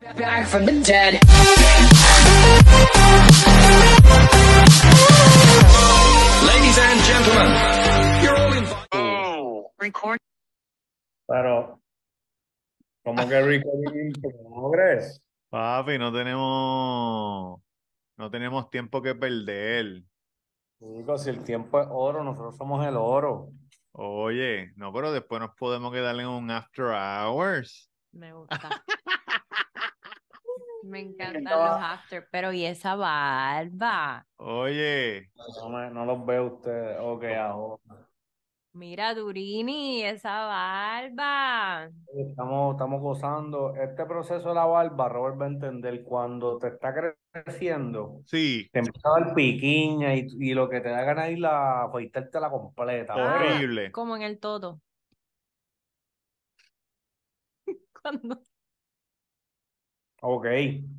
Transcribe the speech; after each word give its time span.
Back 0.00 0.46
from 0.46 0.64
the 0.64 0.80
dead. 0.84 1.14
Ladies 6.46 6.78
and 6.78 7.00
gentlemen, 7.02 7.50
you're 8.22 8.36
all 8.36 8.52
invited. 8.52 9.64
Record. 9.80 10.18
Pero, 11.26 11.80
como 13.04 13.28
que 13.28 13.42
recording 13.42 13.98
in 13.98 14.12
progress. 14.12 15.20
Papi, 15.50 15.98
no 15.98 16.12
tenemos, 16.12 17.60
no 18.16 18.30
tenemos 18.30 18.70
tiempo 18.70 19.02
que 19.02 19.16
perder. 19.16 20.04
Digo, 20.78 21.18
si 21.18 21.30
el 21.30 21.42
tiempo 21.42 21.80
es 21.80 21.88
oro, 21.90 22.22
nosotros 22.22 22.56
somos 22.56 22.86
el 22.86 22.96
oro. 22.96 23.50
Oye, 23.92 24.70
no, 24.76 24.92
pero 24.92 25.10
después 25.10 25.40
nos 25.40 25.56
podemos 25.56 25.92
quedar 25.92 26.14
en 26.20 26.28
un 26.28 26.52
after 26.52 26.84
hours. 26.84 27.90
Me 28.12 28.32
gusta. 28.32 28.70
Me 30.88 31.00
encantan 31.00 31.44
los 31.44 31.76
after, 31.80 32.26
pero 32.30 32.52
¿y 32.52 32.64
esa 32.64 32.94
barba? 32.94 34.26
Oye, 34.36 35.30
No, 35.60 35.68
me- 35.68 35.90
no 35.90 36.04
los 36.06 36.24
veo 36.24 36.46
ustedes. 36.56 36.98
Ok, 37.00 37.24
ahora. 37.24 37.82
Mira, 38.72 39.14
Durini, 39.14 40.02
esa 40.02 40.46
barba. 40.46 41.90
Estamos, 42.16 42.74
estamos 42.74 43.02
gozando. 43.02 43.74
Este 43.74 44.06
proceso 44.06 44.48
de 44.48 44.54
la 44.54 44.64
barba, 44.64 45.08
Robert 45.08 45.40
va 45.40 45.44
a 45.44 45.48
entender, 45.48 46.02
cuando 46.04 46.58
te 46.58 46.68
está 46.68 46.94
creciendo, 46.94 48.22
sí, 48.24 48.68
te 48.72 48.78
empieza 48.78 49.08
a 49.08 49.20
dar 49.20 49.34
piquiña 49.34 50.14
y, 50.14 50.26
y 50.38 50.54
lo 50.54 50.68
que 50.70 50.80
te 50.80 50.88
da 50.88 51.02
ganas 51.02 51.26
de 51.26 51.32
ir 51.32 51.44
a 51.46 51.84
afeitarte 51.84 52.40
la 52.40 52.50
completa. 52.50 53.14
Ah, 53.14 53.34
horrible. 53.56 53.92
Como 53.92 54.16
en 54.16 54.22
el 54.22 54.38
todo. 54.38 54.80
Cuando 58.02 58.47
Ok, 60.20 60.46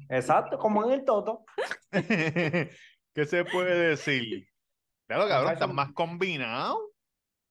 exacto, 0.10 0.58
como 0.58 0.86
en 0.86 0.92
el 0.92 1.06
toto. 1.06 1.44
¿Qué 1.92 3.26
se 3.26 3.44
puede 3.46 3.90
decir? 3.90 4.48
Claro, 5.08 5.28
cabrón, 5.28 5.54
están 5.54 5.76
más 5.76 5.92
combinados. 5.94 6.78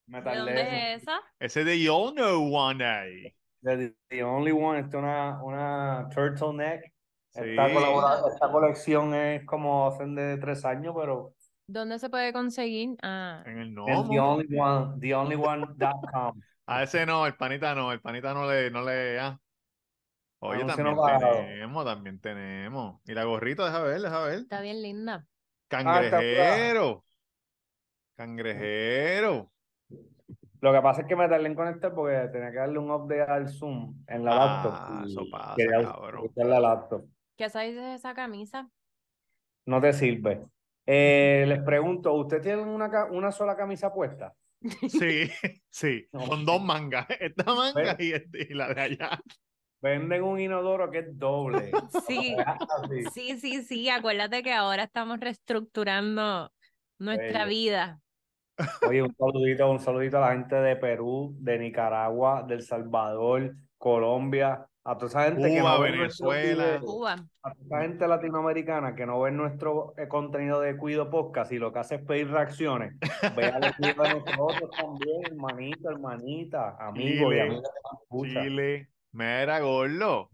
Me 0.06 0.22
¿De 0.22 0.36
dónde 0.36 0.94
es 0.94 1.02
esa? 1.02 1.20
Ese 1.38 1.64
de 1.64 1.82
You 1.82 2.12
Know 2.14 2.54
One 2.54 2.82
Day. 2.82 3.34
The, 3.62 3.94
the 4.08 4.22
Only 4.22 4.52
One, 4.52 4.80
esta 4.80 4.96
es 4.96 5.02
una, 5.02 5.42
una 5.42 6.08
turtleneck. 6.14 6.84
Sí. 7.30 7.40
Esta, 7.44 8.28
esta 8.28 8.50
colección 8.50 9.14
es 9.14 9.44
como 9.44 9.88
hacen 9.88 10.14
de 10.14 10.38
tres 10.38 10.64
años, 10.64 10.94
pero 10.96 11.34
¿Dónde 11.70 11.98
se 11.98 12.08
puede 12.08 12.32
conseguir? 12.32 12.96
Ah, 13.02 13.42
En 13.44 13.58
el 13.58 13.68
es 13.68 13.74
Nomo. 13.74 14.08
the 14.08 14.18
only 14.18 14.58
one, 14.58 14.98
theonlyone.com. 15.00 16.40
A 16.66 16.82
ese 16.82 17.04
no, 17.04 17.26
el 17.26 17.34
panita 17.34 17.74
no, 17.74 17.92
el 17.92 18.00
panita 18.00 18.32
no 18.32 18.50
le, 18.50 18.70
no 18.70 18.82
le, 18.82 19.20
ah. 19.20 19.38
Oye, 20.40 20.64
también 20.64 20.96
tenemos, 20.96 21.84
también 21.84 22.20
tenemos. 22.20 23.00
Y 23.04 23.12
la 23.14 23.24
gorrita, 23.24 23.64
deja 23.64 23.82
ver, 23.82 24.00
deja 24.00 24.22
ver. 24.24 24.38
está 24.40 24.60
bien 24.60 24.82
linda. 24.82 25.26
está 25.64 25.82
Cangrejero. 25.84 27.04
Cangrejero. 28.16 29.50
Lo 30.60 30.72
que 30.72 30.80
pasa 30.82 31.02
es 31.02 31.06
que 31.06 31.14
me 31.16 31.28
tardé 31.28 31.46
en 31.46 31.54
conectar 31.54 31.94
porque 31.94 32.28
tenía 32.32 32.50
que 32.50 32.56
darle 32.58 32.78
un 32.78 32.90
update 32.90 33.22
al 33.30 33.48
Zoom 33.48 33.94
en 34.08 34.24
la 34.24 34.32
Ah, 34.32 34.36
laptop. 34.64 35.06
eso 35.06 35.24
pasa, 35.30 35.54
quería 35.56 35.82
cabrón. 35.82 36.30
la 36.34 36.60
laptop. 36.60 37.04
¿Qué 37.36 37.48
size 37.48 37.92
es 37.94 38.00
esa 38.00 38.14
camisa? 38.14 38.68
No 39.66 39.80
te 39.80 39.92
sirve. 39.92 40.44
Eh, 40.86 41.44
les 41.46 41.62
pregunto, 41.62 42.12
¿ustedes 42.14 42.42
tienen 42.42 42.66
una, 42.66 43.04
una 43.06 43.30
sola 43.30 43.56
camisa 43.56 43.92
puesta? 43.92 44.34
Sí, 44.88 45.30
sí, 45.70 46.08
No. 46.12 46.26
con 46.26 46.44
dos 46.44 46.60
mangas. 46.60 47.06
Esta 47.20 47.44
manga 47.54 47.94
y, 47.98 48.12
este- 48.12 48.48
y 48.50 48.54
la 48.54 48.74
de 48.74 48.80
allá. 48.80 49.20
Venden 49.80 50.22
un 50.22 50.40
inodoro 50.40 50.90
que 50.90 50.98
es 50.98 51.18
doble. 51.18 51.70
Sí, 52.06 52.36
sí, 53.12 53.38
sí, 53.38 53.62
sí. 53.62 53.88
Acuérdate 53.88 54.42
que 54.42 54.52
ahora 54.52 54.84
estamos 54.84 55.20
reestructurando 55.20 56.50
nuestra 56.98 57.44
Bello. 57.44 57.48
vida. 57.48 58.00
Oye, 58.88 59.02
un 59.02 59.14
saludito, 59.14 59.70
un 59.70 59.78
saludito 59.78 60.18
a 60.18 60.20
la 60.20 60.32
gente 60.32 60.56
de 60.56 60.76
Perú, 60.76 61.36
de 61.38 61.58
Nicaragua, 61.58 62.42
de 62.42 62.54
El 62.54 62.62
Salvador, 62.62 63.54
Colombia, 63.76 64.66
a 64.82 64.96
toda 64.96 65.06
esa 65.06 65.24
gente 65.24 65.48
que 65.48 65.60
no 65.60 65.80
Venezuela. 65.80 66.80
Cuba. 66.80 67.12
a 67.42 67.52
toda 67.52 67.66
esa 67.66 67.80
gente 67.82 68.08
latinoamericana 68.08 68.96
que 68.96 69.06
no 69.06 69.20
ve 69.20 69.30
nuestro 69.30 69.94
eh, 69.96 70.08
contenido 70.08 70.60
de 70.60 70.76
Cuido 70.76 71.10
Podcast 71.10 71.52
y 71.52 71.58
lo 71.58 71.72
que 71.72 71.78
hace 71.78 71.96
es 71.96 72.02
pedir 72.02 72.30
reacciones. 72.30 72.94
Vean 73.36 73.62
el 73.62 73.74
de 73.78 73.94
nosotros 73.94 74.70
también, 74.76 75.20
hermanito, 75.26 75.90
hermanita, 75.90 76.76
amigo 76.80 77.32
y 77.32 77.38
amiga 77.38 77.62
que 77.62 77.90
nos 77.92 78.02
escucha. 78.02 78.42
Chile. 78.42 78.88
Mira, 79.18 79.58
gordo. 79.58 80.30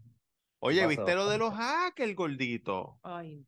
Oye, 0.59 0.85
pasó? 0.85 0.89
¿viste 0.89 1.15
lo 1.15 1.27
de 1.27 1.39
los 1.39 1.51
hackers, 1.55 2.15
gordito? 2.15 2.99
Ay, 3.01 3.43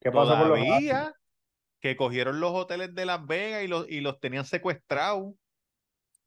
¿Qué 0.00 0.10
pasó 0.10 0.36
con 0.36 0.48
los 0.48 0.58
Todavía 0.58 1.14
que 1.80 1.96
cogieron 1.96 2.40
los 2.40 2.50
hoteles 2.50 2.92
de 2.92 3.06
Las 3.06 3.24
Vegas 3.24 3.62
y 3.62 3.68
los, 3.68 3.88
y 3.88 4.00
los 4.00 4.18
tenían 4.18 4.44
secuestrados. 4.44 5.34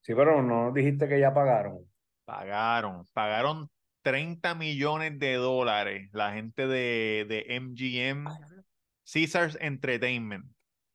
Sí, 0.01 0.13
pero 0.15 0.41
no 0.41 0.71
dijiste 0.71 1.09
que 1.09 1.19
ya 1.19 1.33
pagaron. 1.33 1.79
Pagaron, 2.23 3.05
pagaron 3.13 3.69
30 4.01 4.55
millones 4.55 5.19
de 5.19 5.33
dólares 5.35 6.09
la 6.13 6.31
gente 6.31 6.67
de, 6.67 7.25
de 7.27 7.59
MGM, 7.59 8.25
Caesars 9.11 9.57
Entertainment, 9.59 10.45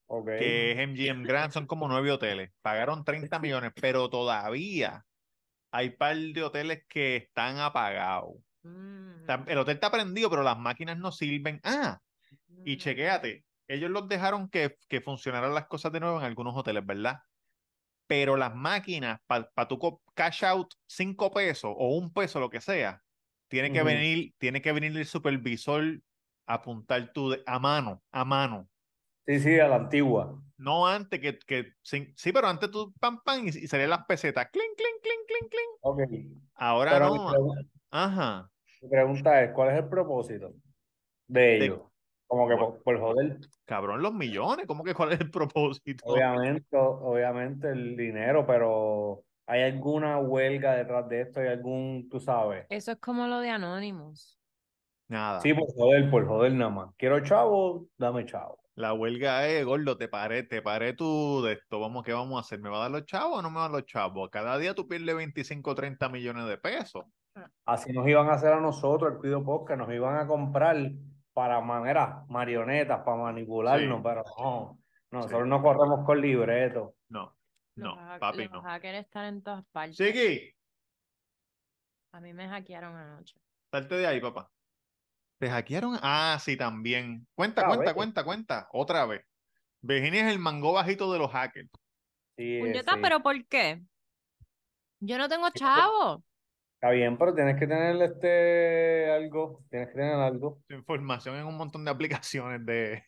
Ok. 0.07 0.27
que 0.39 0.73
es 0.73 0.89
MGM 0.89 1.25
Grand, 1.25 1.53
son 1.53 1.67
como 1.67 1.87
nueve 1.87 2.11
hoteles. 2.13 2.51
Pagaron 2.63 3.05
30 3.05 3.39
millones, 3.41 3.73
pero 3.79 4.09
todavía 4.09 5.05
hay 5.71 5.91
par 5.91 6.17
de 6.17 6.43
hoteles 6.43 6.85
que 6.89 7.17
están 7.17 7.59
apagados. 7.59 8.35
mm, 8.63 9.49
El 9.49 9.59
hotel 9.59 9.75
está 9.75 9.91
prendido, 9.91 10.31
pero 10.31 10.43
las 10.43 10.59
máquinas 10.59 10.99
no 10.99 11.13
sirven. 11.13 11.61
Ah, 11.63 12.01
y 12.65 12.77
mm. 12.77 12.79
chequéate, 12.79 13.45
ellos 13.69 13.91
los 13.91 14.09
dejaron 14.09 14.49
que, 14.49 14.77
que 14.89 15.01
funcionaran 15.01 15.55
las 15.55 15.67
cosas 15.67 15.93
de 15.93 16.01
nuevo 16.01 16.19
en 16.19 16.25
algunos 16.25 16.57
hoteles, 16.57 16.85
¿verdad? 16.85 17.19
Pero 18.07 18.37
las 18.37 18.55
máquinas, 18.55 19.21
para 19.27 19.69
tu 19.69 19.79
cash 20.15 20.45
out 20.45 20.75
cinco 20.87 21.31
pesos 21.31 21.73
o 21.77 21.97
un 21.97 22.13
peso, 22.13 22.41
lo 22.41 22.51
que 22.51 22.61
sea, 22.61 23.03
tiene 23.49 23.73
que 23.73 23.83
venir, 23.83 24.33
tiene 24.39 24.63
que 24.63 24.73
venir 24.73 24.97
el 24.97 25.07
supervisor 25.07 26.01
a 26.47 26.55
apuntar 26.55 27.13
tu 27.13 27.31
de- 27.31 27.43
a 27.47 27.59
mano, 27.59 28.03
a 28.11 28.25
mano. 28.25 28.70
Sí, 29.31 29.39
sí, 29.39 29.61
a 29.61 29.69
la 29.69 29.77
antigua. 29.77 30.43
No 30.59 30.89
antes 30.89 31.21
que, 31.21 31.39
que 31.39 31.73
sin- 31.83 32.13
sí, 32.17 32.33
pero 32.33 32.49
antes 32.49 32.69
tú 32.69 32.93
pam 32.99 33.21
pam 33.25 33.45
y, 33.47 33.49
y 33.51 33.69
salían 33.69 33.91
las 33.91 34.05
pesetas, 34.07 34.49
clink, 34.51 34.77
clink, 34.77 35.03
clink, 35.03 35.27
clink, 35.29 35.51
clink. 35.51 35.71
Ok. 35.83 36.01
Ahora 36.57 36.91
Pero 36.95 37.13
mi 37.13 37.19
no. 37.19 37.31
pregunta- 37.31 37.63
Ajá. 37.93 38.51
Mi 38.83 38.89
pregunta 38.89 39.43
es, 39.45 39.53
¿cuál 39.53 39.69
es 39.71 39.77
el 39.77 39.89
propósito 39.89 40.53
de 41.29 41.57
ellos? 41.65 41.81
Como 42.27 42.49
que 42.49 42.57
por, 42.57 42.83
por 42.83 42.99
joder, 42.99 43.39
Cabrón, 43.67 44.03
los 44.03 44.13
millones, 44.13 44.67
¿cómo 44.67 44.83
que 44.83 44.95
cuál 44.95 45.13
es 45.13 45.21
el 45.21 45.31
propósito? 45.31 46.05
obviamente, 46.07 46.77
obviamente 46.77 47.69
el 47.69 47.97
dinero, 47.97 48.45
pero 48.45 49.23
¿hay 49.47 49.63
alguna 49.63 50.19
huelga 50.19 50.75
detrás 50.75 51.09
de 51.09 51.21
esto? 51.21 51.39
¿Hay 51.39 51.47
algún, 51.49 52.09
tú 52.11 52.19
sabes? 52.19 52.67
Eso 52.69 52.91
es 52.93 52.99
como 52.99 53.29
lo 53.29 53.39
de 53.39 53.51
Anonymous. 53.51 54.41
Nada. 55.07 55.41
Sí, 55.41 55.55
por 55.55 55.73
joder, 55.73 56.11
por 56.11 56.27
joder 56.27 56.53
nada 56.53 56.71
más. 56.71 56.95
Quiero 56.97 57.21
chavo, 57.21 57.87
dame 57.97 58.27
chavo. 58.27 58.59
La 58.81 58.95
huelga 58.95 59.47
es, 59.47 59.63
gordo, 59.67 59.99
te 59.99 60.09
paré, 60.09 60.43
te 60.43 60.63
paré 60.63 60.95
tú 60.95 61.43
de 61.43 61.53
esto. 61.53 61.79
Vamos, 61.81 62.03
¿qué 62.03 62.15
vamos 62.15 62.39
a 62.39 62.41
hacer? 62.41 62.61
¿Me 62.61 62.71
va 62.71 62.79
a 62.79 62.81
dar 62.83 62.91
los 62.91 63.05
chavos 63.05 63.39
o 63.39 63.43
no 63.43 63.51
me 63.51 63.57
va 63.57 63.67
a 63.67 63.69
dar 63.69 63.73
los 63.73 63.85
chavos? 63.87 64.31
Cada 64.31 64.57
día 64.57 64.75
tú 64.75 64.89
pierdes 64.89 65.15
25 65.15 65.71
o 65.71 65.75
30 65.75 66.09
millones 66.09 66.47
de 66.47 66.57
pesos. 66.57 67.05
Así 67.67 67.93
nos 67.93 68.09
iban 68.09 68.29
a 68.31 68.33
hacer 68.33 68.55
a 68.55 68.61
nosotros 68.61 69.13
el 69.13 69.19
Cuido 69.19 69.45
Podcast, 69.45 69.79
nos 69.81 69.93
iban 69.93 70.17
a 70.17 70.27
comprar 70.27 70.77
para 71.35 71.61
manera, 71.61 72.25
marionetas, 72.29 73.01
para 73.05 73.19
manipularnos, 73.19 73.99
Sí. 73.99 74.03
pero 74.03 74.25
no, 74.39 74.79
nosotros 75.11 75.43
Sí. 75.43 75.49
no 75.51 75.63
corremos 75.63 76.07
con 76.07 76.21
libreto. 76.21 76.95
No, 77.11 77.37
Los 77.77 77.97
no, 77.97 78.01
hack- 78.03 78.19
papi, 78.19 78.45
los 78.45 78.53
no. 78.53 78.63
hackers 78.63 78.99
están 79.01 79.27
en 79.27 79.43
todas 79.43 79.65
partes. 79.73 79.97
Chiqui, 79.99 80.53
A 82.13 82.21
mí 82.21 82.33
me 82.33 82.49
hackearon 82.49 82.97
anoche. 82.97 83.37
salte 83.71 83.95
de 83.97 84.07
ahí, 84.07 84.21
papá. 84.21 84.51
¿Te 85.41 85.48
hackearon? 85.48 85.98
Ah, 86.03 86.37
sí, 86.39 86.54
también. 86.54 87.27
Cuenta, 87.34 87.63
Otra 87.63 87.77
cuenta, 87.77 87.95
cuenta, 87.95 88.25
cuenta. 88.25 88.69
Otra 88.72 89.07
vez. 89.07 89.25
Virginia 89.81 90.27
es 90.27 90.34
el 90.34 90.39
mango 90.39 90.75
bajito 90.75 91.10
de 91.10 91.19
los 91.19 91.33
hackers. 91.33 91.71
Sí, 92.37 92.59
Puñeta, 92.60 92.92
sí. 92.92 92.98
¿pero 93.03 93.21
por 93.21 93.47
qué? 93.47 93.81
Yo 95.01 95.16
no 95.16 95.31
tengo 95.31 95.48
chavo. 95.48 96.22
Está 96.75 96.91
bien, 96.91 97.16
pero 97.16 97.34
tienes 97.34 97.59
que 97.59 97.66
tener 97.66 97.97
este 98.03 99.10
algo, 99.10 99.65
tienes 99.71 99.89
que 99.89 99.95
tener 99.95 100.13
algo. 100.13 100.60
Tu 100.69 100.75
información 100.75 101.37
en 101.37 101.47
un 101.47 101.57
montón 101.57 101.87
de 101.87 101.91
aplicaciones 101.91 102.65
de. 102.66 103.03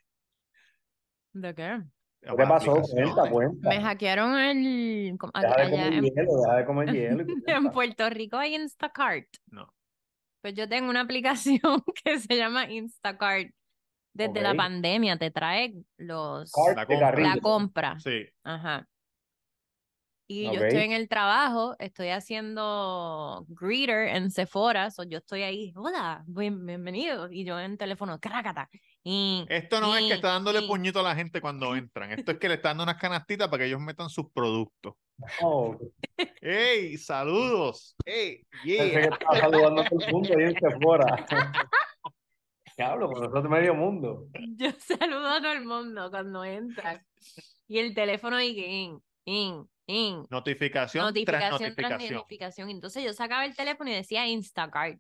¿De 1.34 1.54
qué? 1.54 1.82
¿Qué 2.22 2.34
te 2.34 2.46
pasó? 2.46 2.80
Cuenta, 2.80 3.28
cuenta. 3.30 3.68
Me 3.68 3.80
hackearon 3.82 4.38
el... 4.38 5.18
Deja 5.18 5.56
de 5.58 5.64
comer 5.66 5.92
en, 5.92 6.04
hielo, 6.04 6.40
deja 6.40 6.56
de 6.56 6.64
comer 6.64 6.92
hielo. 6.92 7.24
y 7.26 7.42
en. 7.50 7.70
Puerto 7.70 8.08
Rico 8.08 8.38
hay 8.38 8.54
Instacart. 8.54 9.28
No. 9.48 9.70
Pues 10.42 10.54
yo 10.54 10.68
tengo 10.68 10.90
una 10.90 11.00
aplicación 11.00 11.60
que 12.04 12.18
se 12.18 12.36
llama 12.36 12.70
Instacart. 12.70 13.50
Desde 14.14 14.42
la 14.42 14.54
pandemia 14.54 15.16
te 15.16 15.30
trae 15.30 15.72
los... 15.96 16.52
Cart 16.52 16.76
La 16.76 16.84
compra. 16.84 17.10
carrito. 17.10 17.28
La 17.28 17.40
compra. 17.40 18.00
Sí. 18.00 18.26
Ajá. 18.44 18.86
Y 20.26 20.44
yo 20.44 20.64
estoy 20.64 20.82
en 20.82 20.92
el 20.92 21.08
trabajo, 21.08 21.76
estoy 21.78 22.08
haciendo 22.08 23.44
greeter 23.48 24.08
en 24.08 24.30
Sephora, 24.30 24.90
so 24.90 25.02
yo 25.02 25.18
estoy 25.18 25.42
ahí, 25.42 25.72
hola, 25.76 26.24
bienvenido. 26.26 27.30
Y 27.30 27.44
yo 27.44 27.58
en 27.58 27.76
teléfono, 27.76 28.18
crácata. 28.18 28.68
Esto 29.04 29.80
no 29.80 29.96
es 29.96 30.04
que 30.06 30.14
está 30.14 30.28
dándole 30.28 30.62
puñito 30.62 31.00
a 31.00 31.02
la 31.02 31.14
gente 31.14 31.40
cuando 31.40 31.74
entran. 31.74 32.12
Esto 32.12 32.32
es 32.32 32.38
que 32.38 32.48
le 32.48 32.54
está 32.54 32.68
dando 32.68 32.84
unas 32.84 33.00
canastitas 33.00 33.48
para 33.48 33.62
que 33.62 33.66
ellos 33.68 33.80
metan 33.80 34.08
sus 34.08 34.30
productos. 34.32 34.94
Oh, 35.40 35.76
¡Ey! 36.40 36.96
¡Saludos! 36.98 37.96
¡Ey! 38.04 38.44
pensé 38.50 38.90
que 38.92 39.00
¡Yeah! 39.00 39.00
estaba 39.00 39.38
saludando 39.38 39.82
a 39.82 39.84
todo 39.84 40.00
el 40.00 40.12
mundo 40.12 40.28
y 40.38 40.42
él 40.42 40.56
se 40.58 40.70
fuera. 40.80 41.26
Diablo, 42.76 43.10
eso 43.24 43.38
es 43.38 43.44
medio 43.44 43.74
mundo. 43.74 44.26
Yo 44.56 44.70
saludo 44.78 45.28
a 45.28 45.40
todo 45.40 45.52
el 45.52 45.64
mundo 45.64 46.10
cuando 46.10 46.44
entran. 46.44 47.04
Y 47.68 47.78
el 47.78 47.94
teléfono 47.94 48.40
y 48.40 48.54
que 48.54 48.66
in, 48.66 49.02
in, 49.24 49.68
in. 49.86 50.26
Notificación, 50.30 51.02
tras 51.02 51.12
Notificación 51.12 51.58
tras 51.58 51.90
notificación. 51.90 52.14
notificación. 52.14 52.70
Entonces 52.70 53.04
yo 53.04 53.12
sacaba 53.12 53.44
el 53.44 53.54
teléfono 53.54 53.90
y 53.90 53.94
decía 53.94 54.26
Instacart. 54.26 54.98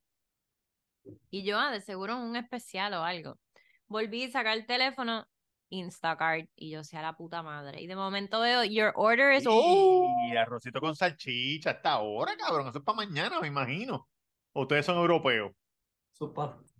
Y 1.30 1.44
yo, 1.44 1.58
ah, 1.58 1.72
de 1.72 1.80
seguro 1.80 2.16
un 2.16 2.36
especial 2.36 2.94
o 2.94 3.02
algo. 3.02 3.38
Volví 3.92 4.24
a 4.24 4.30
sacar 4.30 4.56
el 4.56 4.66
teléfono, 4.66 5.26
Instacart. 5.70 6.48
Y 6.56 6.70
yo, 6.70 6.82
sea 6.82 7.02
la 7.02 7.12
puta 7.16 7.42
madre. 7.42 7.80
Y 7.80 7.86
de 7.86 7.94
momento 7.94 8.40
veo, 8.40 8.64
your 8.64 8.92
order 8.96 9.32
is... 9.34 9.44
¡Oh! 9.48 10.08
Y 10.30 10.36
arrocito 10.36 10.80
con 10.80 10.96
salchicha 10.96 11.70
hasta 11.72 11.92
ahora, 11.92 12.34
cabrón. 12.36 12.68
Eso 12.68 12.78
es 12.78 12.84
para 12.84 12.96
mañana, 12.96 13.40
me 13.40 13.48
imagino. 13.48 14.08
¿O 14.54 14.62
Ustedes 14.62 14.84
son 14.86 14.96
europeos. 14.98 15.52
Eso 16.14 16.26
es 16.26 16.32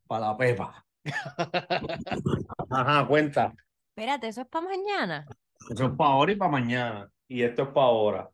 para 0.06 0.26
la 0.28 0.36
pepa. 0.36 0.84
Ajá, 2.70 3.06
cuenta. 3.06 3.52
Espérate, 3.90 4.28
¿eso 4.28 4.42
es 4.42 4.46
para 4.48 4.66
mañana? 4.68 5.26
Eso 5.70 5.86
es 5.86 5.92
para 5.96 6.10
ahora 6.10 6.32
y 6.32 6.36
para 6.36 6.50
mañana. 6.50 7.10
Y 7.28 7.42
esto 7.42 7.62
es 7.62 7.68
para 7.68 7.86
ahora. 7.86 8.30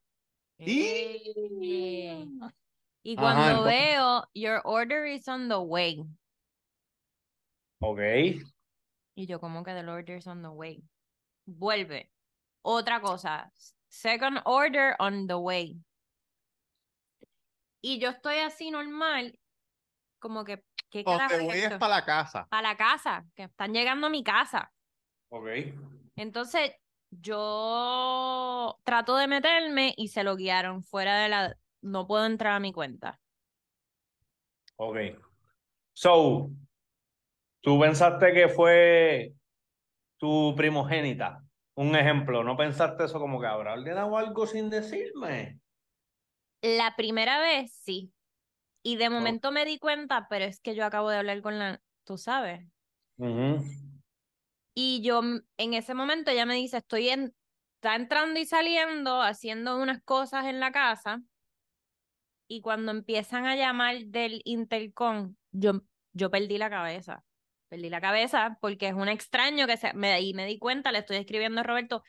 Y- 0.58 0.80
Eh. 1.60 2.26
Y 3.04 3.16
Ajá, 3.16 3.22
cuando 3.22 3.48
entonces- 3.50 3.74
veo, 3.80 4.24
your 4.34 4.60
order 4.64 5.06
is 5.06 5.26
on 5.28 5.48
the 5.48 5.56
way. 5.56 6.04
Ok. 7.80 8.00
Y 9.18 9.26
yo, 9.26 9.40
como 9.40 9.64
que 9.64 9.74
the 9.74 9.84
order 9.84 10.16
is 10.16 10.28
on 10.28 10.42
the 10.42 10.48
way? 10.48 10.80
Vuelve. 11.44 12.08
Otra 12.62 13.00
cosa. 13.00 13.50
Second 13.88 14.38
order 14.44 14.94
on 15.00 15.26
the 15.26 15.34
way. 15.34 15.76
Y 17.82 17.98
yo 17.98 18.10
estoy 18.10 18.36
así 18.36 18.70
normal, 18.70 19.36
como 20.20 20.44
que, 20.44 20.62
¿qué 20.88 21.00
es 21.00 21.04
voy 21.04 21.58
es 21.58 21.78
para 21.78 21.96
la 21.96 22.04
casa. 22.04 22.46
Para 22.48 22.68
la 22.68 22.76
casa, 22.76 23.26
que 23.34 23.42
están 23.42 23.72
llegando 23.72 24.06
a 24.06 24.10
mi 24.10 24.22
casa. 24.22 24.72
Ok. 25.30 25.48
Entonces, 26.14 26.76
yo 27.10 28.78
trato 28.84 29.16
de 29.16 29.26
meterme 29.26 29.94
y 29.96 30.08
se 30.08 30.22
lo 30.22 30.36
guiaron 30.36 30.84
fuera 30.84 31.18
de 31.18 31.28
la... 31.28 31.56
No 31.82 32.06
puedo 32.06 32.24
entrar 32.24 32.52
a 32.52 32.60
mi 32.60 32.72
cuenta. 32.72 33.18
Ok. 34.76 34.96
So, 35.92 36.52
tú 37.60 37.78
pensaste 37.80 38.32
que 38.32 38.48
fue 38.48 39.34
tu 40.18 40.54
primogénita. 40.56 41.42
Un 41.74 41.94
ejemplo, 41.94 42.42
¿no 42.42 42.56
pensaste 42.56 43.04
eso 43.04 43.20
como 43.20 43.40
que 43.40 43.46
habrá 43.46 43.74
ordenado 43.74 44.16
algo 44.16 44.46
sin 44.46 44.68
decirme? 44.68 45.60
La 46.60 46.96
primera 46.96 47.38
vez, 47.40 47.72
sí. 47.72 48.12
Y 48.82 48.96
de 48.96 49.10
momento 49.10 49.52
me 49.52 49.64
di 49.64 49.78
cuenta, 49.78 50.26
pero 50.28 50.44
es 50.44 50.60
que 50.60 50.74
yo 50.74 50.84
acabo 50.84 51.10
de 51.10 51.18
hablar 51.18 51.40
con 51.40 51.58
la... 51.58 51.80
Tú 52.04 52.16
sabes. 52.16 52.66
Y 54.74 55.02
yo 55.02 55.20
en 55.56 55.74
ese 55.74 55.94
momento 55.94 56.30
ella 56.30 56.46
me 56.46 56.54
dice, 56.54 56.78
estoy 56.78 57.10
en, 57.10 57.34
está 57.76 57.94
entrando 57.94 58.40
y 58.40 58.44
saliendo, 58.44 59.22
haciendo 59.22 59.80
unas 59.80 60.02
cosas 60.02 60.46
en 60.46 60.58
la 60.58 60.72
casa. 60.72 61.22
Y 62.48 62.60
cuando 62.60 62.92
empiezan 62.92 63.46
a 63.46 63.56
llamar 63.56 63.98
del 64.06 64.40
intercom, 64.44 65.36
yo, 65.52 65.82
yo 66.12 66.30
perdí 66.30 66.58
la 66.58 66.70
cabeza. 66.70 67.24
Perdí 67.68 67.90
la 67.90 68.00
cabeza 68.00 68.56
porque 68.60 68.88
es 68.88 68.94
un 68.94 69.08
extraño 69.08 69.66
que 69.66 69.76
se, 69.76 69.92
me, 69.92 70.20
y 70.22 70.34
me 70.34 70.46
di 70.46 70.58
cuenta, 70.58 70.90
le 70.92 71.00
estoy 71.00 71.16
escribiendo 71.18 71.60
a 71.60 71.64
Roberto, 71.64 72.02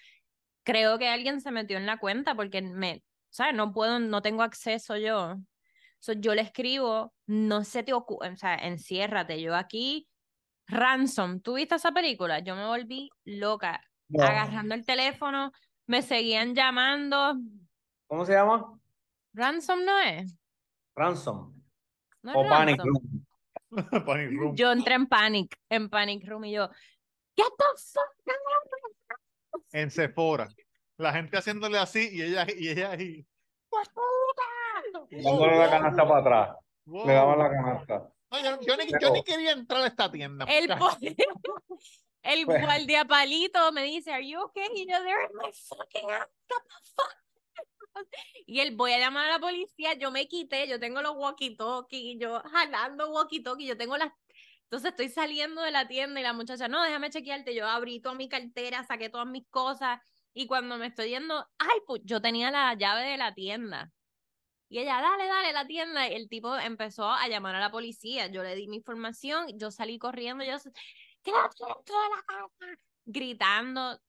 creo 0.63 0.97
que 0.97 1.09
alguien 1.09 1.41
se 1.41 1.51
metió 1.51 1.77
en 1.77 1.85
la 1.85 1.97
cuenta 1.97 2.35
porque 2.35 2.61
me, 2.61 3.03
¿sabes? 3.29 3.55
No 3.55 3.73
puedo, 3.73 3.99
no 3.99 4.21
tengo 4.21 4.43
acceso 4.43 4.95
yo. 4.97 5.35
So, 5.99 6.13
yo 6.13 6.33
le 6.33 6.41
escribo, 6.41 7.13
no 7.25 7.65
se 7.65 7.83
te 7.83 7.91
ocurre, 7.91 8.29
o 8.29 8.35
sea, 8.37 8.55
enciérrate, 8.55 9.41
yo 9.41 9.53
aquí 9.55 10.07
Ransom, 10.67 11.41
¿tú 11.41 11.55
viste 11.55 11.75
esa 11.75 11.91
película? 11.91 12.39
Yo 12.39 12.55
me 12.55 12.65
volví 12.65 13.09
loca, 13.25 13.81
No. 14.07 14.23
agarrando 14.23 14.75
el 14.75 14.85
teléfono, 14.85 15.51
me 15.87 16.01
seguían 16.01 16.55
llamando. 16.55 17.35
¿Cómo 18.07 18.25
se 18.25 18.33
llama? 18.33 18.79
Ransom 19.33 19.83
no 19.83 19.99
es. 19.99 20.37
Ransom. 20.95 21.53
No 22.21 22.31
es 22.31 22.37
O 22.37 22.49
Panic 22.49 22.77
Ransom. 22.77 22.93
Room. 22.93 23.18
Panic 24.05 24.39
room. 24.39 24.55
Yo 24.55 24.71
entré 24.71 24.95
en 24.95 25.07
panic, 25.07 25.55
en 25.69 25.89
panic 25.89 26.27
room 26.27 26.45
y 26.45 26.53
yo, 26.53 26.69
¿qué 27.35 27.43
the 27.43 27.65
fuck? 27.77 29.63
En 29.71 29.91
Sephora. 29.91 30.47
La 30.97 31.13
gente 31.13 31.37
haciéndole 31.37 31.77
así 31.77 32.09
y 32.11 32.21
ella 32.23 32.45
y 32.55 32.69
ella 32.69 32.91
ahí. 32.91 33.25
Dándole 35.09 35.57
la 35.57 35.69
canasta 35.69 36.07
para 36.07 36.19
atrás. 36.19 36.57
Wow. 36.85 37.07
Le 37.07 37.13
daban 37.13 37.39
la 37.39 37.49
canasta. 37.49 38.09
No, 38.31 38.39
yo, 38.43 38.59
yo 38.61 38.77
ni, 38.77 38.91
yo 39.01 39.11
ni 39.11 39.23
quería 39.23 39.51
entrar 39.51 39.81
a 39.83 39.87
esta 39.87 40.11
tienda. 40.11 40.45
El, 40.45 40.69
el 42.23 42.45
Pues- 42.45 42.61
guardia 42.61 43.05
palito 43.05 43.71
me 43.71 43.83
dice, 43.83 44.11
¿Are 44.11 44.27
you 44.27 44.39
okay? 44.41 44.67
Y 44.75 44.85
yo, 44.91 44.97
they're 45.03 45.25
in 45.29 45.35
my 45.37 45.51
fucking 45.53 46.05
what 46.05 46.27
the 46.47 46.55
fuck?" 46.95 47.18
Y 48.45 48.59
él, 48.61 48.75
voy 48.75 48.93
a 48.93 48.99
llamar 48.99 49.27
a 49.27 49.33
la 49.33 49.39
policía, 49.39 49.93
yo 49.93 50.11
me 50.11 50.27
quité, 50.27 50.67
yo 50.67 50.79
tengo 50.79 51.01
los 51.01 51.13
walkie-talkie, 51.13 52.19
yo 52.19 52.41
jalando 52.41 53.11
walkie-talkie, 53.11 53.67
yo 53.67 53.77
tengo 53.77 53.97
las... 53.97 54.11
Entonces 54.63 54.91
estoy 54.91 55.09
saliendo 55.09 55.61
de 55.61 55.71
la 55.71 55.87
tienda 55.87 56.19
y 56.19 56.23
la 56.23 56.33
muchacha, 56.33 56.67
no, 56.67 56.83
déjame 56.83 57.09
chequearte, 57.09 57.55
yo 57.55 57.67
abrí 57.67 58.01
toda 58.01 58.15
mi 58.15 58.29
cartera, 58.29 58.83
saqué 58.83 59.09
todas 59.09 59.27
mis 59.27 59.47
cosas 59.49 59.99
y 60.33 60.47
cuando 60.47 60.77
me 60.77 60.87
estoy 60.87 61.09
yendo, 61.09 61.47
ay, 61.57 61.79
pues 61.87 62.01
yo 62.05 62.21
tenía 62.21 62.51
la 62.51 62.73
llave 62.75 63.09
de 63.09 63.17
la 63.17 63.33
tienda. 63.33 63.91
Y 64.69 64.79
ella, 64.79 65.01
dale, 65.01 65.25
dale, 65.25 65.51
la 65.51 65.65
tienda. 65.65 66.07
Y 66.07 66.13
el 66.13 66.29
tipo 66.29 66.55
empezó 66.57 67.09
a 67.09 67.27
llamar 67.27 67.55
a 67.55 67.59
la 67.59 67.71
policía. 67.71 68.27
Yo 68.27 68.43
le 68.43 68.55
di 68.55 68.67
mi 68.67 68.77
información, 68.77 69.47
yo 69.57 69.71
salí 69.71 69.97
corriendo, 69.97 70.43
yo, 70.43 70.57
quédate 71.23 71.63
de 71.63 72.09
la 72.15 72.23
casa, 72.25 72.77
gritando. 73.05 73.99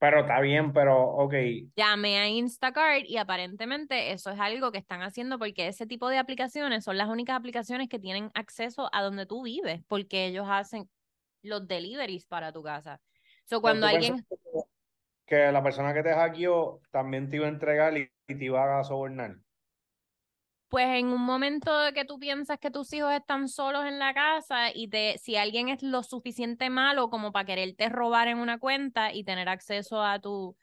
Pero 0.00 0.20
está 0.20 0.40
bien, 0.40 0.72
pero 0.72 0.98
ok. 0.98 1.34
Llamé 1.76 2.18
a 2.18 2.26
Instacart 2.26 3.04
y 3.04 3.18
aparentemente 3.18 4.12
eso 4.12 4.30
es 4.30 4.40
algo 4.40 4.72
que 4.72 4.78
están 4.78 5.02
haciendo 5.02 5.38
porque 5.38 5.68
ese 5.68 5.86
tipo 5.86 6.08
de 6.08 6.16
aplicaciones 6.16 6.84
son 6.84 6.96
las 6.96 7.10
únicas 7.10 7.36
aplicaciones 7.36 7.90
que 7.90 7.98
tienen 7.98 8.30
acceso 8.32 8.88
a 8.94 9.02
donde 9.02 9.26
tú 9.26 9.44
vives, 9.44 9.82
porque 9.88 10.24
ellos 10.24 10.46
hacen 10.48 10.88
los 11.42 11.68
deliveries 11.68 12.24
para 12.24 12.50
tu 12.50 12.62
casa. 12.62 12.98
So, 13.44 13.60
cuando 13.60 13.86
¿Tú 13.86 13.94
alguien, 13.94 14.26
Que 15.26 15.52
la 15.52 15.62
persona 15.62 15.92
que 15.92 16.02
te 16.02 16.14
hackeó 16.14 16.80
también 16.90 17.28
te 17.28 17.36
iba 17.36 17.44
a 17.44 17.50
entregar 17.50 17.94
y, 17.98 18.10
y 18.26 18.34
te 18.36 18.44
iba 18.46 18.80
a 18.80 18.84
sobornar. 18.84 19.36
Pues 20.70 20.86
en 20.88 21.08
un 21.08 21.20
momento 21.22 21.78
de 21.80 21.92
que 21.92 22.04
tú 22.06 22.18
piensas 22.18 22.58
que 22.58 22.70
tus 22.70 22.92
hijos 22.94 23.12
están 23.12 23.48
solos 23.48 23.84
en 23.86 23.98
la 23.98 24.14
casa 24.14 24.70
y 24.74 24.88
te, 24.88 25.18
si 25.18 25.36
alguien 25.36 25.68
es 25.68 25.82
lo 25.82 26.02
suficiente 26.02 26.70
malo 26.70 27.10
como 27.10 27.32
para 27.32 27.44
quererte 27.44 27.88
robar 27.90 28.28
en 28.28 28.38
una 28.38 28.58
cuenta 28.58 29.12
y 29.12 29.24
tener 29.24 29.48
acceso 29.48 30.02
a 30.02 30.20
tu, 30.20 30.56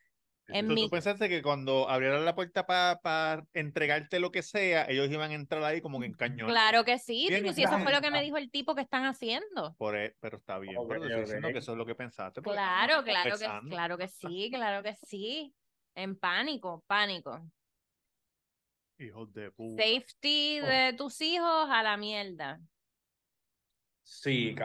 en 0.47 0.67
¿Tú, 0.67 0.75
mi, 0.75 0.83
tú 0.83 0.89
pensaste 0.89 1.27
que 1.29 1.41
cuando 1.41 1.89
abrieran 1.89 2.23
la 2.25 2.35
puerta 2.35 2.65
para 2.65 3.45
entregarte 3.53 4.19
lo 4.19 4.31
que 4.31 4.41
sea, 4.43 4.85
ellos 4.89 5.09
iban 5.11 5.31
a 5.31 5.35
entrar 5.35 5.63
ahí 5.63 5.81
como 5.81 5.99
que 5.99 6.05
en 6.07 6.13
cañón? 6.13 6.47
claro 6.47 6.83
que 6.85 6.99
sí, 6.99 7.29
tipo, 7.33 7.51
si 7.53 7.63
eso 7.63 7.77
fue 7.79 7.91
lo 7.91 8.01
que 8.01 8.11
me 8.11 8.21
dijo 8.21 8.37
el 8.37 8.49
tipo 8.49 8.75
que 8.75 8.81
están 8.81 9.05
haciendo. 9.05 9.75
Por 9.77 9.95
e- 9.97 10.15
pero 10.21 10.37
está 10.37 10.57
bien, 10.57 10.75
pero 10.87 11.05
estoy 11.05 11.21
diciendo 11.21 11.51
que 11.51 11.59
eso 11.59 11.73
es 11.73 11.77
lo 11.77 11.85
que 11.85 11.95
pensaste. 11.95 12.41
Claro, 12.41 13.03
claro 13.03 13.37
que, 13.37 13.47
claro 13.69 13.97
que 13.97 14.07
sí, 14.07 14.49
claro 14.51 14.83
que 14.83 14.95
sí. 14.95 15.53
En 15.95 16.15
pánico, 16.17 16.83
pánico. 16.87 17.41
Hijos 18.99 19.31
de 19.33 19.51
puta. 19.51 19.83
Safety 19.83 20.59
de 20.59 20.93
tus 20.97 21.21
hijos 21.21 21.67
a 21.69 21.83
la 21.83 21.97
mierda. 21.97 22.59
Sí, 24.03 24.55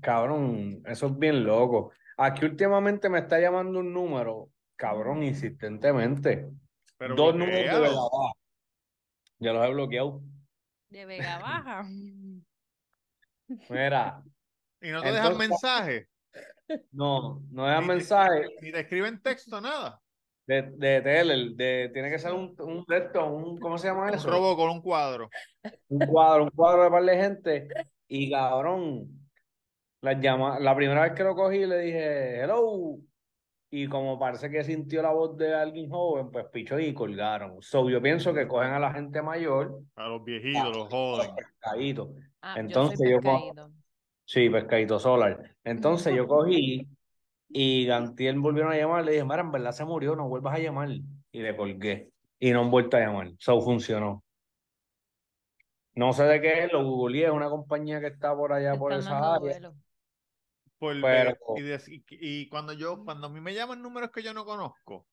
cabrón, 0.00 0.82
eso 0.86 1.06
es 1.06 1.18
bien 1.18 1.44
loco. 1.44 1.92
Aquí 2.16 2.44
últimamente 2.44 3.08
me 3.08 3.18
está 3.20 3.38
llamando 3.38 3.78
un 3.80 3.92
número, 3.92 4.50
cabrón, 4.76 5.22
insistentemente. 5.22 6.50
Pero 6.96 7.14
Dos 7.14 7.34
números 7.34 7.56
de. 7.74 7.80
Vega 7.80 7.90
Baja. 7.90 8.32
Ya 9.38 9.52
los 9.52 9.66
he 9.66 9.70
bloqueado. 9.72 10.22
De 10.88 11.06
Vega 11.06 11.38
Baja. 11.38 11.84
Mira, 13.70 14.22
Y 14.80 14.90
no 14.90 15.02
te 15.02 15.12
dejan 15.12 15.36
mensaje. 15.36 16.08
no, 16.92 17.42
no 17.50 17.66
dejan 17.66 17.82
Ni 17.82 17.86
te- 17.88 17.94
mensaje 17.94 18.46
Ni 18.62 18.72
te 18.72 18.80
escriben 18.80 19.20
texto, 19.22 19.60
nada. 19.60 20.00
De, 20.50 20.62
de 20.76 21.00
Teller, 21.02 21.50
de, 21.54 21.90
tiene 21.92 22.10
que 22.10 22.18
ser 22.18 22.32
un, 22.32 22.54
un 22.58 22.84
estos, 22.92 23.28
un, 23.30 23.58
¿cómo 23.58 23.78
se 23.78 23.88
llama 23.88 24.08
Un 24.08 24.14
eso? 24.14 24.30
robo 24.30 24.56
con 24.56 24.70
un 24.70 24.80
cuadro. 24.82 25.28
Un 25.88 26.06
cuadro, 26.06 26.44
un 26.44 26.50
cuadro 26.50 26.84
de 26.84 26.90
par 26.90 27.02
de 27.04 27.16
gente. 27.16 27.68
Y 28.08 28.30
cabrón, 28.30 29.08
la 30.00 30.12
llama, 30.20 30.58
la 30.58 30.74
primera 30.74 31.02
vez 31.02 31.12
que 31.12 31.22
lo 31.24 31.34
cogí 31.34 31.64
le 31.66 31.78
dije, 31.80 32.40
hello. 32.42 32.96
y 33.70 33.86
como 33.88 34.18
parece 34.18 34.50
que 34.50 34.64
sintió 34.64 35.02
la 35.02 35.12
voz 35.12 35.36
de 35.36 35.54
alguien 35.54 35.88
joven, 35.90 36.30
pues 36.30 36.46
pichó 36.52 36.78
y 36.80 36.92
colgaron. 36.94 37.62
So, 37.62 37.88
yo 37.88 38.02
pienso 38.02 38.34
que 38.34 38.48
cogen 38.48 38.72
a 38.72 38.80
la 38.80 38.92
gente 38.92 39.22
mayor, 39.22 39.82
A 39.96 40.08
los 40.08 40.24
viejitos, 40.24 40.76
los 40.76 40.88
joden. 40.88 41.34
pescaditos. 41.36 42.08
Ah, 42.42 42.54
yo 42.56 42.60
Entonces 42.62 42.98
soy 42.98 43.10
yo 43.10 43.20
pescadito. 43.20 43.70
Sí, 44.24 44.48
pescadito 44.50 44.98
solar. 44.98 45.56
Entonces 45.64 46.14
yo 46.14 46.26
cogí 46.26 46.86
y 47.52 47.84
Gantiel 47.86 48.38
volvieron 48.38 48.72
a 48.72 48.76
llamar, 48.76 49.04
le 49.04 49.12
dije, 49.12 49.24
Mara, 49.24 49.42
en 49.42 49.50
verdad 49.50 49.72
se 49.72 49.84
murió, 49.84 50.14
no 50.16 50.28
vuelvas 50.28 50.54
a 50.54 50.58
llamar. 50.60 50.88
Y 50.90 51.42
le 51.42 51.56
colgué. 51.56 52.10
Y 52.38 52.52
no 52.52 52.60
han 52.60 52.70
vuelto 52.70 52.96
a 52.96 53.00
llamar. 53.00 53.32
So 53.38 53.60
funcionó. 53.60 54.24
No 55.94 56.12
sé 56.12 56.22
de 56.24 56.40
qué 56.40 56.64
es, 56.64 56.72
lo 56.72 56.84
googleé, 56.84 57.26
es 57.26 57.32
una 57.32 57.50
compañía 57.50 58.00
que 58.00 58.06
está 58.06 58.34
por 58.34 58.52
allá 58.52 58.76
por 58.76 58.92
esa 58.92 59.34
área. 59.34 59.72
Por 60.78 60.98
Pero- 61.00 61.02
ver- 61.02 61.38
y, 61.56 61.60
de- 61.62 61.82
y- 61.88 62.04
y 62.42 62.48
cuando 62.48 62.72
yo, 62.72 63.04
cuando 63.04 63.26
a 63.26 63.30
mí 63.30 63.40
me 63.40 63.52
llaman 63.54 63.82
números 63.82 64.10
que 64.12 64.22
yo 64.22 64.32
no 64.32 64.44
conozco, 64.44 65.06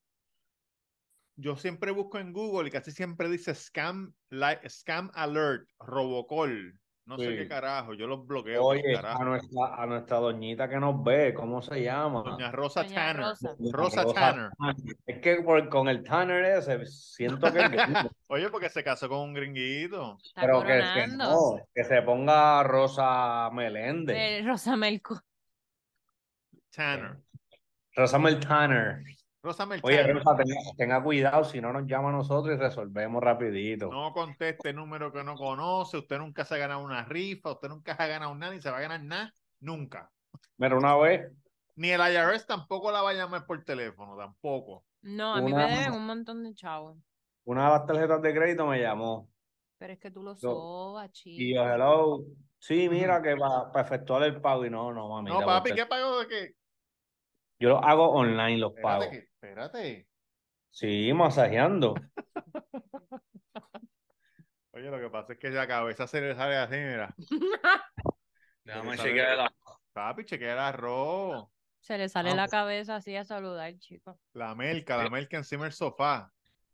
yo 1.35 1.55
siempre 1.57 1.91
busco 1.91 2.19
en 2.19 2.31
Google 2.31 2.69
y 2.69 2.71
casi 2.71 2.91
siempre 2.91 3.27
dice 3.29 3.53
scam, 3.53 4.13
li- 4.29 4.69
scam 4.69 5.11
alert, 5.13 5.67
robocall, 5.79 6.79
no 7.07 7.17
sé 7.17 7.35
qué 7.37 7.47
carajo, 7.47 7.93
yo 7.93 8.05
los 8.05 8.27
bloqueo. 8.27 8.61
Oye, 8.63 8.97
a 8.97 9.23
nuestra, 9.23 9.75
a 9.81 9.85
nuestra 9.85 10.17
doñita 10.17 10.67
que 10.67 10.77
nos 10.77 11.01
ve, 11.03 11.33
¿cómo 11.33 11.61
se 11.61 11.81
llama? 11.81 12.21
Doña 12.23 12.51
Rosa 12.51 12.83
Doña 12.83 12.95
Tanner. 12.95 13.23
Rosa. 13.23 13.55
Doña 13.57 13.71
Rosa 13.71 14.03
Rosa 14.03 14.13
Tanner. 14.13 14.49
Es 15.05 15.19
que 15.19 15.35
por- 15.37 15.69
con 15.69 15.87
el 15.87 16.03
Tanner 16.03 16.43
ese 16.43 16.85
siento 16.85 17.51
que, 17.51 17.59
Oye, 18.27 18.49
porque 18.49 18.69
se 18.69 18.83
casó 18.83 19.07
con 19.07 19.19
un 19.19 19.33
gringuito. 19.33 20.17
Está 20.21 20.41
pero 20.41 20.61
que, 20.63 21.07
no, 21.15 21.57
que 21.73 21.83
se 21.85 22.01
ponga 22.01 22.61
Rosa 22.63 23.49
Meléndez. 23.53 24.15
Eh, 24.17 24.43
Rosa 24.45 24.75
Melco. 24.75 25.21
Tanner. 26.75 27.17
Rosa 27.95 28.19
Mel 28.19 28.39
Tanner. 28.39 29.01
Rosa 29.47 29.67
Oye. 29.83 30.03
Rosa, 30.13 30.35
tenga, 30.35 30.55
tenga 30.77 31.03
cuidado, 31.03 31.43
si 31.45 31.61
no 31.61 31.71
nos 31.71 31.87
llama 31.87 32.09
a 32.09 32.11
nosotros 32.11 32.53
y 32.55 32.59
resolvemos 32.59 33.23
rapidito. 33.23 33.89
No 33.89 34.11
conteste 34.13 34.73
número 34.73 35.11
que 35.11 35.23
no 35.23 35.35
conoce, 35.35 35.97
usted 35.97 36.17
nunca 36.17 36.43
se 36.45 36.55
ha 36.55 36.57
ganado 36.57 36.81
una 36.83 37.05
rifa, 37.05 37.51
usted 37.53 37.69
nunca 37.69 37.95
se 37.95 38.03
ha 38.03 38.07
ganado 38.07 38.35
nada 38.35 38.53
ni 38.53 38.61
se 38.61 38.69
va 38.69 38.77
a 38.77 38.81
ganar 38.81 39.01
nada, 39.01 39.33
nunca. 39.59 40.11
Mira, 40.57 40.75
una 40.77 40.95
vez, 40.97 41.31
Ni 41.75 41.89
el 41.91 42.01
IRS 42.01 42.45
tampoco 42.47 42.91
la 42.91 43.01
va 43.03 43.11
a 43.11 43.13
llamar 43.13 43.45
por 43.45 43.63
teléfono, 43.63 44.17
tampoco. 44.17 44.83
No, 45.03 45.35
a 45.35 45.41
mí 45.41 45.53
Una- 45.53 45.67
me 45.67 45.77
deben 45.77 45.93
un 45.93 46.07
montón 46.07 46.43
de 46.43 46.53
chavos. 46.55 46.97
una 47.45 47.65
de 47.65 47.69
las 47.69 47.85
tarjetas 47.85 48.21
de 48.21 48.33
crédito 48.33 48.65
me 48.65 48.81
llamó. 48.81 49.29
Pero 49.77 49.93
es 49.93 49.99
que 49.99 50.09
tú 50.09 50.23
lo 50.23 50.35
sobas, 50.35 51.11
Y 51.23 51.53
yo, 51.53 51.61
chico. 51.63 51.69
hello. 51.73 52.19
Sí, 52.57 52.89
mira, 52.89 53.21
que 53.21 53.35
para 53.37 53.81
efectuar 53.85 54.23
el 54.23 54.41
pago. 54.41 54.65
Y 54.65 54.71
no, 54.71 54.91
no, 54.91 55.07
mami. 55.07 55.29
No, 55.29 55.39
papi, 55.45 55.73
¿qué 55.73 55.85
pago 55.85 56.19
de 56.19 56.27
qué? 56.27 56.53
Yo 57.59 57.69
lo 57.69 57.83
hago 57.83 58.09
online, 58.09 58.57
los 58.57 58.73
pagos. 58.81 59.07
Que- 59.09 59.27
espérate. 59.47 60.07
Sí, 60.69 61.11
masajeando. 61.13 61.95
Oye, 64.73 64.91
lo 64.91 64.99
que 64.99 65.09
pasa 65.09 65.33
es 65.33 65.39
que 65.39 65.49
la 65.49 65.67
cabeza 65.67 66.05
se 66.07 66.21
le 66.21 66.35
sale 66.35 66.55
así, 66.57 66.75
mira. 66.75 67.15
Déjame 68.63 68.97
chequear 68.97 69.37
la- 69.37 69.53
Papi, 69.93 70.25
chequea 70.25 70.53
el 70.53 70.59
arroz. 70.59 71.47
Se 71.79 71.97
le 71.97 72.09
sale 72.09 72.31
Ah, 72.31 72.35
la 72.35 72.43
pues. 72.43 72.51
cabeza 72.51 72.95
así 72.97 73.15
a 73.15 73.23
saludar, 73.23 73.73
chico. 73.79 74.19
La 74.33 74.53
melca, 74.53 74.97
la 74.97 75.09
melca 75.09 75.37
encima 75.37 75.63
del 75.63 75.73
sofá. 75.73 76.31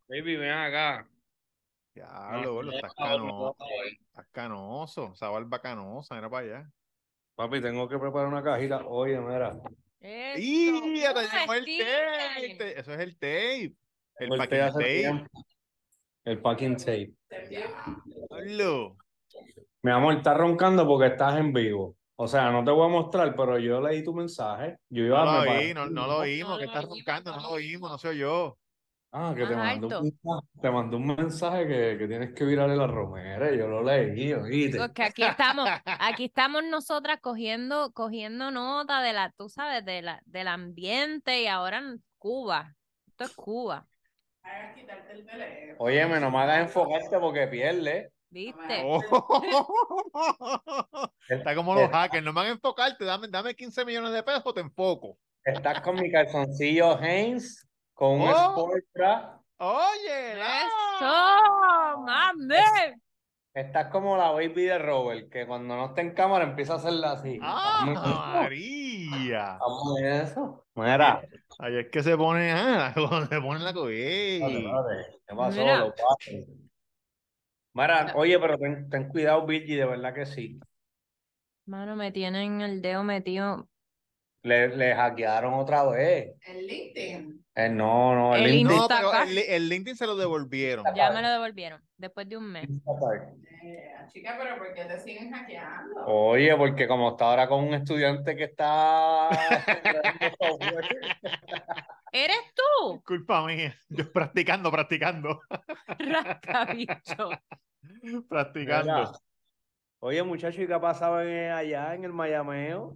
Baby, 0.08 0.36
ven 0.36 0.50
acá. 0.52 1.08
Ya, 1.94 2.40
lo, 2.42 2.60
lo, 2.62 2.72
estás 2.72 2.92
canoso. 2.94 3.56
Estás 4.08 4.26
canoso. 4.32 5.12
Esa 5.14 5.28
barba 5.30 5.62
canosa, 5.62 6.16
mira 6.16 6.28
para 6.28 6.46
allá. 6.46 6.70
Papi, 7.36 7.62
tengo 7.62 7.88
que 7.88 7.98
preparar 7.98 8.28
una 8.28 8.42
cajita. 8.42 8.84
Oye, 8.84 9.18
mira. 9.18 9.56
Eso. 10.04 10.38
¡Y! 10.38 11.00
¡Ya 11.00 11.14
te 11.14 11.20
¡Uh, 11.20 11.28
llegó 11.32 11.54
el 11.54 11.64
tape! 11.64 12.78
Eso 12.78 12.92
es 12.92 13.00
el 13.00 13.14
tape. 13.14 13.74
El 14.18 14.28
packing 14.36 14.72
tape. 14.72 15.24
El 16.24 16.42
packing 16.42 16.76
tape. 16.76 17.14
Mi 19.82 19.90
amor, 19.90 20.14
estás 20.16 20.36
roncando 20.36 20.86
porque 20.86 21.06
estás 21.06 21.38
en 21.38 21.54
vivo. 21.54 21.96
O 22.16 22.28
sea, 22.28 22.50
no 22.50 22.62
te 22.62 22.70
voy 22.70 22.86
a 22.86 22.90
mostrar, 22.92 23.34
pero 23.34 23.58
yo 23.58 23.80
leí 23.80 24.04
tu 24.04 24.12
mensaje. 24.12 24.76
Yo 24.90 25.04
iba 25.04 25.24
No 25.24 25.30
a 25.30 25.44
lo 25.46 25.50
oí, 25.52 25.72
no, 25.72 25.86
no 25.86 26.06
lo 26.06 26.18
oímos, 26.18 26.50
No 26.52 26.58
que 26.58 26.66
lo 26.66 26.70
estás 26.70 26.84
oímos, 26.84 26.98
roncando, 26.98 27.36
no 27.36 27.42
lo 27.42 27.48
oímos, 27.48 27.90
no 27.90 27.98
soy 27.98 28.18
yo. 28.18 28.58
Ah, 29.16 29.32
que 29.36 29.46
te 29.46 29.54
mandó 29.54 29.86
un 29.86 30.02
mensaje, 30.02 30.48
te 30.60 30.70
mandó 30.72 30.96
un 30.96 31.06
mensaje 31.06 31.68
que, 31.68 31.98
que 31.98 32.08
tienes 32.08 32.34
que 32.34 32.44
virarle 32.44 32.74
la 32.74 32.88
romera. 32.88 33.54
y 33.54 33.58
Yo 33.58 33.68
lo 33.68 33.80
leí, 33.80 34.32
oíste. 34.32 34.72
Chicos, 34.72 34.90
que 34.92 35.04
aquí 35.04 35.22
estamos, 35.22 35.68
aquí 35.84 36.24
estamos 36.24 36.64
nosotras 36.64 37.20
cogiendo, 37.20 37.92
cogiendo 37.92 38.50
nota 38.50 39.02
de 39.02 39.12
la, 39.12 39.30
tú 39.36 39.48
sabes, 39.48 39.84
de 39.84 40.02
la, 40.02 40.20
del 40.24 40.48
ambiente 40.48 41.42
y 41.42 41.46
ahora 41.46 41.78
en 41.78 42.02
Cuba. 42.18 42.74
Esto 43.06 43.22
es 43.22 43.36
Cuba, 43.36 43.86
Hagas. 44.42 44.78
Óyeme, 45.78 46.18
no 46.18 46.32
me 46.32 46.38
hagas 46.38 46.62
enfocarte 46.62 47.16
porque 47.20 47.46
pierdes. 47.46 48.10
¿viste? 48.30 48.82
Oh. 48.84 49.00
Está 51.28 51.54
como 51.54 51.76
los 51.76 51.88
hackers, 51.88 52.24
no 52.24 52.32
me 52.32 52.40
van 52.40 52.48
a 52.48 52.50
enfocarte, 52.50 53.04
dame, 53.04 53.28
dame 53.28 53.54
15 53.54 53.84
millones 53.84 54.12
de 54.12 54.24
pesos, 54.24 54.52
te 54.52 54.60
enfoco. 54.60 55.16
Estás 55.44 55.82
con 55.82 55.94
mi 55.94 56.10
calzoncillo 56.10 56.98
Haynes, 56.98 57.64
con 57.94 58.20
un 58.20 58.28
Oh. 58.28 58.50
Sport 58.50 58.84
Bra. 58.94 59.40
Oye, 59.58 60.32
¡Eso! 60.32 62.02
¡Mami! 62.04 62.54
Estás 63.54 63.86
como 63.92 64.16
la 64.16 64.32
baby 64.32 64.64
de 64.64 64.78
Robert, 64.80 65.30
que 65.30 65.46
cuando 65.46 65.76
no 65.76 65.86
está 65.86 66.00
en 66.00 66.12
cámara 66.12 66.44
empieza 66.44 66.72
a 66.72 66.76
hacerla 66.76 67.12
así. 67.12 67.38
¡Ah. 67.40 67.84
María! 68.42 69.58
Vamos 69.60 69.98
en 70.00 70.06
eso. 70.06 70.66
Mira, 70.74 71.22
Ahí 71.60 71.76
es 71.78 71.88
que 71.90 72.02
se 72.02 72.16
pone, 72.16 72.50
ah, 72.50 72.92
se 73.30 73.40
pone 73.40 73.60
la 73.60 73.72
co- 73.72 73.88
¡Ey! 73.88 74.42
Espérate, 74.42 74.58
espérate. 74.58 75.20
¿Qué 75.26 75.36
pasó? 75.36 75.60
Mira. 75.60 75.94
Mira, 77.74 78.12
oye, 78.16 78.38
pero 78.40 78.58
ten, 78.58 78.88
ten 78.90 79.08
cuidado, 79.08 79.46
Virgi, 79.46 79.76
de 79.76 79.86
verdad 79.86 80.14
que 80.14 80.26
sí. 80.26 80.58
Mano, 81.66 81.94
me 81.96 82.10
tienen 82.12 82.60
el 82.60 82.82
dedo 82.82 83.04
metido. 83.04 83.68
Le, 84.44 84.68
le 84.76 84.94
hackearon 84.94 85.54
otra 85.54 85.84
vez. 85.84 86.34
El 86.46 86.66
LinkedIn. 86.66 87.44
Eh, 87.56 87.68
no, 87.70 88.14
no, 88.14 88.36
el, 88.36 88.44
El 88.46 88.52
LinkedIn- 88.52 88.76
No, 88.76 88.86
pero 88.88 89.12
el, 89.22 89.38
el 89.38 89.68
LinkedIn 89.70 89.96
se 89.96 90.06
lo 90.06 90.16
devolvieron. 90.16 90.84
Ya 90.94 91.10
me 91.10 91.22
lo 91.22 91.30
devolvieron 91.30 91.80
después 91.96 92.28
de 92.28 92.36
un 92.36 92.44
mes. 92.52 92.68
Eh, 93.62 93.90
chica, 94.12 94.36
pero 94.38 94.58
¿por 94.58 94.74
qué 94.74 94.84
te 94.84 95.00
siguen 95.00 95.32
hackeando? 95.32 96.04
Oye, 96.06 96.54
porque 96.56 96.86
como 96.86 97.12
está 97.12 97.30
ahora 97.30 97.48
con 97.48 97.64
un 97.64 97.72
estudiante 97.72 98.36
que 98.36 98.44
está 98.44 99.30
¿Eres 102.12 102.36
tú? 102.54 103.02
Culpa 103.06 103.46
mía. 103.46 103.74
Yo 103.88 104.12
practicando, 104.12 104.70
practicando, 104.70 105.40
Rascabicho. 105.98 107.30
practicando. 108.28 108.94
Mira. 108.94 109.10
Oye, 110.00 110.22
muchacho, 110.22 110.60
¿y 110.60 110.66
qué 110.66 110.74
ha 110.74 110.80
pasado 110.80 111.22
en- 111.22 111.50
allá 111.50 111.94
en 111.94 112.04
el 112.04 112.12
Mayameo? 112.12 112.94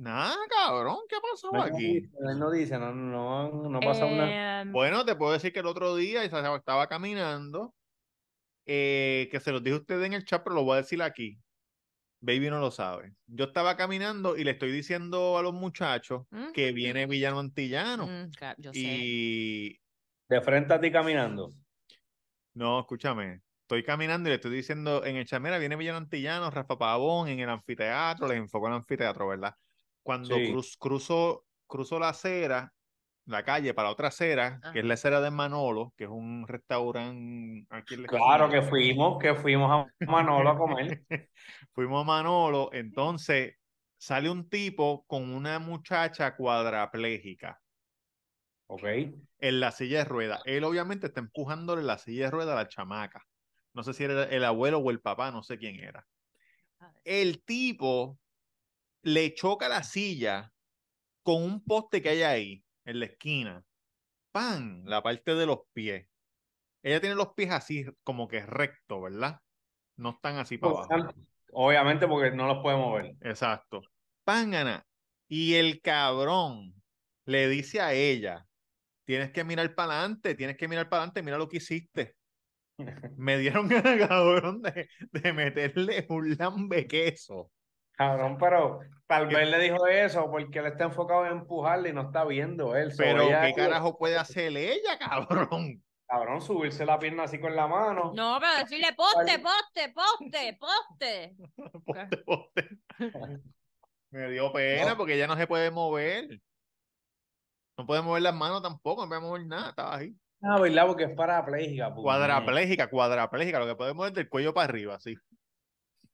Nada, 0.00 0.36
cabrón, 0.48 0.98
¿qué 1.08 1.16
pasó 1.20 1.50
Él 1.52 1.58
no 1.58 1.62
aquí? 1.62 2.00
dice, 2.00 2.10
él 2.30 2.38
no 2.38 2.50
dice, 2.50 2.78
no, 2.78 2.94
no, 2.94 3.68
no 3.68 3.78
ha 3.78 3.80
pasado 3.80 4.10
nada. 4.12 4.62
Em, 4.62 4.72
Bueno, 4.72 5.04
te 5.04 5.14
puedo 5.14 5.32
decir 5.32 5.52
que 5.52 5.60
el 5.60 5.66
otro 5.66 5.94
día 5.96 6.24
estaba 6.24 6.56
estaba 6.56 6.86
caminando, 6.88 7.74
eh, 8.66 9.28
que 9.30 9.40
se 9.40 9.52
los 9.52 9.62
dije 9.62 9.76
a 9.76 9.80
ustedes 9.80 10.06
en 10.06 10.14
el 10.14 10.24
chat, 10.24 10.42
pero 10.42 10.56
lo 10.56 10.64
voy 10.64 10.74
a 10.74 10.82
decir 10.82 11.02
aquí. 11.02 11.38
Baby 12.22 12.50
no 12.50 12.60
lo 12.60 12.70
sabe. 12.70 13.14
Yo 13.26 13.46
estaba 13.46 13.76
caminando 13.76 14.36
y 14.36 14.44
le 14.44 14.52
estoy 14.52 14.72
diciendo 14.72 15.38
a 15.38 15.42
los 15.42 15.54
muchachos 15.54 16.22
¿Mm? 16.30 16.52
que 16.52 16.72
viene 16.72 17.06
Villano 17.06 17.38
Antillano. 17.40 18.06
mm, 18.06 18.30
claro, 18.30 18.56
yo 18.60 18.72
sé. 18.72 18.80
Y 18.80 19.80
De 20.28 20.40
frente 20.42 20.74
a 20.74 20.80
ti 20.80 20.90
caminando. 20.92 21.50
no, 22.54 22.80
escúchame. 22.80 23.42
Estoy 23.62 23.84
caminando 23.84 24.28
y 24.28 24.30
le 24.30 24.36
estoy 24.36 24.50
diciendo 24.50 25.04
en 25.04 25.16
el 25.16 25.24
chat, 25.26 25.40
mira, 25.40 25.58
viene 25.58 25.76
Villano 25.76 25.98
Antillano, 25.98 26.50
Rafa 26.50 26.76
Pavón, 26.76 27.28
en 27.28 27.38
el 27.40 27.48
anfiteatro, 27.48 28.26
les 28.26 28.38
enfocó 28.38 28.66
en 28.66 28.72
el 28.72 28.78
anfiteatro, 28.78 29.28
¿verdad? 29.28 29.54
Cuando 30.10 30.34
Sí. 30.34 30.50
cruz- 30.50 30.76
cruzo, 30.76 31.44
cruzo 31.68 32.00
la 32.00 32.08
acera, 32.08 32.72
la 33.26 33.44
calle 33.44 33.74
para 33.74 33.90
otra 33.90 34.08
acera, 34.08 34.58
Ajá. 34.60 34.72
que 34.72 34.80
es 34.80 34.84
la 34.84 34.94
acera 34.94 35.20
de 35.20 35.30
Manolo, 35.30 35.94
que 35.96 36.02
es 36.02 36.10
un 36.10 36.48
restaurante 36.48 37.64
aquí 37.70 37.94
en 37.94 38.02
la 38.02 38.08
Claro 38.08 38.50
que 38.50 38.60
fuimos, 38.60 39.20
que 39.20 39.36
fuimos 39.36 39.70
a 39.70 39.86
Manolo 40.10 40.50
a 40.50 40.58
comer. 40.58 41.04
Fuimos 41.74 42.02
a 42.02 42.04
Manolo, 42.04 42.70
entonces 42.72 43.54
sale 43.98 44.28
un 44.28 44.48
tipo 44.48 45.04
con 45.06 45.32
una 45.32 45.60
muchacha 45.60 46.34
cuadraplégica 46.34 47.60
Ok. 48.66 48.82
en 49.38 49.60
la 49.60 49.70
silla 49.70 49.98
de 49.98 50.04
ruedas. 50.06 50.42
Él 50.44 50.64
obviamente 50.64 51.06
está 51.06 51.20
empujándole 51.20 51.84
la 51.84 51.98
silla 51.98 52.24
de 52.24 52.30
ruedas 52.32 52.54
a 52.54 52.62
la 52.64 52.68
chamaca. 52.68 53.24
No 53.74 53.84
sé 53.84 53.92
si 53.94 54.02
era 54.02 54.24
el 54.24 54.44
abuelo 54.44 54.78
o 54.78 54.90
el 54.90 55.00
papá, 55.00 55.30
no 55.30 55.44
sé 55.44 55.56
quién 55.56 55.76
era. 55.78 56.04
El 57.04 57.44
tipo 57.44 58.18
le 59.02 59.34
choca 59.34 59.68
la 59.68 59.82
silla 59.82 60.52
con 61.22 61.42
un 61.42 61.64
poste 61.64 62.02
que 62.02 62.10
hay 62.10 62.22
ahí, 62.22 62.64
en 62.84 63.00
la 63.00 63.06
esquina. 63.06 63.64
¡Pam! 64.32 64.84
La 64.84 65.02
parte 65.02 65.34
de 65.34 65.46
los 65.46 65.60
pies. 65.72 66.06
Ella 66.82 67.00
tiene 67.00 67.14
los 67.14 67.34
pies 67.34 67.50
así, 67.50 67.84
como 68.02 68.28
que 68.28 68.44
recto, 68.44 69.00
¿verdad? 69.00 69.40
No 69.96 70.10
están 70.10 70.36
así 70.36 70.56
para 70.56 70.74
abajo. 70.74 71.14
Obviamente 71.52 72.06
porque 72.06 72.30
no 72.30 72.46
los 72.46 72.62
podemos 72.62 72.94
ver. 72.94 73.16
Exacto. 73.20 73.82
Pángana. 74.24 74.86
Y 75.28 75.54
el 75.54 75.80
cabrón 75.80 76.74
le 77.26 77.48
dice 77.48 77.80
a 77.80 77.92
ella, 77.92 78.46
tienes 79.04 79.30
que 79.30 79.44
mirar 79.44 79.74
para 79.74 79.98
adelante, 80.00 80.34
tienes 80.34 80.56
que 80.56 80.68
mirar 80.68 80.88
para 80.88 81.02
adelante, 81.02 81.22
mira 81.22 81.38
lo 81.38 81.48
que 81.48 81.58
hiciste. 81.58 82.16
Me 83.16 83.38
dieron 83.38 83.68
ganas, 83.68 84.08
cabrón, 84.08 84.62
de, 84.62 84.88
de 85.12 85.32
meterle 85.32 86.06
un 86.08 86.36
lambe 86.36 86.86
queso. 86.86 87.50
Cabrón, 88.00 88.38
pero 88.38 88.80
tal 89.06 89.26
vez 89.26 89.46
le 89.50 89.58
dijo 89.58 89.86
eso 89.86 90.30
porque 90.30 90.60
él 90.60 90.66
está 90.68 90.84
enfocado 90.84 91.26
en 91.26 91.32
empujarle 91.32 91.90
y 91.90 91.92
no 91.92 92.00
está 92.06 92.24
viendo 92.24 92.74
él. 92.74 92.90
Pero, 92.96 93.24
ella- 93.24 93.42
¿qué 93.42 93.52
carajo 93.52 93.98
puede 93.98 94.16
hacer 94.16 94.56
ella, 94.56 94.98
cabrón? 94.98 95.82
Cabrón, 96.06 96.40
subirse 96.40 96.86
la 96.86 96.98
pierna 96.98 97.24
así 97.24 97.38
con 97.38 97.54
la 97.54 97.66
mano. 97.68 98.12
No, 98.16 98.38
pero 98.40 98.52
decirle 98.58 98.88
poste, 98.96 99.38
poste, 99.38 99.92
poste, 99.94 100.58
poste. 100.58 101.36
Poste, 101.84 102.16
poste. 102.24 102.68
Me 104.10 104.30
dio 104.30 104.50
pena 104.50 104.90
No. 104.92 104.96
porque 104.96 105.14
ella 105.14 105.26
no 105.26 105.36
se 105.36 105.46
puede 105.46 105.70
mover. 105.70 106.40
No 107.78 107.86
puede 107.86 108.00
mover 108.00 108.22
las 108.22 108.34
manos 108.34 108.62
tampoco, 108.62 109.02
no 109.02 109.08
puede 109.08 109.20
mover 109.20 109.46
nada, 109.46 109.68
estaba 109.70 109.96
ahí. 109.96 110.14
Ah, 110.42 110.58
¿verdad? 110.58 110.86
Porque 110.86 111.04
es 111.04 111.14
parapléjica. 111.14 111.90
puñeta. 111.90 112.02
Cuadraplégica, 112.02 112.88
cuadraplégica, 112.88 113.58
lo 113.58 113.66
que 113.66 113.76
puede 113.76 113.92
mover 113.92 114.12
del 114.14 114.28
cuello 114.30 114.54
para 114.54 114.64
arriba, 114.70 114.98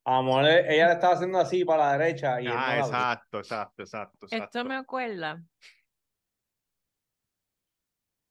Amor, 0.09 0.45
eh, 0.45 0.73
ella 0.73 0.87
le 0.87 0.93
estaba 0.95 1.15
haciendo 1.15 1.37
así 1.37 1.65
para 1.65 1.87
la 1.87 1.99
derecha 1.99 2.41
y 2.41 2.45
no 2.45 2.53
Ah, 2.55 2.79
exacto, 2.79 3.39
exacto, 3.41 3.83
exacto, 3.83 4.27
exacto. 4.27 4.45
Esto 4.45 4.65
me 4.65 4.77
acuerda. 4.77 5.43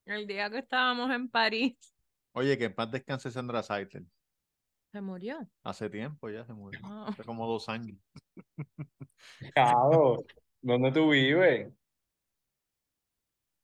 El 0.05 0.25
día 0.25 0.50
que 0.50 0.60
estábamos 0.60 1.12
en 1.12 1.29
París. 1.29 1.75
Oye, 2.32 2.58
que 2.58 2.65
en 2.65 2.75
paz 2.75 2.91
descanse 2.91 3.29
Sandra 3.29 3.62
Seitel. 3.62 4.08
Se 4.94 5.01
murió. 5.01 5.46
Hace 5.63 5.89
tiempo 5.89 6.29
ya 6.29 6.46
se 6.46 6.53
murió. 6.53 6.79
Ah. 6.82 7.08
Hace 7.10 7.25
como 7.25 7.46
dos 7.46 7.67
años. 7.67 7.98
Cabrón, 9.53 10.24
¿dónde 10.62 10.94
tú 10.94 11.10
vives? 11.10 11.74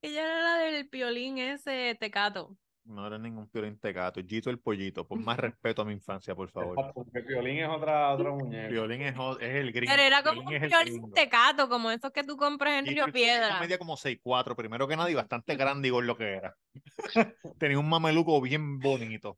Ella 0.01 0.21
era 0.21 0.41
la 0.41 0.57
del 0.65 0.89
piolín 0.89 1.37
ese 1.37 1.95
tecato. 1.97 2.57
No 2.83 3.05
era 3.05 3.17
ningún 3.17 3.47
piolín 3.47 3.77
tecato. 3.79 4.21
Gito 4.25 4.49
el 4.49 4.59
pollito. 4.59 5.07
Pon 5.07 5.23
más 5.23 5.37
respeto 5.37 5.83
a 5.83 5.85
mi 5.85 5.93
infancia, 5.93 6.35
por 6.35 6.49
favor. 6.49 6.79
Exacto, 6.79 7.03
porque 7.03 7.21
Violín 7.21 7.59
es 7.59 7.69
otra, 7.69 8.11
otra 8.11 8.31
muñeca. 8.31 8.69
Piolín 8.69 9.01
es, 9.03 9.15
es 9.39 9.55
el 9.55 9.71
gringo. 9.71 9.93
Pero 9.93 10.01
era 10.01 10.23
como 10.23 10.41
Piolín 10.41 10.63
un 10.63 10.69
piolín 10.69 11.13
tecato, 11.13 11.69
como 11.69 11.91
esos 11.91 12.11
que 12.11 12.23
tú 12.23 12.35
compras 12.37 12.79
en 12.79 12.85
Gito 12.87 13.05
Río 13.05 13.13
Piedra. 13.13 13.59
medía 13.59 13.77
como 13.77 13.95
6'4", 13.95 14.55
primero 14.55 14.87
que 14.87 14.95
nada, 14.95 15.11
y 15.11 15.13
bastante 15.13 15.55
grande 15.57 15.89
y 15.89 15.91
lo 15.91 16.17
que 16.17 16.33
era. 16.33 16.55
Tenía 17.59 17.77
un 17.77 17.87
mameluco 17.87 18.41
bien 18.41 18.79
bonito. 18.79 19.37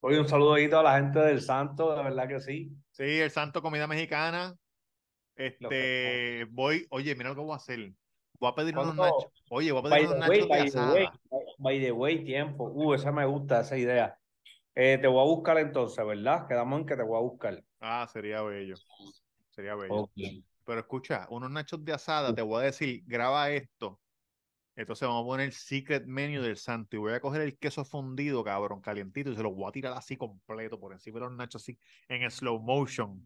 Oye, 0.00 0.20
un 0.20 0.28
saludito 0.28 0.78
a 0.78 0.82
la 0.82 0.96
gente 0.96 1.18
del 1.18 1.40
Santo, 1.40 1.96
de 1.96 2.02
verdad 2.02 2.28
que 2.28 2.40
sí. 2.40 2.70
Sí, 2.90 3.20
el 3.20 3.30
Santo 3.30 3.62
Comida 3.62 3.86
Mexicana. 3.86 4.54
Este, 5.34 6.46
voy, 6.50 6.86
oye, 6.90 7.14
mira 7.14 7.30
lo 7.30 7.36
que 7.36 7.40
voy 7.40 7.52
a 7.52 7.56
hacer. 7.56 7.92
Voy 8.40 8.50
a 8.50 8.54
pedir 8.54 8.78
unos 8.78 8.94
nachos. 8.94 9.26
Oye, 9.50 9.72
voy 9.72 9.80
a 9.80 9.90
pedir 9.90 10.08
unos 10.08 10.28
way, 10.28 10.40
nachos 10.40 10.48
de 10.48 10.58
by 10.58 10.70
the 10.70 10.78
way, 10.78 11.08
by 11.58 11.80
the 11.80 11.92
way, 11.92 12.24
tiempo. 12.24 12.64
Uh, 12.64 12.94
esa 12.94 13.12
me 13.12 13.24
gusta, 13.26 13.60
esa 13.60 13.76
idea. 13.76 14.18
Eh, 14.74 14.96
te 14.98 15.08
voy 15.08 15.20
a 15.20 15.24
buscar 15.24 15.58
entonces, 15.58 16.06
¿verdad? 16.06 16.46
Quedamos 16.46 16.80
en 16.80 16.86
que 16.86 16.96
te 16.96 17.02
voy 17.02 17.16
a 17.16 17.20
buscar. 17.20 17.64
Ah, 17.80 18.08
sería 18.12 18.42
bello. 18.42 18.76
Sería 19.50 19.74
bello. 19.74 20.08
Pero 20.64 20.80
escucha, 20.80 21.26
unos 21.30 21.50
nachos 21.50 21.84
de 21.84 21.92
asada, 21.92 22.34
te 22.34 22.42
voy 22.42 22.60
a 22.60 22.66
decir, 22.66 23.02
graba 23.06 23.50
esto. 23.50 24.00
Entonces 24.76 25.08
vamos 25.08 25.24
a 25.24 25.26
poner 25.26 25.46
el 25.46 25.52
secret 25.52 26.06
menu 26.06 26.40
del 26.40 26.56
santo 26.56 26.94
y 26.94 27.00
voy 27.00 27.12
a 27.12 27.20
coger 27.20 27.40
el 27.40 27.58
queso 27.58 27.84
fundido, 27.84 28.44
cabrón, 28.44 28.80
calientito, 28.80 29.30
y 29.30 29.34
se 29.34 29.42
lo 29.42 29.50
voy 29.50 29.68
a 29.68 29.72
tirar 29.72 29.94
así 29.94 30.16
completo 30.16 30.78
por 30.78 30.92
encima 30.92 31.18
de 31.18 31.24
los 31.24 31.32
nachos 31.32 31.62
así 31.62 31.76
en 32.08 32.30
slow 32.30 32.60
motion. 32.60 33.20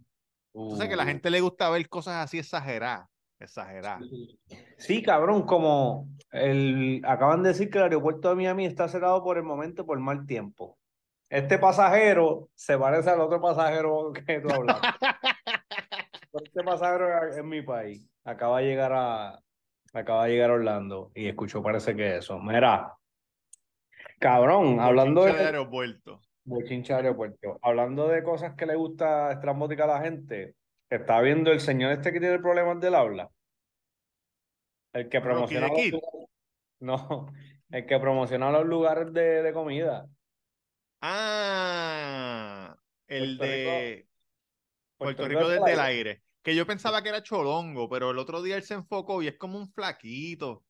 Tú 0.54 0.70
sabes 0.70 0.88
que 0.88 0.94
a 0.94 0.96
la 0.96 1.02
Uh. 1.02 1.08
gente 1.08 1.28
le 1.30 1.42
gusta 1.42 1.68
ver 1.68 1.86
cosas 1.90 2.24
así 2.24 2.38
exageradas, 2.38 3.10
exageradas. 3.42 4.02
Sí, 4.78 5.02
cabrón, 5.02 5.42
como 5.42 6.08
el, 6.30 7.02
acaban 7.04 7.42
de 7.42 7.50
decir 7.50 7.70
que 7.70 7.78
el 7.78 7.84
aeropuerto 7.84 8.30
de 8.30 8.36
Miami 8.36 8.66
está 8.66 8.88
cerrado 8.88 9.22
por 9.22 9.36
el 9.36 9.44
momento 9.44 9.84
por 9.86 9.98
mal 10.00 10.26
tiempo. 10.26 10.78
Este 11.28 11.58
pasajero 11.58 12.48
se 12.54 12.76
parece 12.78 13.10
al 13.10 13.20
otro 13.20 13.40
pasajero 13.40 14.12
que 14.12 14.40
tú 14.40 14.52
hablas. 14.52 14.80
Este 16.32 16.62
pasajero 16.62 17.28
es 17.28 17.44
mi 17.44 17.60
país. 17.60 18.08
Acaba 18.24 18.60
de 18.60 18.64
llegar 18.64 18.92
a, 18.94 19.38
acaba 19.92 20.24
de 20.24 20.32
llegar 20.32 20.50
a 20.50 20.54
Orlando 20.54 21.10
y 21.14 21.26
escuchó, 21.26 21.62
parece 21.62 21.94
que 21.94 22.16
eso. 22.16 22.38
Mira, 22.38 22.94
cabrón, 24.18 24.80
hablando 24.80 25.24
de 25.24 25.34
de 25.34 25.40
aeropuerto. 25.40 26.20
De 26.44 26.94
aeropuerto, 26.94 27.58
hablando 27.62 28.08
de 28.08 28.22
cosas 28.22 28.54
que 28.54 28.66
le 28.66 28.76
gusta 28.76 29.32
estrambótica 29.32 29.84
a 29.84 29.98
la 29.98 30.00
gente, 30.00 30.54
está 30.88 31.20
viendo 31.20 31.52
el 31.52 31.60
señor 31.60 31.92
este 31.92 32.12
que 32.12 32.20
tiene 32.20 32.38
problemas 32.38 32.80
del 32.80 32.94
habla. 32.94 33.30
El 34.92 35.08
que 35.08 35.20
promociona 35.20 35.68
los 35.68 36.00
no, 36.80 37.32
el 37.70 37.86
que 37.86 37.98
promociona 37.98 38.50
los 38.50 38.66
lugares 38.66 39.12
de, 39.12 39.42
de 39.42 39.52
comida. 39.52 40.06
Ah, 41.00 42.76
el 43.06 43.36
Puerto 43.38 43.44
Rico- 43.44 43.70
de 43.70 44.06
Puerto 44.96 45.16
Puerto 45.16 45.28
Rico 45.28 45.40
Rico 45.40 45.50
desde 45.50 45.72
el 45.72 45.80
aire. 45.80 46.22
Que 46.42 46.54
yo 46.56 46.66
pensaba 46.66 47.02
que 47.02 47.08
era 47.08 47.22
cholongo, 47.22 47.88
pero 47.88 48.10
el 48.10 48.18
otro 48.18 48.42
día 48.42 48.56
él 48.56 48.62
se 48.62 48.74
enfocó 48.74 49.22
y 49.22 49.28
es 49.28 49.36
como 49.36 49.58
un 49.58 49.68
flaquito. 49.72 50.64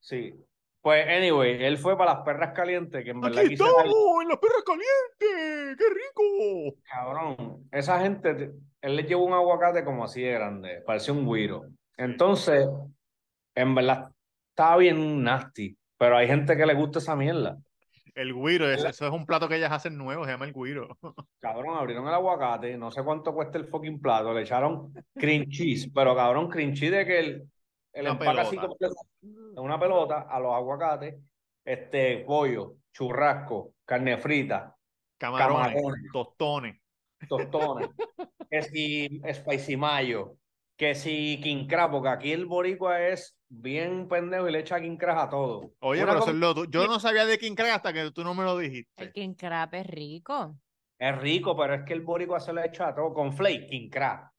Sí. 0.00 0.34
Pues, 0.80 1.06
anyway, 1.06 1.62
él 1.64 1.76
fue 1.76 1.98
para 1.98 2.14
las 2.14 2.22
perras 2.22 2.52
calientes, 2.54 3.04
que 3.04 3.10
en 3.10 3.20
verdad 3.20 3.40
¡Aquí 3.40 3.48
quise 3.50 3.64
estamos! 3.64 4.22
¡En 4.22 4.28
la 4.28 4.40
perra 4.40 4.62
caliente! 4.64 5.76
¡Qué 5.76 5.84
rico! 5.90 6.78
Cabrón, 6.84 7.68
esa 7.72 8.00
gente, 8.00 8.34
te- 8.34 8.52
él 8.80 8.96
le 8.96 9.02
llevó 9.02 9.24
un 9.24 9.32
aguacate 9.34 9.84
como 9.84 10.04
así 10.04 10.22
de 10.22 10.32
grande, 10.32 10.82
parecía 10.86 11.12
un 11.12 11.30
guiro. 11.30 11.64
Entonces, 11.96 12.66
en 13.58 13.74
verdad, 13.74 14.10
estaba 14.50 14.76
bien 14.76 15.22
nasty, 15.22 15.76
pero 15.96 16.16
hay 16.16 16.28
gente 16.28 16.56
que 16.56 16.64
le 16.64 16.74
gusta 16.74 17.00
esa 17.00 17.16
mierda. 17.16 17.58
El 18.14 18.32
guiro, 18.34 18.70
eso, 18.70 18.88
eso 18.88 19.06
es 19.06 19.12
un 19.12 19.26
plato 19.26 19.48
que 19.48 19.56
ellas 19.56 19.72
hacen 19.72 19.96
nuevo, 19.96 20.24
se 20.24 20.30
llama 20.30 20.46
el 20.46 20.52
guiro. 20.52 20.88
Cabrón, 21.40 21.76
abrieron 21.76 22.06
el 22.06 22.14
aguacate, 22.14 22.76
no 22.76 22.90
sé 22.90 23.02
cuánto 23.02 23.34
cuesta 23.34 23.58
el 23.58 23.66
fucking 23.66 24.00
plato, 24.00 24.32
le 24.32 24.42
echaron 24.42 24.92
cream 25.14 25.46
cheese, 25.48 25.90
pero 25.92 26.14
cabrón, 26.14 26.48
cream 26.48 26.72
cheese 26.72 26.92
de 26.92 27.06
que 27.06 27.18
el, 27.18 27.50
el 27.92 28.02
Una 28.02 28.10
empaque 28.12 28.40
así 28.40 28.56
completo, 28.56 28.94
en 29.22 29.58
una 29.58 29.78
pelota 29.78 30.26
a 30.28 30.38
los 30.40 30.54
aguacates, 30.54 31.16
este, 31.64 32.18
pollo, 32.18 32.76
churrasco, 32.92 33.74
carne 33.84 34.18
frita, 34.18 34.74
Camarones, 35.16 35.74
Camarones. 35.74 36.12
tostones. 36.12 36.80
tostones, 37.28 37.90
que 38.50 38.62
si 38.62 39.20
spicy 39.32 39.76
mayo, 39.76 40.36
que 40.78 40.94
si 40.94 41.38
king 41.42 41.66
crab, 41.66 41.90
porque 41.90 42.08
aquí 42.08 42.32
el 42.32 42.46
boricua 42.46 43.00
es 43.02 43.36
bien 43.48 44.08
pendejo 44.08 44.48
y 44.48 44.52
le 44.52 44.60
echa 44.60 44.80
king 44.80 44.96
crab 44.96 45.18
a 45.18 45.28
todo. 45.28 45.72
Oye, 45.80 46.02
Una 46.04 46.12
pero 46.12 46.24
com- 46.24 46.38
lo 46.38 46.64
Yo 46.66 46.86
no 46.86 47.00
sabía 47.00 47.26
de 47.26 47.36
King 47.38 47.54
Crab 47.56 47.74
hasta 47.74 47.92
que 47.92 48.10
tú 48.12 48.22
no 48.22 48.32
me 48.32 48.44
lo 48.44 48.58
El 48.60 48.70
dijiste. 48.70 49.12
king 49.12 49.34
crab 49.34 49.74
es 49.74 49.86
rico. 49.86 50.56
Es 50.98 51.18
rico, 51.18 51.56
pero 51.56 51.74
es 51.74 51.82
que 51.84 51.92
el 51.94 52.02
boricua 52.02 52.38
se 52.40 52.52
le 52.52 52.64
echa 52.66 52.88
a 52.88 52.94
todo, 52.94 53.12
con 53.12 53.32
flake, 53.32 53.66
king 53.68 53.90
crab, 53.90 54.30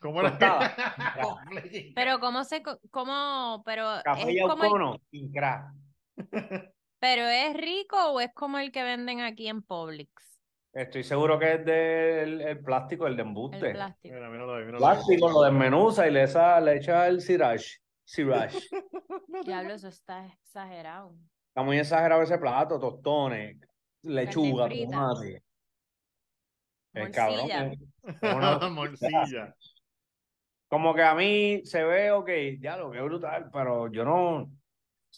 ¿Cómo 0.00 0.20
era? 0.20 0.36
Pero 1.94 2.18
cómo 2.20 2.44
se, 2.44 2.62
co- 2.62 2.78
cómo, 2.90 3.62
pero 3.64 3.86
café 4.04 4.32
y 4.32 4.38
es 4.38 4.42
como 4.48 4.62
el- 4.64 4.68
aucono, 4.70 4.96
king 5.10 5.30
crab. 5.32 5.72
pero 7.00 7.24
es 7.26 7.56
rico 7.56 7.96
o 8.12 8.20
es 8.20 8.32
como 8.34 8.58
el 8.58 8.70
que 8.72 8.82
venden 8.82 9.20
aquí 9.20 9.48
en 9.48 9.62
Publix, 9.62 10.31
Estoy 10.72 11.04
seguro 11.04 11.38
que 11.38 11.52
es 11.54 11.64
del 11.64 12.40
el 12.40 12.58
plástico, 12.60 13.06
el 13.06 13.14
de 13.16 13.22
el 13.22 13.28
embuste. 13.28 13.70
plástico. 13.72 14.14
Mira, 14.14 14.30
míralo 14.30 14.56
míralo. 14.56 14.78
Plástico, 14.78 15.30
lo 15.30 15.42
desmenuza 15.42 16.08
y 16.08 16.10
le, 16.12 16.22
esa- 16.22 16.60
le 16.60 16.76
echa 16.76 17.06
el 17.08 17.20
sriracha. 17.20 17.76
Sriracha. 18.04 18.58
Diablo, 19.44 19.74
eso 19.74 19.88
está 19.88 20.26
exagerado. 20.26 21.14
Está 21.48 21.62
muy 21.62 21.78
exagerado 21.78 22.22
ese 22.22 22.38
plato, 22.38 22.80
tostones, 22.80 23.58
lechuga, 24.02 24.68
tomate. 24.68 25.42
El 26.94 27.10
cabrón. 27.10 27.48
Es 28.22 28.34
una- 28.34 28.58
Morcilla. 28.70 29.54
Como 30.68 30.94
que 30.94 31.02
a 31.02 31.14
mí 31.14 31.60
se 31.66 31.84
ve, 31.84 32.10
ok, 32.12 32.30
ya 32.58 32.78
lo 32.78 32.94
es 32.94 33.02
brutal, 33.02 33.50
pero 33.52 33.88
yo 33.92 34.06
no. 34.06 34.50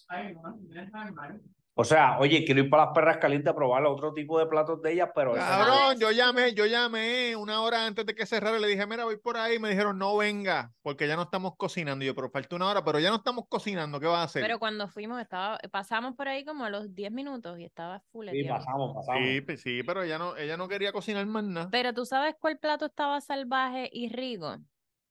Ay, 0.09 0.35
no, 0.35 0.57
no 0.57 0.81
es 0.83 0.93
normal. 0.93 1.40
O 1.77 1.83
sea, 1.83 2.19
oye, 2.21 2.45
quiero 2.45 2.61
ir 2.61 2.71
para 2.71 2.85
las 2.85 2.95
perras 2.95 3.17
calientes 3.17 3.51
a 3.51 3.57
probar 3.57 3.85
otro 3.85 4.15
tipo 4.15 4.39
de 4.39 4.47
platos 4.47 4.81
de 4.81 4.93
ellas, 4.93 5.11
pero 5.13 5.35
Cabrón, 5.35 5.99
yo 5.99 6.13
llamé, 6.13 6.55
yo 6.55 6.67
llamé 6.67 7.35
una 7.35 7.63
hora 7.63 7.85
antes 7.85 8.07
de 8.07 8.15
que 8.15 8.27
cerrara 8.27 8.59
y 8.59 8.61
le 8.61 8.69
dije, 8.69 8.87
mira, 8.87 9.03
voy 9.05 9.17
por 9.17 9.37
ahí. 9.37 9.59
Me 9.59 9.71
dijeron, 9.71 9.99
no 9.99 10.17
venga, 10.17 10.73
porque 10.83 11.09
ya 11.09 11.17
no 11.17 11.23
estamos 11.23 11.55
cocinando. 11.57 12.05
Y 12.05 12.07
yo, 12.07 12.15
pero 12.15 12.31
falta 12.31 12.55
una 12.55 12.69
hora, 12.69 12.85
pero 12.85 13.01
ya 13.01 13.11
no 13.11 13.17
estamos 13.17 13.47
cocinando, 13.49 13.99
¿qué 13.99 14.07
vas 14.07 14.19
a 14.21 14.23
hacer? 14.23 14.43
Pero 14.43 14.61
cuando 14.61 14.87
fuimos, 14.87 15.21
estaba, 15.21 15.59
pasamos 15.73 16.15
por 16.15 16.29
ahí 16.29 16.45
como 16.45 16.65
a 16.65 16.71
los 16.71 16.95
10 16.95 17.11
minutos 17.11 17.59
y 17.59 17.65
estaba 17.65 17.99
full. 18.13 18.29
Sí, 18.31 18.45
pasamos, 18.45 18.95
pasamos. 18.95 19.21
Sí, 19.29 19.41
pues 19.41 19.61
sí, 19.61 19.83
pero 19.83 20.05
ella 20.05 20.17
no, 20.17 20.37
ella 20.37 20.57
no 20.57 20.69
quería 20.69 20.93
cocinar 20.93 21.27
más 21.27 21.43
nada. 21.43 21.69
Pero 21.73 21.93
tú 21.93 22.05
sabes 22.05 22.37
cuál 22.39 22.59
plato 22.61 22.87
estaba 22.87 23.21
salvaje 23.21 23.89
y 23.93 24.09
rico. 24.11 24.59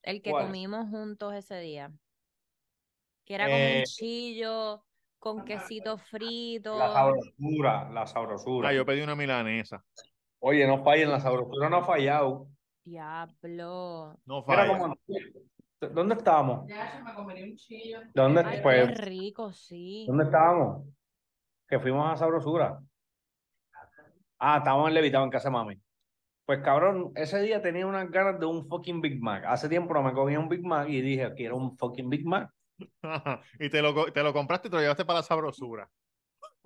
El 0.02 0.22
que 0.22 0.32
¿Cuál? 0.32 0.46
comimos 0.46 0.90
juntos 0.90 1.34
ese 1.34 1.60
día. 1.60 1.92
Que 3.26 3.36
era 3.36 3.46
como 3.46 3.58
Eh, 3.58 3.80
un 3.80 3.84
chillo 3.84 4.86
con 5.24 5.46
quesito 5.46 5.98
frito. 5.98 6.78
La 6.78 6.92
sabrosura, 6.92 7.90
la 7.92 8.06
sabrosura. 8.06 8.68
Ah, 8.68 8.74
yo 8.74 8.86
pedí 8.86 9.00
una 9.00 9.16
milanesa. 9.16 9.82
Oye, 10.40 10.68
no 10.68 10.84
fallen, 10.84 11.10
la 11.10 11.22
sabrosura 11.22 11.70
no 11.70 11.78
ha 11.78 11.84
fallado. 11.86 12.50
Diablo. 12.84 14.20
No 14.26 14.44
falla. 14.44 14.94
¿Dónde 15.80 16.16
estábamos? 16.16 16.68
Ya 16.68 16.98
yo 16.98 17.06
me 17.06 17.14
comería 17.14 17.46
un 17.46 17.56
chillo. 17.56 18.00
¿Dónde, 18.14 18.42
Ay, 18.46 18.58
qué 18.58 18.62
pues, 18.62 18.98
rico, 19.00 19.54
sí. 19.54 20.04
¿Dónde 20.08 20.26
estábamos? 20.26 20.88
Que 21.70 21.80
fuimos 21.80 22.12
a 22.12 22.18
Sabrosura. 22.18 22.82
Ah, 24.40 24.58
estábamos 24.58 24.90
en 24.90 24.94
Levitado 24.94 25.24
en 25.24 25.30
casa 25.30 25.48
de 25.48 25.54
mami. 25.54 25.82
Pues 26.46 26.60
cabrón, 26.60 27.14
ese 27.16 27.42
día 27.42 27.62
tenía 27.62 27.88
unas 27.88 28.12
ganas 28.12 28.42
de 28.42 28.46
un 28.46 28.68
fucking 28.68 29.00
Big 29.00 29.22
Mac. 29.22 29.46
Hace 29.48 29.70
tiempo 29.70 29.94
no 29.94 30.04
me 30.04 30.12
comía 30.12 30.38
un 30.38 30.50
Big 30.50 30.66
Mac 30.66 30.90
y 30.90 31.00
dije, 31.00 31.34
quiero 31.34 31.56
un 31.56 31.78
fucking 31.78 32.10
Big 32.10 32.26
Mac. 32.26 32.50
y 33.60 33.70
te 33.70 33.82
lo, 33.82 34.12
te 34.12 34.24
lo 34.24 34.34
compraste 34.34 34.68
y 34.68 34.72
te 34.72 34.78
lo 34.78 34.82
llevaste 34.82 35.06
para 35.06 35.20
la 35.20 35.24
sabrosura. 35.24 35.90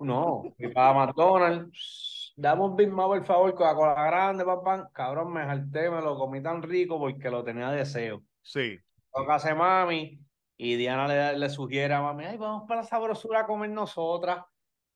No, 0.00 0.54
fui 0.56 0.68
para 0.72 0.94
McDonald's. 0.94 2.32
Dame 2.36 2.62
un 2.62 2.76
Big 2.76 2.88
Mac, 2.88 3.06
por 3.06 3.24
favor, 3.24 3.54
Coca-Cola 3.54 3.94
grande, 3.94 4.44
papá. 4.44 4.88
Cabrón, 4.92 5.32
me 5.32 5.42
jalté, 5.42 5.90
me 5.90 6.00
lo 6.00 6.16
comí 6.16 6.40
tan 6.40 6.62
rico 6.62 6.98
porque 6.98 7.30
lo 7.30 7.42
tenía 7.42 7.70
deseo. 7.70 8.22
Sí. 8.42 8.78
A 9.12 9.26
casa 9.26 9.48
de 9.48 9.54
mami 9.56 10.20
y 10.56 10.76
Diana 10.76 11.08
le, 11.08 11.38
le 11.38 11.50
sugiere 11.50 11.94
a 11.94 12.02
mami, 12.02 12.24
ay, 12.24 12.36
vamos 12.36 12.64
para 12.68 12.82
la 12.82 12.86
sabrosura 12.86 13.40
a 13.40 13.46
comer 13.46 13.70
nosotras. 13.70 14.44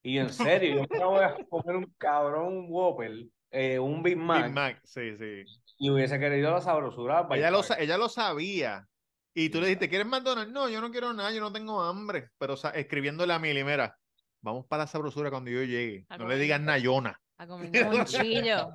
Y 0.05 0.19
en 0.19 0.33
serio, 0.33 0.85
yo 0.91 0.99
me 0.99 1.05
voy 1.05 1.25
a 1.25 1.37
comer 1.49 1.77
un 1.77 1.95
cabrón, 1.99 2.57
un 2.57 2.67
Whopper, 2.69 3.13
eh, 3.51 3.79
un 3.79 4.03
Big 4.03 4.17
Mac, 4.17 4.47
Big 4.47 4.55
Mac, 4.55 4.81
sí, 4.85 5.17
sí. 5.17 5.45
y 5.79 5.91
hubiese 5.91 6.19
querido 6.19 6.51
la 6.51 6.61
sabrosura. 6.61 7.27
Ella 7.31 7.51
lo, 7.51 7.61
ella 7.79 7.97
lo 7.97 8.09
sabía. 8.09 8.89
Y 9.35 9.49
tú 9.49 9.61
le 9.61 9.67
dijiste, 9.69 9.89
¿quieres 9.89 10.07
McDonald's? 10.07 10.53
No, 10.53 10.69
yo 10.69 10.81
no 10.81 10.91
quiero 10.91 11.13
nada, 11.13 11.33
yo 11.33 11.41
no 11.41 11.53
tengo 11.53 11.81
hambre. 11.83 12.29
Pero 12.39 12.57
sa- 12.57 12.71
escribiéndole 12.71 13.33
a 13.33 13.39
Mili, 13.39 13.65
mira, 13.65 13.97
vamos 14.43 14.67
para 14.67 14.83
la 14.83 14.87
sabrosura 14.87 15.31
cuando 15.31 15.51
yo 15.51 15.63
llegue. 15.63 16.05
A 16.11 16.19
No 16.19 16.29
le 16.29 16.37
digas 16.37 16.61
Nayona. 16.61 17.19
A 17.39 17.47
comer 17.47 17.87
un 17.87 18.05
chillo. 18.05 18.69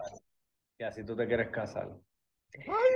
Y 0.79 0.83
así 0.83 1.03
tú 1.05 1.15
te 1.15 1.27
quieres 1.27 1.49
casar. 1.49 1.89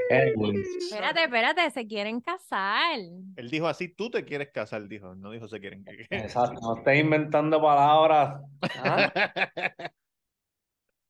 Espérate, 0.10 1.24
espérate, 1.24 1.70
se 1.72 1.86
quieren 1.86 2.22
casar. 2.22 2.98
Él 3.36 3.50
dijo 3.50 3.68
así, 3.68 3.90
tú 3.90 4.10
te 4.10 4.26
quieres 4.26 4.50
casar, 4.52 4.88
dijo. 4.88 5.14
No 5.14 5.30
dijo 5.32 5.48
se 5.48 5.60
quieren. 5.60 5.84
que- 5.84 6.08
Exacto, 6.10 6.60
no 6.62 6.78
estés 6.78 7.00
inventando 7.00 7.62
palabras. 7.62 8.42
¿ah? 8.78 9.12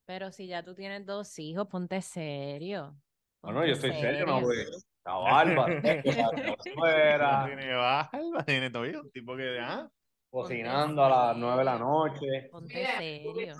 Pero 0.05 0.31
si 0.31 0.47
ya 0.47 0.63
tú 0.63 0.75
tienes 0.75 1.05
dos 1.05 1.37
hijos, 1.39 1.67
ponte 1.67 2.01
serio. 2.01 2.97
Bueno, 3.41 3.65
yo 3.65 3.73
Ponte 3.73 3.87
estoy 3.87 4.01
serio, 4.01 4.25
no, 4.25 4.41
güey. 4.41 4.65
La 5.03 5.15
barba, 5.15 5.65
tiene 5.81 7.73
barba, 7.75 8.09
tiene 8.45 8.69
todo. 8.69 8.83
Un 8.83 9.11
tipo 9.11 9.35
que, 9.35 9.59
ah, 9.59 9.89
cocinando 10.29 11.03
a 11.03 11.09
las 11.09 11.37
nueve 11.37 11.59
de 11.59 11.63
la 11.65 11.79
noche. 11.79 12.49
Ponte 12.51 12.73
Mira, 12.75 12.97
serio. 12.97 13.55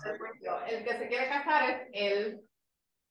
El 0.69 0.83
que 0.83 0.93
se 0.93 1.07
quiere 1.07 1.27
casar 1.27 1.69
es 1.69 1.89
él. 1.93 2.41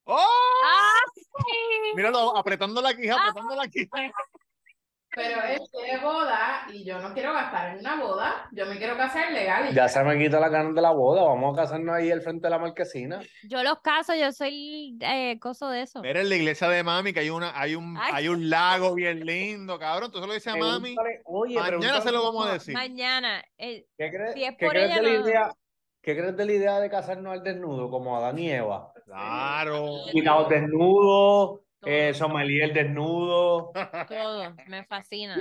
¡Oh! 0.04 0.16
¡Ah, 0.64 1.00
sí! 1.14 1.92
Míralo, 1.96 2.36
apretando 2.36 2.80
la 2.80 2.94
quija, 2.94 3.16
apretando 3.16 3.56
la 3.56 3.68
quija. 3.68 4.12
Pero 5.14 5.42
él 5.44 5.58
quiere 5.72 5.98
boda 6.04 6.62
y 6.72 6.84
yo 6.84 7.00
no 7.00 7.12
quiero 7.12 7.32
gastar 7.32 7.70
en 7.72 7.80
una 7.80 7.96
boda. 8.00 8.48
Yo 8.52 8.66
me 8.66 8.78
quiero 8.78 8.96
casar 8.96 9.32
legal. 9.32 9.70
y 9.70 9.74
Ya 9.74 9.88
se 9.88 10.02
me 10.04 10.16
quita 10.18 10.38
la 10.38 10.48
ganas 10.48 10.74
de 10.74 10.80
la 10.80 10.90
boda. 10.92 11.22
Vamos 11.24 11.58
a 11.58 11.62
casarnos 11.62 11.94
ahí 11.96 12.10
al 12.12 12.22
frente 12.22 12.46
de 12.46 12.50
la 12.50 12.58
marquesina. 12.58 13.20
Yo 13.48 13.62
los 13.64 13.80
caso, 13.80 14.14
yo 14.14 14.30
soy 14.30 14.96
eh, 15.00 15.38
coso 15.40 15.68
de 15.68 15.82
eso. 15.82 16.00
Mira 16.00 16.20
en 16.20 16.28
la 16.28 16.36
iglesia 16.36 16.68
de 16.68 16.82
mami 16.84 17.12
que 17.12 17.20
hay 17.20 17.30
una, 17.30 17.58
hay 17.60 17.74
un, 17.74 17.96
Ay. 17.98 18.10
hay 18.14 18.28
un 18.28 18.48
lago 18.48 18.94
bien 18.94 19.26
lindo, 19.26 19.78
cabrón. 19.78 20.12
Tú 20.12 20.20
se 20.20 20.26
lo 20.28 20.32
dices 20.32 20.52
a 20.52 20.56
mami. 20.56 20.94
Oye, 21.24 21.56
Mañana 21.58 22.00
se 22.00 22.12
lo 22.12 22.22
vamos 22.22 22.46
a 22.46 22.52
decir. 22.52 22.74
Mañana. 22.74 23.42
eh, 23.58 23.86
¿Qué 23.98 24.10
crees, 24.10 24.34
Si 24.34 24.44
es 24.44 24.54
qué 24.56 24.64
por 24.66 24.74
crees 24.74 24.90
ella, 24.92 24.96
de 24.96 25.02
la 25.02 25.24
idea? 25.26 25.50
¿Qué 26.02 26.16
crees 26.16 26.36
de 26.36 26.46
la 26.46 26.52
idea 26.52 26.80
de 26.80 26.88
casarnos 26.88 27.32
al 27.32 27.42
desnudo, 27.42 27.90
como 27.90 28.16
Adán 28.16 28.38
y 28.38 28.50
Eva? 28.50 28.92
Claro. 29.04 29.96
Quitados 30.12 30.48
desnudos, 30.48 31.60
eh, 31.82 32.12
sommelier 32.14 32.72
desnudo. 32.72 33.72
todo, 34.08 34.54
me 34.68 34.84
fascina. 34.84 35.40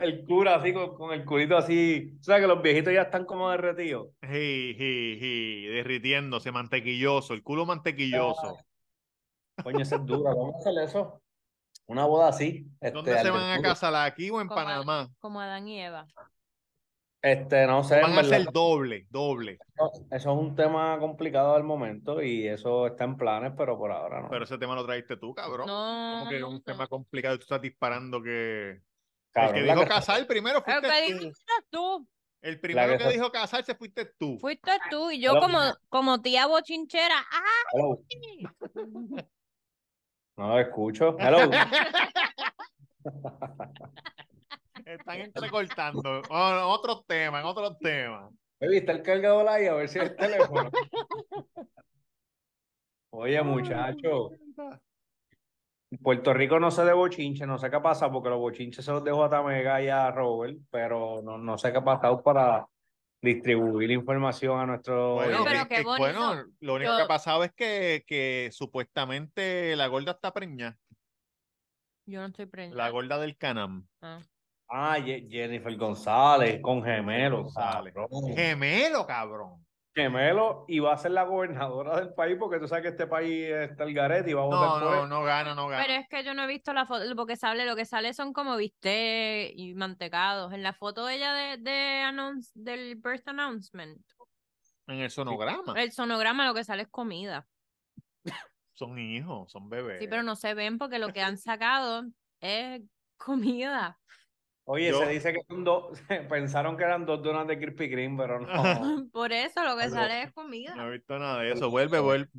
El 0.00 0.24
cura 0.24 0.56
así, 0.56 0.72
con, 0.72 0.94
con 0.94 1.12
el 1.12 1.24
culito 1.24 1.56
así. 1.56 2.14
O 2.20 2.22
sea 2.22 2.40
que 2.40 2.46
los 2.46 2.60
viejitos 2.62 2.92
ya 2.92 3.02
están 3.02 3.24
como 3.24 3.50
derretidos. 3.50 4.08
Ji, 4.22 4.74
ji, 4.76 5.16
ji, 5.18 5.66
derritiéndose, 5.66 6.52
mantequilloso, 6.52 7.34
el 7.34 7.42
culo 7.42 7.64
mantequilloso. 7.66 8.58
Coño, 9.62 9.80
ese 9.80 9.96
es 9.96 10.06
duro. 10.06 10.22
Vamos 10.24 10.54
a 10.54 10.58
hacer 10.58 10.72
eso. 10.84 11.20
Una 11.86 12.04
boda 12.06 12.28
así. 12.28 12.66
Este, 12.80 12.90
¿Dónde 12.92 13.12
al 13.18 13.22
se 13.24 13.30
van 13.30 13.58
a 13.58 13.62
casar? 13.62 13.94
¿Aquí 13.94 14.30
o 14.30 14.40
en 14.40 14.48
Como- 14.48 14.60
Panamá? 14.60 15.08
Como 15.18 15.40
Adán 15.40 15.68
y 15.68 15.80
Eva. 15.80 16.06
Este, 17.22 17.66
no 17.68 17.84
sé. 17.84 18.00
Van 18.00 18.18
a 18.18 18.24
ser 18.24 18.50
doble, 18.52 19.06
doble. 19.08 19.58
Eso 20.10 20.10
es 20.10 20.26
un 20.26 20.56
tema 20.56 20.98
complicado 20.98 21.54
al 21.54 21.62
momento 21.62 22.20
y 22.20 22.48
eso 22.48 22.88
está 22.88 23.04
en 23.04 23.16
planes, 23.16 23.52
pero 23.56 23.78
por 23.78 23.92
ahora 23.92 24.20
no. 24.20 24.28
Pero 24.28 24.44
ese 24.44 24.58
tema 24.58 24.74
lo 24.74 24.84
traíste 24.84 25.16
tú, 25.16 25.32
cabrón. 25.32 25.68
No. 25.68 26.16
Como 26.18 26.30
que 26.30 26.36
es 26.38 26.42
un 26.42 26.62
tema 26.64 26.88
complicado 26.88 27.36
y 27.36 27.38
tú 27.38 27.42
estás 27.44 27.62
disparando 27.62 28.20
que... 28.20 28.70
El 28.70 28.82
Cabrón, 29.32 29.54
que 29.54 29.60
la 29.62 29.74
dijo 29.74 29.84
que- 29.84 29.88
casar 29.90 30.26
primero 30.26 30.62
Pero 30.64 30.80
fuiste 30.82 31.18
que 31.18 31.32
tú. 31.70 32.06
El 32.42 32.58
primero 32.60 32.92
que 32.92 32.98
que 32.98 33.04
se- 33.04 33.12
dijo 33.12 33.30
casarse 33.30 33.74
fuiste 33.76 34.04
tú. 34.18 34.36
Fuiste 34.40 34.72
tú 34.90 35.12
y 35.12 35.20
yo 35.20 35.38
como, 35.38 35.60
como 35.88 36.20
tía 36.20 36.46
bochinchera. 36.48 37.24
¡Ah! 37.30 37.40
Hello. 37.72 38.00
No 40.36 40.48
lo 40.48 40.58
escucho. 40.58 41.16
Hello. 41.20 41.48
Están 44.84 45.20
entrecortando. 45.20 46.22
Oh, 46.30 46.48
en 46.50 46.58
otros 46.64 47.06
temas, 47.06 47.40
en 47.42 47.46
otros 47.46 47.78
temas. 47.78 48.30
¿Viste 48.60 48.92
el 48.92 49.02
cargador 49.02 49.48
ahí? 49.48 49.66
A 49.66 49.74
ver 49.74 49.88
si 49.88 49.98
es 49.98 50.04
el 50.10 50.16
teléfono. 50.16 50.70
Oye, 53.14 53.42
muchacho, 53.42 54.30
Puerto 56.02 56.32
Rico 56.32 56.58
no 56.58 56.70
se 56.70 56.84
de 56.84 56.92
bochinche, 56.94 57.46
no 57.46 57.58
sé 57.58 57.70
qué 57.70 57.80
pasa 57.80 58.10
porque 58.10 58.30
los 58.30 58.38
bochinches 58.38 58.84
se 58.84 58.90
los 58.92 59.04
dejo 59.04 59.22
a 59.24 59.28
Tamega 59.30 59.82
y 59.82 59.88
a 59.88 60.10
Robert, 60.10 60.56
pero 60.70 61.20
no, 61.22 61.36
no 61.38 61.58
sé 61.58 61.70
qué 61.72 61.78
ha 61.78 61.84
pasado 61.84 62.22
para 62.22 62.66
distribuir 63.20 63.90
información 63.90 64.58
a 64.58 64.66
nuestros 64.66 65.14
Bueno, 65.16 65.44
pero 65.44 65.62
que- 65.64 65.68
qué 65.68 65.74
que- 65.76 65.82
bonito. 65.84 66.00
bueno, 66.02 66.44
lo 66.60 66.74
único 66.74 66.90
Yo- 66.92 66.96
que 66.96 67.02
ha 67.02 67.08
pasado 67.08 67.44
es 67.44 67.52
que, 67.52 68.04
que 68.06 68.48
supuestamente 68.52 69.76
la 69.76 69.86
gorda 69.88 70.12
está 70.12 70.32
preñada. 70.32 70.78
Yo 72.06 72.20
no 72.20 72.26
estoy 72.28 72.46
preñada. 72.46 72.76
La 72.76 72.88
gorda 72.90 73.18
del 73.18 73.36
Canam. 73.36 73.86
Ah. 74.00 74.20
Ah, 74.74 74.96
Jennifer 75.02 75.76
González 75.76 76.60
con 76.62 76.82
gemelos. 76.82 77.52
González. 77.52 77.92
cabrón. 77.92 78.34
Gemelo, 78.34 79.06
cabrón. 79.06 79.66
Gemelo 79.94 80.64
y 80.68 80.78
va 80.78 80.94
a 80.94 80.96
ser 80.96 81.10
la 81.10 81.24
gobernadora 81.24 81.96
del 81.96 82.14
país 82.14 82.38
porque 82.40 82.58
tú 82.58 82.66
sabes 82.66 82.82
que 82.82 82.88
este 82.88 83.06
país 83.06 83.50
está 83.50 83.84
el 83.84 83.92
garete 83.92 84.30
y 84.30 84.32
va 84.32 84.40
a 84.40 84.44
votar 84.46 84.60
No, 84.60 84.72
por 84.72 84.82
no, 84.96 85.02
él. 85.02 85.08
no 85.10 85.22
gana, 85.24 85.54
no 85.54 85.68
gana. 85.68 85.84
Pero 85.86 86.00
es 86.00 86.08
que 86.08 86.24
yo 86.24 86.32
no 86.32 86.44
he 86.44 86.46
visto 86.46 86.72
la 86.72 86.86
foto, 86.86 87.04
porque 87.14 87.36
sale, 87.36 87.66
lo 87.66 87.76
que 87.76 87.84
sale 87.84 88.14
son 88.14 88.32
como 88.32 88.56
viste 88.56 89.52
y 89.54 89.74
mantecados. 89.74 90.54
En 90.54 90.62
la 90.62 90.72
foto 90.72 91.04
de 91.04 91.16
ella 91.16 91.34
de, 91.34 91.56
de 91.58 92.00
announce, 92.00 92.50
del 92.54 92.96
birth 92.96 93.28
announcement, 93.28 94.00
En 94.86 95.00
el 95.00 95.10
sonograma. 95.10 95.74
el 95.78 95.92
sonograma 95.92 96.46
lo 96.46 96.54
que 96.54 96.64
sale 96.64 96.84
es 96.84 96.88
comida. 96.88 97.46
Son 98.72 98.98
hijos, 98.98 99.52
son 99.52 99.68
bebés. 99.68 100.00
Sí, 100.00 100.08
pero 100.08 100.22
no 100.22 100.34
se 100.34 100.54
ven 100.54 100.78
porque 100.78 100.98
lo 100.98 101.12
que 101.12 101.20
han 101.20 101.36
sacado 101.36 102.04
es 102.40 102.80
comida. 103.18 103.98
Oye, 104.64 104.90
Yo- 104.90 105.00
se 105.00 105.08
dice 105.08 105.32
que 105.32 105.40
son 105.48 105.64
dos, 105.64 105.98
pensaron 106.30 106.76
que 106.76 106.84
eran 106.84 107.04
dos 107.04 107.22
donas 107.22 107.46
de 107.48 107.58
Krispy 107.58 107.90
Kreme, 107.90 108.16
pero 108.16 108.40
no. 108.40 108.46
Por 109.12 109.32
eso 109.32 109.62
lo 109.64 109.76
que 109.76 109.90
sale 109.90 110.22
es 110.22 110.32
comida. 110.32 110.74
No 110.76 110.88
he 110.88 110.92
visto 110.92 111.18
nada 111.18 111.40
de 111.42 111.52
eso. 111.52 111.68
Vuelve, 111.70 111.98
vuelve. 111.98 112.30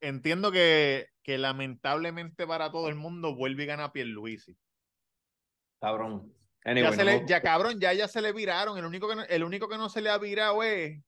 Entiendo 0.00 0.52
que, 0.52 1.06
que 1.22 1.38
lamentablemente 1.38 2.46
para 2.46 2.70
todo 2.70 2.88
el 2.88 2.96
mundo 2.96 3.34
vuelve 3.34 3.62
y 3.62 3.66
gana 3.66 3.92
Pierluisi. 3.92 4.56
Cabrón. 5.80 6.34
Ya, 6.64 6.92
se 6.92 6.98
no- 6.98 7.04
le, 7.04 7.26
ya 7.26 7.40
cabrón, 7.40 7.80
ya 7.80 7.94
ya 7.94 8.06
se 8.06 8.20
le 8.20 8.34
viraron. 8.34 8.76
El 8.76 8.84
único 8.84 9.08
que 9.08 9.16
no, 9.16 9.22
el 9.24 9.42
único 9.42 9.66
que 9.66 9.78
no 9.78 9.88
se 9.88 10.02
le 10.02 10.10
ha 10.10 10.18
virado 10.18 10.62
es 10.62 11.02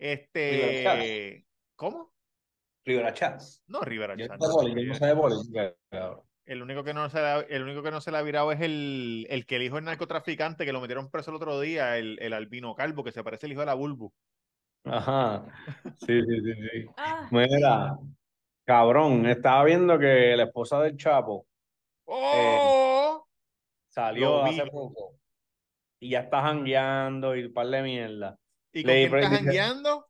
este. 0.00 1.46
¿Cómo? 1.76 2.12
Rivera 2.84 3.14
Chats. 3.14 3.62
No, 3.68 3.80
Rivera 3.82 4.16
Yo 4.16 4.26
Chat, 4.26 4.38
no 4.40 4.46
sé 4.46 4.52
no, 4.52 4.58
de 4.58 4.70
poli- 4.72 4.82
yo 4.82 4.88
no 4.88 4.94
sé 4.96 5.06
de 5.06 5.16
política, 5.16 5.74
cabrón. 5.90 6.22
El 6.46 6.62
único 6.62 6.84
que 6.84 6.92
no 6.92 7.08
se 7.08 7.18
le 7.20 7.26
ha, 7.26 7.40
el 7.40 7.62
único 7.62 7.82
que 7.82 7.90
no 7.90 8.00
se 8.00 8.10
le 8.10 8.18
ha 8.18 8.22
virado 8.22 8.52
es 8.52 8.60
el, 8.60 9.26
el 9.30 9.46
que 9.46 9.56
el 9.56 9.62
hijo 9.62 9.76
del 9.76 9.84
narcotraficante 9.84 10.66
que 10.66 10.72
lo 10.72 10.80
metieron 10.80 11.10
preso 11.10 11.30
el 11.30 11.36
otro 11.36 11.58
día, 11.60 11.96
el, 11.96 12.18
el 12.20 12.32
albino 12.34 12.74
calvo, 12.74 13.02
que 13.02 13.12
se 13.12 13.24
parece 13.24 13.46
al 13.46 13.52
hijo 13.52 13.60
de 13.60 13.66
la 13.66 13.74
Bulbu. 13.74 14.12
Ajá. 14.84 15.44
Sí, 15.98 16.20
sí, 16.20 16.40
sí, 16.42 16.52
sí. 16.54 16.86
Ah, 16.98 17.28
Mira, 17.30 17.98
cabrón, 18.66 19.24
estaba 19.26 19.64
viendo 19.64 19.98
que 19.98 20.36
la 20.36 20.44
esposa 20.44 20.80
del 20.82 20.96
Chapo 20.98 21.46
¡Oh! 22.06 23.26
salió 23.88 24.42
Lo 24.42 24.44
vi. 24.50 24.60
hace 24.60 24.70
poco 24.70 25.14
y 26.00 26.10
ya 26.10 26.20
está 26.20 26.42
jangueando 26.42 27.34
y 27.34 27.44
un 27.44 27.54
par 27.54 27.68
de 27.68 27.82
mierda. 27.82 28.38
¿Y 28.72 28.82
con 28.82 28.92
Leí 28.92 29.08
quién 29.08 29.20
dice- 29.22 29.34
jangueando? 29.36 30.06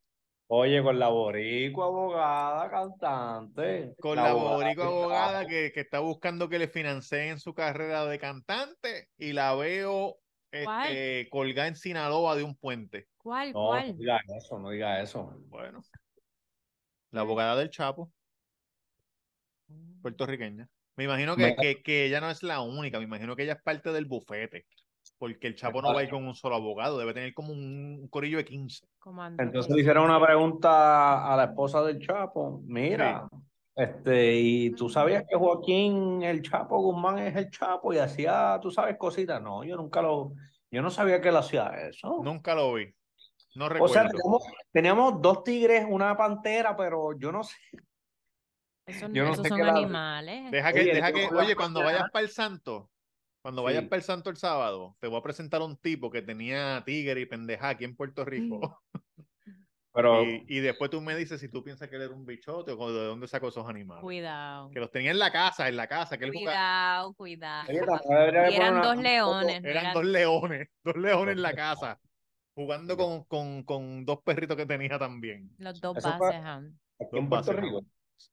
Oye, 0.57 0.85
con 0.85 1.01
la 1.01 1.09
boricua 1.09 1.87
abogada, 1.87 2.71
cantante. 2.71 3.93
Con 3.99 4.15
la, 4.15 4.31
abogada 4.31 4.57
boricua 4.57 4.85
del 4.85 4.95
abogada 4.95 5.47
que, 5.49 5.73
que 5.73 5.81
está 5.81 5.99
buscando 5.99 6.49
que 6.49 6.61
le 6.61 6.69
financien 6.69 7.41
su 7.41 7.55
carrera 7.55 8.07
de 8.07 8.21
cantante 8.21 9.09
y 9.19 9.33
la 9.33 9.53
veo 9.57 10.19
este, 10.53 11.29
colgada 11.33 11.67
en 11.67 11.75
Sinaloa 11.75 12.37
de 12.37 12.45
un 12.45 12.55
puente. 12.55 13.09
¿Cuál? 13.17 13.53
No, 13.53 13.63
no 13.63 13.69
¿Cuál? 13.69 13.99
diga 13.99 14.21
eso, 14.37 14.59
no 14.61 14.71
diga 14.71 15.03
eso. 15.03 15.35
Bueno, 15.49 15.83
la 17.11 17.23
abogada 17.23 17.57
del 17.57 17.71
Chapo, 17.71 18.13
puertorriqueña. 20.03 20.69
Me 20.95 21.03
imagino 21.03 21.35
que, 21.35 21.43
Me- 21.43 21.57
que, 21.57 21.83
que 21.83 22.07
ella 22.07 22.21
no 22.21 22.31
es 22.31 22.45
la 22.45 22.61
única, 22.61 22.99
me 22.99 23.07
imagino 23.07 23.35
que 23.35 23.43
ella 23.43 23.55
es 23.55 23.63
parte 23.65 23.91
del 23.91 24.05
bufete. 24.05 24.67
Porque 25.19 25.47
el 25.47 25.55
Chapo 25.55 25.81
no 25.83 25.93
va 25.95 26.01
a 26.01 26.03
ir 26.05 26.11
con 26.11 26.25
un 26.27 26.35
solo 26.35 26.57
abogado, 26.57 26.99
debe 26.99 27.15
tener 27.15 27.35
como 27.35 27.53
un, 27.53 27.99
un 28.03 28.09
corillo 28.09 28.39
de 28.39 28.45
15. 28.45 28.87
Comando 28.99 29.43
Entonces 29.43 29.75
le 29.75 29.81
hicieron 29.81 30.05
una 30.05 30.25
pregunta 30.25 31.33
a 31.33 31.37
la 31.37 31.45
esposa 31.45 31.83
del 31.83 31.99
Chapo. 32.01 32.61
Mira, 32.65 33.29
este, 33.77 34.35
y 34.37 34.71
tú 34.71 34.89
sabías 34.89 35.25
que 35.29 35.37
Joaquín 35.37 36.23
el 36.23 36.43
Chapo 36.43 36.79
Guzmán 36.81 37.19
es 37.19 37.37
el 37.37 37.51
Chapo 37.51 37.93
y 37.93 37.99
hacía, 37.99 38.59
tú 38.63 38.71
sabes, 38.71 38.97
cositas. 38.97 39.41
No, 39.43 39.65
yo 39.65 39.77
nunca 39.77 40.01
lo, 40.03 40.33
yo 40.71 40.83
no 40.83 40.91
sabía 40.91 41.21
que 41.21 41.29
él 41.29 41.37
hacía 41.37 41.67
eso. 41.89 42.21
Nunca 42.23 42.55
lo 42.55 42.75
vi. 42.75 42.95
No 43.55 43.67
o 43.67 43.69
recuerdo. 43.69 43.93
sea, 43.95 44.09
teníamos, 44.09 44.43
teníamos 44.73 45.23
dos 45.23 45.45
tigres, 45.45 45.87
una 45.89 46.17
pantera, 46.17 46.77
pero 46.77 47.17
yo 47.19 47.31
no 47.31 47.45
sé. 47.45 47.57
Esos, 48.87 49.11
yo 49.13 49.25
no 49.25 49.33
esos 49.33 49.45
sé 49.45 49.49
son 49.49 49.59
qué 49.59 49.65
la- 49.65 49.73
animales. 49.73 50.51
Deja 50.51 50.73
que, 50.73 50.81
Oye, 50.81 50.95
deja 50.95 51.13
que, 51.13 51.29
oye, 51.33 51.57
cuando 51.57 51.83
vayas 51.83 52.11
para 52.13 52.25
el 52.25 52.31
santo, 52.31 52.91
cuando 53.45 53.63
vayas 53.63 53.85
para 53.85 53.99
el 53.99 54.03
santo 54.03 54.31
el 54.31 54.39
sábado, 54.39 54.97
te 55.01 55.07
voy 55.07 55.19
a 55.19 55.23
presentar 55.23 55.61
a 55.61 55.65
un 55.67 55.77
tipo 55.77 56.11
que 56.11 56.23
tenía 56.23 56.83
tigre 56.87 57.21
y 57.21 57.27
pendeja 57.27 57.69
aquí 57.69 57.85
en 57.85 57.95
Puerto 57.95 58.25
Rico. 58.25 58.81
Pero 59.93 60.25
Y, 60.25 60.47
y 60.49 60.61
después 60.61 60.91
tú 60.91 61.03
me 61.03 61.15
dices 61.15 61.39
si 61.43 61.51
tú 61.51 61.63
piensas 61.63 61.89
que 61.91 61.97
él 61.97 62.03
era 62.03 62.15
un 62.15 62.25
bichote 62.25 62.73
o 62.73 62.91
de 62.93 63.05
dónde 63.05 63.29
sacó 63.29 63.49
esos 63.49 63.69
animales. 63.69 64.01
Cuidado. 64.03 64.71
Que 64.71 64.81
los 64.81 64.91
tenía 64.91 65.11
en 65.11 65.19
la 65.19 65.31
casa, 65.31 65.69
en 65.69 65.77
la 65.77 65.87
casa, 65.87 66.17
que 66.17 66.25
él 66.25 66.33
jugaba- 66.33 67.13
Cuidado, 67.13 67.65
cuidado. 67.67 67.73
Y 68.51 68.55
eran 68.57 68.81
dos 68.83 68.97
leones. 68.97 69.57
Eran 69.63 69.67
eran- 69.83 69.93
dos 69.95 70.05
leones, 70.07 70.69
dos 70.83 70.97
leones 70.97 71.37
en 71.37 71.43
la 71.43 71.55
casa, 71.55 72.01
jugando 72.55 72.97
con, 72.97 73.25
con, 73.25 73.63
con 73.63 74.07
dos 74.07 74.21
perritos 74.25 74.57
que 74.57 74.65
tenía 74.65 74.99
también. 74.99 75.51
Los 75.59 75.79
dos 75.83 75.99
Eso 75.99 76.11
fue- 76.17 76.29
bases. 76.29 76.41
ajá. 76.41 76.57
aquí 76.57 77.19
en 77.19 77.29
Dos 77.29 77.29
Puerto 77.29 77.53
bases, 77.53 77.57
Rico. 77.57 77.85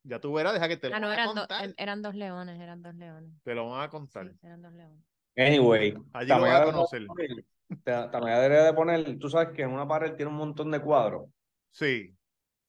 Ya 0.03 0.19
tú 0.19 0.33
verás, 0.33 0.53
deja 0.53 0.67
que 0.67 0.77
te 0.77 0.89
lo 0.89 0.95
Ah, 0.95 0.99
no, 0.99 1.11
eran, 1.11 1.27
do- 1.29 1.33
contar. 1.41 1.73
eran 1.77 2.01
dos 2.01 2.15
leones, 2.15 2.59
eran 2.59 2.81
dos 2.81 2.95
leones. 2.95 3.31
Te 3.43 3.55
lo 3.55 3.69
van 3.69 3.81
a 3.83 3.89
contar. 3.89 4.27
Sí, 4.29 4.37
eran 4.43 4.61
dos 4.61 4.73
leones. 4.73 5.03
Anyway, 5.37 5.93
Allí 6.13 6.29
lo 6.29 6.41
vas 6.41 6.61
a 6.61 6.63
conocer. 6.65 7.01
de 7.01 7.07
poner- 7.07 7.45
Ta- 7.83 8.11
Tamega 8.11 8.39
debería 8.41 8.63
de 8.65 8.73
poner, 8.73 9.17
tú 9.19 9.29
sabes 9.29 9.55
que 9.55 9.61
en 9.61 9.71
una 9.71 9.87
pared 9.87 10.13
tiene 10.15 10.29
un 10.31 10.37
montón 10.37 10.71
de 10.71 10.81
cuadros. 10.81 11.29
Sí. 11.71 12.13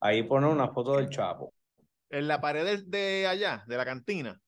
Ahí 0.00 0.22
pone 0.22 0.46
una 0.46 0.68
foto 0.68 0.96
del 0.96 1.08
Chapo, 1.10 1.52
En 2.10 2.28
la 2.28 2.40
pared 2.40 2.64
de, 2.64 2.82
de 2.82 3.26
allá, 3.26 3.64
de 3.66 3.76
la 3.76 3.84
cantina. 3.84 4.40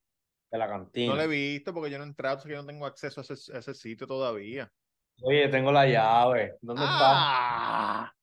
de 0.50 0.58
la 0.58 0.68
cantina. 0.68 1.10
No 1.12 1.16
lo 1.16 1.22
he 1.22 1.26
visto 1.26 1.74
porque 1.74 1.90
yo 1.90 1.98
no 1.98 2.04
he 2.04 2.06
entrado, 2.06 2.36
así 2.38 2.46
que 2.48 2.54
yo 2.54 2.60
no 2.62 2.66
tengo 2.66 2.86
acceso 2.86 3.20
a 3.20 3.24
ese, 3.24 3.52
a 3.52 3.58
ese 3.58 3.74
sitio 3.74 4.06
todavía. 4.06 4.70
Oye, 5.22 5.48
tengo 5.48 5.72
la 5.72 5.86
llave. 5.86 6.56
¿Dónde 6.60 6.84
está? 6.84 8.14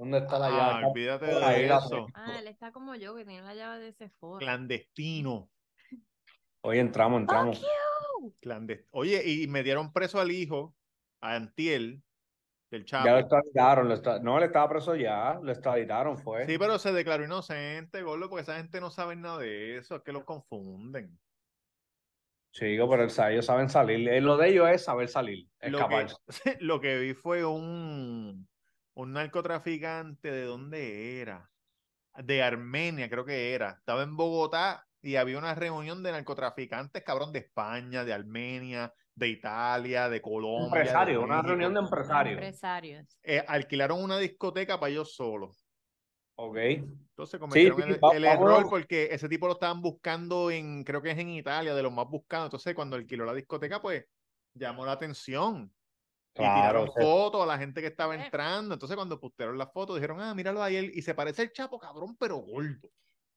¡Ah! 0.00 0.02
¿Dónde 0.02 0.18
está 0.18 0.38
la 0.38 0.46
Ah, 0.46 0.50
llave? 0.72 0.86
olvídate 0.86 1.26
Por 1.26 1.44
ahí 1.44 1.60
de 1.62 1.66
eso. 1.66 2.06
Ah, 2.14 2.38
él 2.38 2.48
está 2.48 2.72
como 2.72 2.94
yo, 2.94 3.14
que 3.14 3.24
tiene 3.26 3.42
la 3.42 3.54
llave 3.54 3.80
de 3.80 3.88
ese 3.88 4.08
foro. 4.08 4.38
Clandestino. 4.38 5.50
Oye, 6.62 6.80
entramos, 6.80 7.20
entramos. 7.20 7.62
Clandest- 8.40 8.86
Oye, 8.92 9.22
y 9.26 9.46
me 9.46 9.62
dieron 9.62 9.92
preso 9.92 10.18
al 10.20 10.30
hijo, 10.30 10.74
a 11.22 11.34
Antiel, 11.36 12.02
del 12.70 12.84
Chapo. 12.84 13.06
Ya 13.06 13.12
lo 13.12 13.18
extraditaron. 13.18 13.88
lo 13.88 13.94
extra- 13.94 14.18
No, 14.20 14.38
él 14.38 14.44
estaba 14.44 14.68
preso 14.68 14.94
ya. 14.94 15.38
Lo 15.42 15.50
extraditaron, 15.52 16.16
fue. 16.18 16.46
Sí, 16.46 16.56
pero 16.58 16.78
se 16.78 16.92
declaró 16.92 17.24
inocente, 17.24 18.02
Gordo, 18.02 18.28
porque 18.28 18.42
esa 18.42 18.56
gente 18.56 18.80
no 18.80 18.90
sabe 18.90 19.16
nada 19.16 19.38
de 19.38 19.78
eso, 19.78 19.96
es 19.96 20.02
que 20.02 20.12
los 20.12 20.24
confunden. 20.24 21.18
Chico, 22.52 22.88
pero 22.90 23.04
el- 23.04 23.32
ellos 23.32 23.46
saben 23.46 23.68
salir. 23.68 24.08
Eh, 24.08 24.20
Lo 24.20 24.36
de 24.36 24.48
ellos 24.48 24.68
es 24.70 24.82
saber 24.84 25.08
salir, 25.08 25.46
Lo 25.62 25.78
escapar. 25.78 26.06
que, 26.06 26.12
lo 26.60 26.80
que 26.80 26.98
vi 26.98 27.14
fue 27.14 27.44
un, 27.44 28.48
un 29.00 29.12
narcotraficante, 29.12 30.30
¿de 30.30 30.44
dónde 30.44 31.20
era? 31.20 31.50
De 32.22 32.42
Armenia, 32.42 33.08
creo 33.08 33.24
que 33.24 33.54
era. 33.54 33.70
Estaba 33.78 34.02
en 34.02 34.16
Bogotá 34.16 34.86
y 35.00 35.16
había 35.16 35.38
una 35.38 35.54
reunión 35.54 36.02
de 36.02 36.12
narcotraficantes, 36.12 37.02
cabrón, 37.02 37.32
de 37.32 37.38
España, 37.40 38.04
de 38.04 38.12
Armenia, 38.12 38.92
de 39.14 39.28
Italia, 39.28 40.08
de 40.08 40.20
Colombia. 40.20 40.70
de 40.74 40.78
Empresario, 40.80 41.22
una 41.22 41.36
México. 41.36 41.48
reunión 41.48 41.74
de 41.74 41.80
empresarios. 41.80 42.34
Empresarios. 42.34 43.18
Eh, 43.22 43.42
alquilaron 43.46 44.02
una 44.02 44.18
discoteca 44.18 44.78
para 44.78 44.90
ellos 44.92 45.14
solos. 45.14 45.66
Ok. 46.36 46.56
Entonces 46.56 47.38
cometieron 47.40 47.82
sí, 47.82 47.88
el, 47.88 48.04
va- 48.04 48.14
el 48.16 48.24
vámonos. 48.24 48.58
error 48.58 48.70
porque 48.70 49.08
ese 49.12 49.28
tipo 49.28 49.46
lo 49.46 49.54
estaban 49.54 49.80
buscando 49.80 50.50
en, 50.50 50.84
creo 50.84 51.00
que 51.02 51.10
es 51.10 51.18
en 51.18 51.30
Italia, 51.30 51.74
de 51.74 51.82
los 51.82 51.92
más 51.92 52.06
buscados. 52.08 52.46
Entonces, 52.46 52.74
cuando 52.74 52.96
alquiló 52.96 53.24
la 53.24 53.34
discoteca, 53.34 53.80
pues 53.80 54.04
llamó 54.54 54.84
la 54.86 54.92
atención. 54.92 55.72
Y 56.40 56.44
Claro. 56.44 56.60
tiraron 56.60 56.88
o 56.88 56.92
sea, 56.92 57.02
fotos 57.02 57.42
a 57.42 57.46
la 57.46 57.58
gente 57.58 57.80
que 57.80 57.86
estaba 57.88 58.14
Eh. 58.16 58.24
entrando. 58.24 58.74
Entonces, 58.74 58.96
cuando 58.96 59.20
postearon 59.20 59.58
las 59.58 59.72
fotos, 59.72 59.96
dijeron, 59.96 60.20
ah, 60.20 60.34
míralo 60.34 60.62
ahí. 60.62 60.76
él- 60.76 60.92
Y 60.94 61.02
se 61.02 61.14
parece 61.14 61.42
el 61.42 61.52
Chapo, 61.52 61.78
cabrón, 61.78 62.16
pero 62.18 62.36
gordo. 62.38 62.88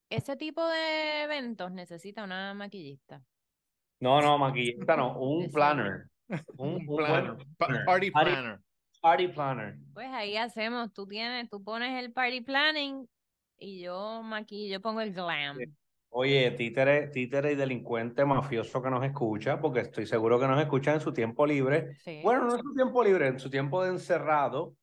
Ese 0.09 0.35
tipo 0.35 0.65
de 0.67 1.23
eventos 1.23 1.71
necesita 1.71 2.23
una 2.23 2.53
maquillista. 2.53 3.23
No, 3.99 4.21
no, 4.21 4.37
maquillista 4.37 4.95
no. 4.97 5.17
Un 5.19 5.43
Exacto. 5.43 5.53
planner. 5.53 6.07
Un, 6.57 6.85
planner, 6.85 7.37
planner. 7.57 7.85
party 7.85 8.11
Party- 8.11 8.11
planner. 8.31 8.59
Party 9.01 9.27
planner. 9.27 9.75
Pues 9.93 10.07
ahí 10.11 10.37
hacemos, 10.37 10.93
tú 10.93 11.05
tienes, 11.07 11.49
tú 11.49 11.63
pones 11.63 12.01
el 12.01 12.13
party 12.13 12.41
planning 12.41 13.07
y 13.57 13.81
yo 13.81 14.21
maquillo, 14.23 14.73
yo 14.73 14.81
pongo 14.81 15.01
el 15.01 15.13
glam. 15.13 15.57
Oye, 16.15 16.51
títere, 16.51 17.07
títere 17.07 17.53
y 17.53 17.55
delincuente 17.55 18.23
mafioso 18.23 18.83
que 18.83 18.91
nos 18.91 19.03
escucha, 19.03 19.59
porque 19.59 19.79
estoy 19.79 20.05
seguro 20.05 20.39
que 20.39 20.45
nos 20.47 20.61
escucha 20.61 20.93
en 20.93 21.01
su 21.01 21.11
tiempo 21.11 21.43
libre. 21.43 21.95
Sí. 22.03 22.19
Bueno, 22.21 22.45
no 22.45 22.55
en 22.55 22.61
su 22.61 22.71
tiempo 22.75 23.03
libre, 23.03 23.27
en 23.29 23.39
su 23.39 23.49
tiempo 23.49 23.83
de 23.83 23.89
encerrado. 23.89 24.75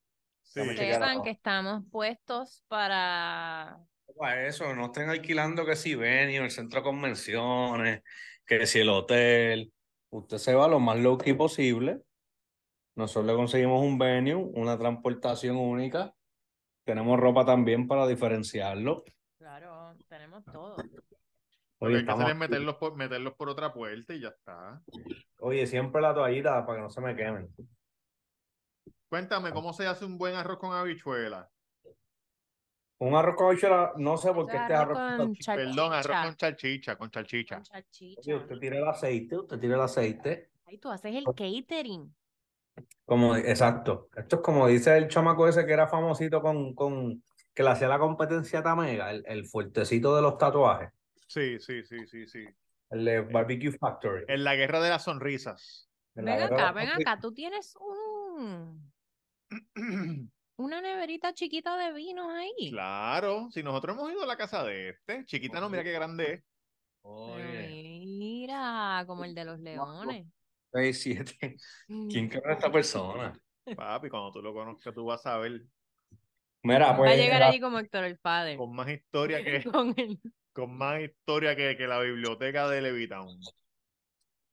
Sí. 0.43 0.61
Sepan 0.75 1.23
que 1.23 1.31
estamos 1.31 1.85
puestos 1.89 2.65
para 2.67 3.79
Para 4.19 4.47
eso, 4.49 4.75
no 4.75 4.87
estén 4.87 5.09
alquilando 5.09 5.65
que 5.65 5.77
si 5.77 5.95
venio, 5.95 6.43
el 6.43 6.51
centro 6.51 6.81
de 6.81 6.85
convenciones, 6.85 8.03
que 8.45 8.67
si 8.67 8.81
el 8.81 8.89
hotel. 8.89 9.73
Usted 10.09 10.39
se 10.39 10.55
va 10.55 10.67
lo 10.67 10.81
más 10.81 10.99
low 10.99 11.17
key 11.17 11.35
posible. 11.35 12.01
Nosotros 12.97 13.27
le 13.27 13.37
conseguimos 13.37 13.85
un 13.85 13.99
venue, 13.99 14.35
una 14.35 14.77
transportación 14.77 15.57
única. 15.57 16.13
Tenemos 16.83 17.21
ropa 17.21 17.45
también 17.45 17.87
para 17.87 18.09
diferenciarlo. 18.09 19.05
Claro, 19.39 19.95
tenemos 20.09 20.45
todo. 20.45 20.75
Lo 21.81 21.87
Oye, 21.87 21.95
que 21.95 22.01
hay 22.01 22.05
que 22.05 22.13
hacer 22.13 22.33
es 22.33 22.37
meterlos 22.37 22.77
por, 22.77 22.95
meterlos 22.95 23.35
por 23.35 23.49
otra 23.49 23.73
puerta 23.73 24.13
y 24.13 24.21
ya 24.21 24.29
está. 24.29 24.83
Oye, 25.39 25.67
siempre 25.67 26.03
la 26.03 26.13
toallita 26.13 26.67
para 26.67 26.79
que 26.79 26.83
no 26.83 26.91
se 26.91 27.01
me 27.01 27.17
quemen. 27.17 27.49
Cuéntame, 29.09 29.51
¿cómo 29.51 29.73
se 29.73 29.87
hace 29.87 30.05
un 30.05 30.19
buen 30.19 30.35
arroz 30.35 30.59
con 30.59 30.73
habichuela? 30.73 31.51
Un 32.99 33.15
arroz 33.15 33.35
con 33.35 33.47
habichuela, 33.47 33.95
no 33.97 34.19
sé 34.19 34.31
por 34.33 34.47
qué 34.47 34.59
este 34.59 34.75
es 34.75 34.79
arroz 34.79 34.99
con 34.99 35.17
con 35.17 35.35
salchicha. 35.37 35.55
Perdón, 35.55 35.93
arroz 35.95 36.17
con 36.27 36.37
chalchicha, 36.37 36.97
con 36.97 37.11
chalchicha. 37.11 37.63
Con. 37.63 37.83
Oye, 38.19 38.35
usted 38.35 38.59
tira 38.59 38.77
el 38.77 38.87
aceite, 38.87 39.37
usted 39.39 39.59
tira 39.59 39.75
el 39.77 39.81
aceite. 39.81 40.51
Ay, 40.67 40.77
tú 40.77 40.91
haces 40.91 41.15
el 41.15 41.25
catering. 41.25 42.15
Como, 43.07 43.37
exacto. 43.37 44.11
Esto 44.15 44.37
es 44.37 44.43
como 44.43 44.67
dice 44.67 44.97
el 44.99 45.09
chamaco 45.09 45.49
ese 45.49 45.65
que 45.65 45.73
era 45.73 45.89
famosito 45.89 46.43
con, 46.43 46.75
con 46.75 47.23
que 47.55 47.63
le 47.63 47.71
hacía 47.71 47.89
la 47.89 47.99
competencia 47.99 48.59
a 48.59 48.63
Tamega, 48.63 49.11
el, 49.11 49.25
el 49.27 49.47
fuertecito 49.47 50.15
de 50.15 50.23
los 50.23 50.39
tatuajes, 50.39 50.91
Sí, 51.31 51.61
sí, 51.61 51.85
sí, 51.85 52.09
sí, 52.09 52.27
sí. 52.27 52.45
el 52.91 53.05
de 53.05 53.21
Barbecue 53.21 53.71
Factory. 53.71 54.25
En 54.27 54.43
la 54.43 54.57
guerra 54.57 54.81
de 54.81 54.91
las 54.91 55.05
sonrisas. 55.05 55.89
La 56.15 56.35
Ven 56.35 56.43
acá, 56.43 56.73
ven 56.73 56.89
acá, 56.89 57.21
tú 57.21 57.33
tienes 57.33 57.73
un 57.77 58.93
una 60.57 60.81
neverita 60.81 61.33
chiquita 61.33 61.77
de 61.77 61.93
vinos 61.93 62.29
ahí. 62.33 62.73
Claro, 62.73 63.49
si 63.53 63.63
nosotros 63.63 63.97
hemos 63.97 64.11
ido 64.11 64.25
a 64.25 64.27
la 64.27 64.37
casa 64.37 64.65
de 64.65 64.89
este, 64.89 65.25
chiquita 65.25 65.61
no, 65.61 65.69
mira 65.71 65.85
qué 65.85 65.93
grande 65.93 66.33
es. 66.33 66.45
Mira, 68.19 69.05
como 69.07 69.25
el 69.25 69.33
de 69.33 69.45
los 69.45 69.61
leones. 69.61 70.27
seis, 70.73 71.01
siete. 71.01 71.57
¿Quién 71.87 72.29
cree 72.29 72.43
en 72.45 72.51
esta 72.51 72.73
persona? 72.73 73.41
Papi, 73.77 74.09
cuando 74.09 74.33
tú 74.33 74.43
lo 74.43 74.53
conozcas, 74.53 74.93
tú 74.93 75.05
vas 75.05 75.25
a 75.27 75.39
ver 75.39 75.63
Mira, 76.63 76.87
Va 76.87 76.93
a 76.93 76.97
pues. 76.97 77.17
llegar 77.17 77.43
allí 77.45 77.61
como 77.61 77.79
Héctor 77.79 78.05
el 78.05 78.19
padre. 78.19 78.57
con 78.57 78.75
más 78.75 78.89
historia 78.89 79.43
que, 79.45 79.63
Con 79.73 79.95
el... 79.97 80.19
con 80.53 80.77
más 80.77 81.01
historia 81.01 81.57
que, 81.57 81.77
que 81.77 81.87
la 81.87 82.01
biblioteca 82.01 82.69
de 82.69 82.83
Levitown. 82.83 83.39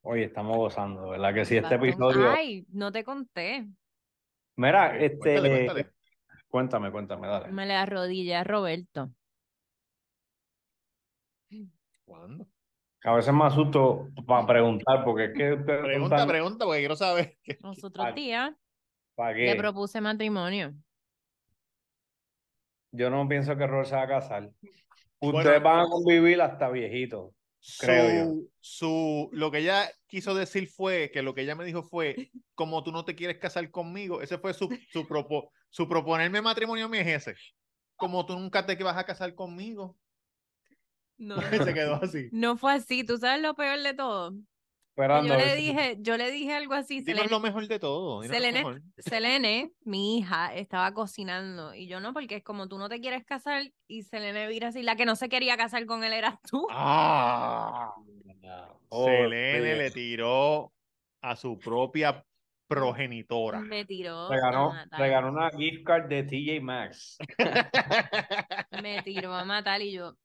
Oye, 0.01 0.25
estamos 0.25 0.55
gozando, 0.57 1.09
¿verdad? 1.09 1.33
Que 1.33 1.45
si 1.45 1.57
este 1.57 1.75
episodio. 1.75 2.31
Ay, 2.31 2.65
no 2.69 2.91
te 2.91 3.03
conté. 3.03 3.67
Mira, 4.55 4.97
este. 4.97 5.17
cuéntale, 5.17 5.49
cuéntale. 5.49 5.91
Cuéntame, 6.47 6.91
cuéntame, 6.91 7.27
dale. 7.27 7.51
Me 7.51 7.65
le 7.65 7.73
arrodillé 7.73 8.35
a 8.35 8.43
Roberto. 8.43 9.11
¿Cuándo? 12.05 12.47
A 13.03 13.13
veces 13.15 13.33
me 13.33 13.45
asusto 13.45 14.09
para 14.25 14.47
preguntar, 14.47 15.03
porque 15.03 15.25
es 15.25 15.33
que. 15.33 15.57
Pregunta, 15.65 16.25
pregunta, 16.25 16.65
porque 16.65 16.79
quiero 16.79 16.95
saber. 16.95 17.37
que- 17.43 17.57
Los 17.61 17.83
otros 17.83 18.15
días 18.15 18.53
¿Para 19.15 19.33
le 19.33 19.55
propuse 19.55 19.99
matrimonio. 19.99 20.73
Yo 22.91 23.09
no 23.09 23.27
pienso 23.27 23.57
que 23.57 23.67
Robert 23.67 23.89
se 23.89 23.95
va 23.95 24.03
a 24.03 24.07
casar. 24.07 24.51
Bueno. 25.19 25.39
Ustedes 25.39 25.63
van 25.63 25.79
a 25.79 25.87
convivir 25.87 26.41
hasta 26.41 26.69
viejitos. 26.69 27.33
Creo 27.79 28.25
yo. 28.25 28.31
Su, 28.33 28.49
su, 28.59 29.29
lo 29.33 29.51
que 29.51 29.59
ella 29.59 29.89
quiso 30.07 30.33
decir 30.35 30.69
fue 30.69 31.11
que 31.11 31.21
lo 31.21 31.33
que 31.33 31.41
ella 31.41 31.55
me 31.55 31.65
dijo 31.65 31.83
fue, 31.83 32.31
como 32.55 32.83
tú 32.83 32.91
no 32.91 33.03
te 33.03 33.15
quieres 33.15 33.37
casar 33.39 33.69
conmigo, 33.71 34.21
ese 34.21 34.37
fue 34.37 34.53
su, 34.53 34.69
su, 34.91 35.05
propo- 35.07 35.49
su 35.69 35.87
proponerme 35.87 36.41
matrimonio 36.41 36.85
a 36.85 36.89
mí 36.89 36.99
es 36.99 37.27
ese. 37.27 37.35
Como 37.95 38.25
tú 38.25 38.37
nunca 38.37 38.65
te 38.65 38.75
vas 38.83 38.95
a 38.97 39.05
casar 39.05 39.33
conmigo. 39.35 39.97
No, 41.17 41.35
se 41.71 41.73
quedó 41.73 41.95
así. 41.95 42.29
no 42.31 42.57
fue 42.57 42.73
así. 42.73 43.03
¿Tú 43.03 43.17
sabes 43.17 43.41
lo 43.41 43.55
peor 43.55 43.81
de 43.81 43.93
todo? 43.93 44.33
Esperando 44.97 45.27
yo 45.31 45.39
le 45.39 45.55
dije, 45.55 45.97
yo 45.99 46.17
le 46.17 46.31
dije 46.31 46.55
algo 46.55 46.73
así. 46.73 47.01
Dinos 47.01 47.05
Selene, 47.05 47.29
lo 47.29 47.39
mejor 47.39 47.67
de 47.67 47.77
todo. 47.77 48.23
Selene, 48.23 48.57
mejor. 48.57 48.81
Selene, 48.97 49.71
mi 49.83 50.17
hija, 50.17 50.55
estaba 50.55 50.91
cocinando 50.95 51.75
y 51.75 51.85
yo 51.85 51.99
no, 51.99 52.13
porque 52.13 52.37
es 52.37 52.43
como 52.43 52.67
tú 52.67 52.79
no 52.79 52.89
te 52.89 52.99
quieres 52.99 53.23
casar 53.23 53.71
y 53.87 54.01
Selene 54.01 54.47
vira 54.47 54.69
así, 54.69 54.81
la 54.81 54.95
que 54.95 55.05
no 55.05 55.15
se 55.15 55.29
quería 55.29 55.55
casar 55.55 55.85
con 55.85 56.03
él 56.03 56.13
eras 56.13 56.41
tú. 56.41 56.65
Ah, 56.71 57.93
Oh, 58.89 59.05
Selene 59.05 59.75
le 59.75 59.91
tiró 59.91 60.73
a 61.21 61.35
su 61.35 61.59
propia 61.59 62.25
progenitora. 62.67 63.59
Me 63.59 63.85
tiró 63.85 64.31
Le 64.31 64.39
ganó, 64.39 64.73
le 64.97 65.09
ganó 65.09 65.29
una 65.29 65.51
gift 65.51 65.85
card 65.85 66.07
de 66.09 66.23
TJ 66.23 66.59
Maxx. 66.59 67.17
Me 68.81 69.03
tiró 69.03 69.31
a 69.35 69.45
matar 69.45 69.79
y 69.83 69.91
yo, 69.91 70.15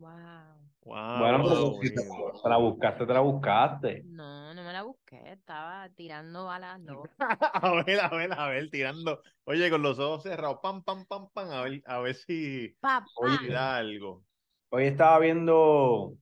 wow. 0.00 0.67
Wow, 0.88 1.18
bueno, 1.18 1.44
pero 1.44 1.72
si 1.82 1.94
te, 1.94 2.00
te 2.00 2.48
la 2.48 2.56
buscaste, 2.56 3.06
te 3.06 3.12
la 3.12 3.20
buscaste. 3.20 4.02
No, 4.06 4.54
no 4.54 4.64
me 4.64 4.72
la 4.72 4.84
busqué, 4.84 5.32
estaba 5.32 5.86
tirando 5.90 6.46
balas 6.46 6.80
locas. 6.80 7.12
A 7.52 7.82
ver, 7.84 8.00
a 8.00 8.08
ver, 8.08 8.32
a 8.32 8.48
ver, 8.48 8.70
tirando. 8.70 9.20
Oye, 9.44 9.68
con 9.68 9.82
los 9.82 9.98
ojos 9.98 10.22
cerrados, 10.22 10.60
pam, 10.62 10.82
pam, 10.82 11.04
pam, 11.04 11.28
pam, 11.30 11.50
a 11.50 11.62
ver, 11.62 11.82
a 11.84 11.98
ver 11.98 12.14
si 12.14 12.74
Papá. 12.80 13.06
si 13.38 13.48
da 13.48 13.76
algo. 13.76 14.24
Hoy 14.70 14.84
estaba 14.84 15.18
viendo 15.18 16.14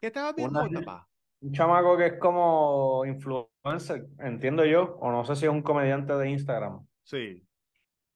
¿Qué 0.00 0.08
estabas 0.08 0.34
viendo, 0.34 0.60
Una- 0.60 0.80
papá? 0.80 1.08
un 1.40 1.52
chamaco 1.52 1.96
que 1.96 2.06
es 2.06 2.18
como 2.18 3.04
influencer, 3.06 4.08
entiendo 4.18 4.64
yo, 4.64 4.96
o 5.00 5.12
no 5.12 5.24
sé 5.24 5.36
si 5.36 5.44
es 5.44 5.52
un 5.52 5.62
comediante 5.62 6.12
de 6.14 6.30
Instagram. 6.30 6.84
Sí. 7.04 7.46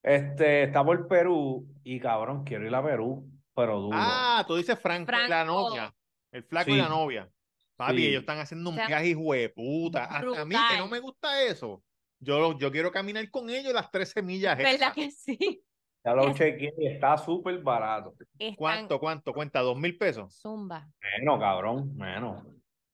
Este, 0.02 0.64
está 0.64 0.84
por 0.84 1.06
Perú 1.06 1.68
y 1.84 2.00
cabrón, 2.00 2.42
quiero 2.42 2.66
ir 2.66 2.74
a 2.74 2.82
Perú, 2.82 3.30
pero 3.56 3.80
duro. 3.80 3.96
Ah, 3.98 4.44
tú 4.46 4.54
dices 4.56 4.78
Franco, 4.78 5.10
y 5.10 5.14
la 5.14 5.26
Franco. 5.26 5.52
novia. 5.52 5.94
El 6.30 6.44
flaco 6.44 6.70
y 6.70 6.76
la 6.76 6.88
novia. 6.88 7.28
Papi, 7.76 7.96
Sí. 7.98 8.06
ellos 8.08 8.20
están 8.20 8.38
haciendo 8.38 8.70
un 8.70 8.76
O 8.76 8.78
sea, 8.78 8.86
viaje 8.86 9.08
hijo 9.08 9.32
de 9.32 9.48
puta. 9.48 10.04
Hasta 10.04 10.42
a 10.42 10.44
mí 10.44 10.54
que 10.70 10.78
no 10.78 10.88
me 10.88 11.00
gusta 11.00 11.42
eso. 11.42 11.82
Yo, 12.18 12.56
yo 12.58 12.70
quiero 12.70 12.90
caminar 12.90 13.28
con 13.30 13.50
ellos 13.50 13.72
las 13.74 13.90
13 13.90 14.22
millas. 14.22 14.56
¿Verdad 14.56 14.74
esas. 14.74 14.94
que 14.94 15.10
sí? 15.10 15.62
Ya 16.06 16.14
lo 16.14 16.32
chequeé 16.32 16.72
y 16.78 16.86
está 16.86 17.18
súper 17.18 17.58
barato. 17.58 18.14
Están 18.38 18.54
¿Cuánto, 18.54 19.00
cuánto? 19.00 19.32
Cuenta, 19.32 19.58
dos 19.60 19.76
mil 19.76 19.98
pesos. 19.98 20.38
zumba. 20.40 20.86
Menos, 21.18 21.40
cabrón, 21.40 21.96
menos. 21.96 22.44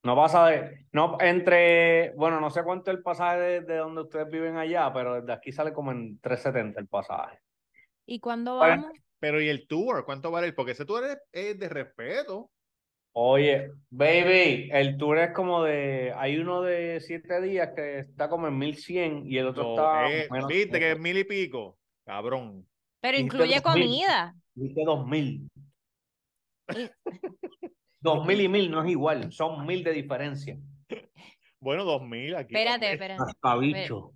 No 0.03 0.17
pasa 0.17 0.47
de, 0.47 0.87
no, 0.93 1.19
entre, 1.21 2.13
bueno, 2.17 2.41
no 2.41 2.49
sé 2.49 2.65
cuánto 2.65 2.91
es 2.91 2.97
el 2.97 3.03
pasaje 3.03 3.39
de, 3.39 3.61
de 3.61 3.77
donde 3.77 4.01
ustedes 4.01 4.31
viven 4.31 4.57
allá, 4.57 4.91
pero 4.95 5.21
desde 5.21 5.31
aquí 5.31 5.53
sale 5.53 5.75
como 5.75 5.93
en 5.93 6.19
370 6.21 6.81
el 6.81 6.89
pasaje. 6.89 7.39
¿Y 8.07 8.19
cuándo 8.19 8.57
Bueno. 8.57 8.85
vamos? 8.85 8.99
Pero 9.23 9.41
¿y 9.41 9.49
el 9.49 9.69
tour? 9.69 10.05
¿Cuánto 10.05 10.33
vale? 10.33 10.53
Porque 10.53 10.73
ese 10.73 10.85
tour 10.85 11.05
es, 11.05 11.17
es 11.31 11.57
de 11.57 11.69
respeto. 11.69 12.51
Oye, 13.13 13.71
baby, 13.89 14.69
el 14.73 14.97
tour 14.99 15.17
es 15.19 15.31
como 15.33 15.63
de, 15.63 16.13
hay 16.17 16.39
uno 16.39 16.61
de 16.63 16.99
siete 17.01 17.41
días 17.41 17.71
que 17.77 18.01
está 18.01 18.29
como 18.29 18.49
en 18.49 18.59
1100 18.59 19.23
y 19.31 19.39
el 19.39 19.47
otro 19.47 19.71
está 19.77 20.11
es- 20.11 20.29
menos 20.29 20.49
Viste 20.49 20.81
que 20.81 20.91
es 20.93 20.99
mil 20.99 21.17
y 21.17 21.23
pico. 21.23 21.79
Cabrón. 22.05 22.67
Pero 23.01 23.17
incluye 23.17 23.61
2000. 23.61 23.63
comida. 23.63 24.35
Dice 24.55 24.83
2000. 24.85 25.49
Y- 26.75 26.91
2000 28.01 28.41
y 28.41 28.49
1000 28.49 28.71
no 28.73 28.83
es 28.83 28.91
igual, 28.91 29.31
son 29.33 29.65
1000 29.65 29.85
de 29.85 29.93
diferencia. 29.93 30.59
Bueno, 31.61 31.85
dos 31.85 32.03
mil 32.03 32.35
aquí. 32.35 32.57
Espérate, 32.57 32.93
espérate. 32.93 33.23
Hasta 33.25 33.57
bicho. 33.57 34.15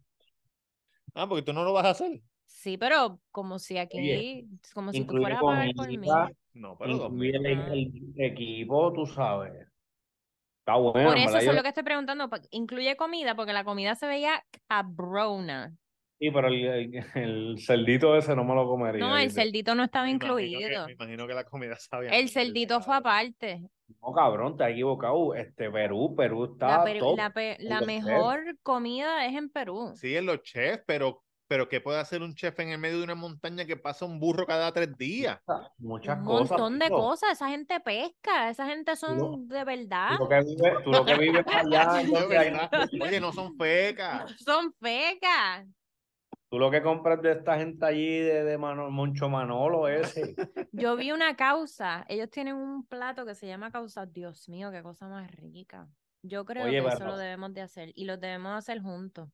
Ah, 1.15 1.29
porque 1.29 1.43
tú 1.43 1.53
no 1.53 1.63
lo 1.63 1.73
vas 1.73 1.85
a 1.85 1.91
hacer. 1.91 2.21
Sí, 2.47 2.79
pero 2.79 3.21
como 3.31 3.59
si 3.59 3.77
aquí, 3.79 3.99
Oye, 3.99 4.47
como 4.73 4.93
si 4.93 5.05
tú 5.05 5.17
fueras 5.17 5.39
a 5.39 5.43
pagar 5.43 5.69
por 5.77 5.89
mí. 5.89 5.97
comida, 5.97 6.31
No, 6.55 6.77
pero 6.79 6.93
el, 6.93 7.23
el 7.45 8.15
equipo, 8.19 8.93
tú 8.93 9.05
sabes. 9.07 9.53
Está 10.61 10.77
bueno, 10.77 11.09
Por 11.11 11.19
eso 11.19 11.33
yo- 11.41 11.51
es 11.51 11.55
lo 11.57 11.63
que 11.63 11.69
estoy 11.69 11.83
preguntando. 11.85 12.29
Incluye 12.51 12.97
comida, 12.97 13.35
porque 13.37 13.53
la 13.53 13.65
comida 13.65 13.95
se 13.95 14.07
veía 14.07 14.43
cabrona. 14.69 15.75
Sí, 16.19 16.31
pero 16.31 16.49
el, 16.49 16.65
el, 16.65 17.05
el 17.15 17.59
cerdito 17.59 18.17
ese 18.17 18.35
no 18.35 18.43
me 18.43 18.55
lo 18.55 18.67
comería. 18.67 19.01
No, 19.07 19.17
el 19.19 19.27
¿viste? 19.27 19.43
cerdito 19.43 19.75
no 19.75 19.85
estaba 19.85 20.07
Me 20.07 20.13
imagino 20.13 20.37
que- 20.37 20.47
incluido. 20.47 20.87
me 20.87 20.93
imagino 20.93 21.27
que 21.27 21.35
la 21.35 21.45
comida 21.45 21.77
sabía. 21.79 22.11
El 22.11 22.29
cerdito 22.31 22.81
fue 22.81 22.97
aparte. 22.97 23.69
No, 24.03 24.13
cabrón, 24.13 24.57
te 24.57 24.65
has 24.65 24.71
equivocado. 24.71 25.35
Este, 25.35 25.71
Perú, 25.71 26.15
Perú 26.17 26.53
está 26.53 26.79
La, 26.79 26.85
per- 26.85 26.99
top. 26.99 27.17
la 27.19 27.31
pe- 27.31 27.57
la 27.61 27.81
mejor 27.83 28.57
comida 28.63 29.27
es 29.27 29.35
en 29.37 29.51
Perú. 29.51 29.93
Sí, 29.95 30.17
en 30.17 30.27
los 30.27 30.43
chefs, 30.43 30.83
pero, 30.87 31.23
pero 31.49 31.69
¿qué 31.69 31.81
puede 31.81 31.99
hacer 32.01 32.23
un 32.23 32.35
chef 32.35 32.59
en 32.61 32.71
el 32.71 32.79
medio 32.79 32.99
de 32.99 33.05
una 33.05 33.15
montaña 33.15 33.65
que 33.65 33.77
pasa 33.77 34.05
un 34.05 34.19
burro 34.19 34.47
cada 34.47 34.73
tres 34.73 34.97
días? 34.97 35.39
Muchas 35.79 36.19
Un 36.19 36.25
cosas. 36.25 36.51
montón 36.51 36.79
de 36.79 36.87
tío. 36.89 36.97
cosas. 36.97 37.33
Esa 37.33 37.49
gente 37.49 37.79
pesca. 37.81 38.51
Esa 38.51 38.67
gente 38.67 38.97
son 38.97 39.47
de 39.49 39.65
verdad. 39.65 40.17
Tú 40.17 40.25
lo 40.25 40.29
que 40.29 40.41
vives, 40.43 40.75
tú 40.85 40.91
lo 40.93 41.05
que 41.05 41.15
vives 41.19 41.45
allá. 41.47 41.89
Oye, 43.03 43.21
no 43.21 43.33
son 43.33 43.57
fecas. 43.57 44.35
Son 44.45 44.73
fecas. 44.81 45.67
tú 46.49 46.59
lo 46.59 46.71
que 46.71 46.83
compras 46.83 47.21
de 47.23 47.33
esta 47.33 47.57
gente 47.59 47.85
allí, 47.85 48.19
de, 48.21 48.45
de 48.45 48.59
Mano- 48.59 48.91
Moncho 48.91 49.29
Manolo 49.29 49.89
ese. 49.89 50.35
Yo 50.73 50.97
vi 50.97 51.13
una 51.13 51.37
causa. 51.37 52.05
Ellos 52.09 52.31
tienen 52.31 52.55
un 52.57 52.87
plato 52.87 53.25
que 53.27 53.35
se 53.35 53.47
llama 53.47 53.71
causa. 53.71 54.07
Dios 54.07 54.49
mío, 54.49 54.71
qué 54.71 54.83
cosa 54.83 55.09
más 55.09 55.31
rica. 55.33 55.89
Yo 56.23 56.45
creo 56.45 56.65
Oye, 56.65 56.83
que 56.83 56.89
eso 56.89 57.05
lo 57.05 57.17
debemos 57.17 57.55
de 57.55 57.61
hacer. 57.63 57.93
Y 57.95 58.05
lo 58.05 58.17
debemos 58.17 58.53
hacer 58.57 58.81
juntos. 58.81 59.29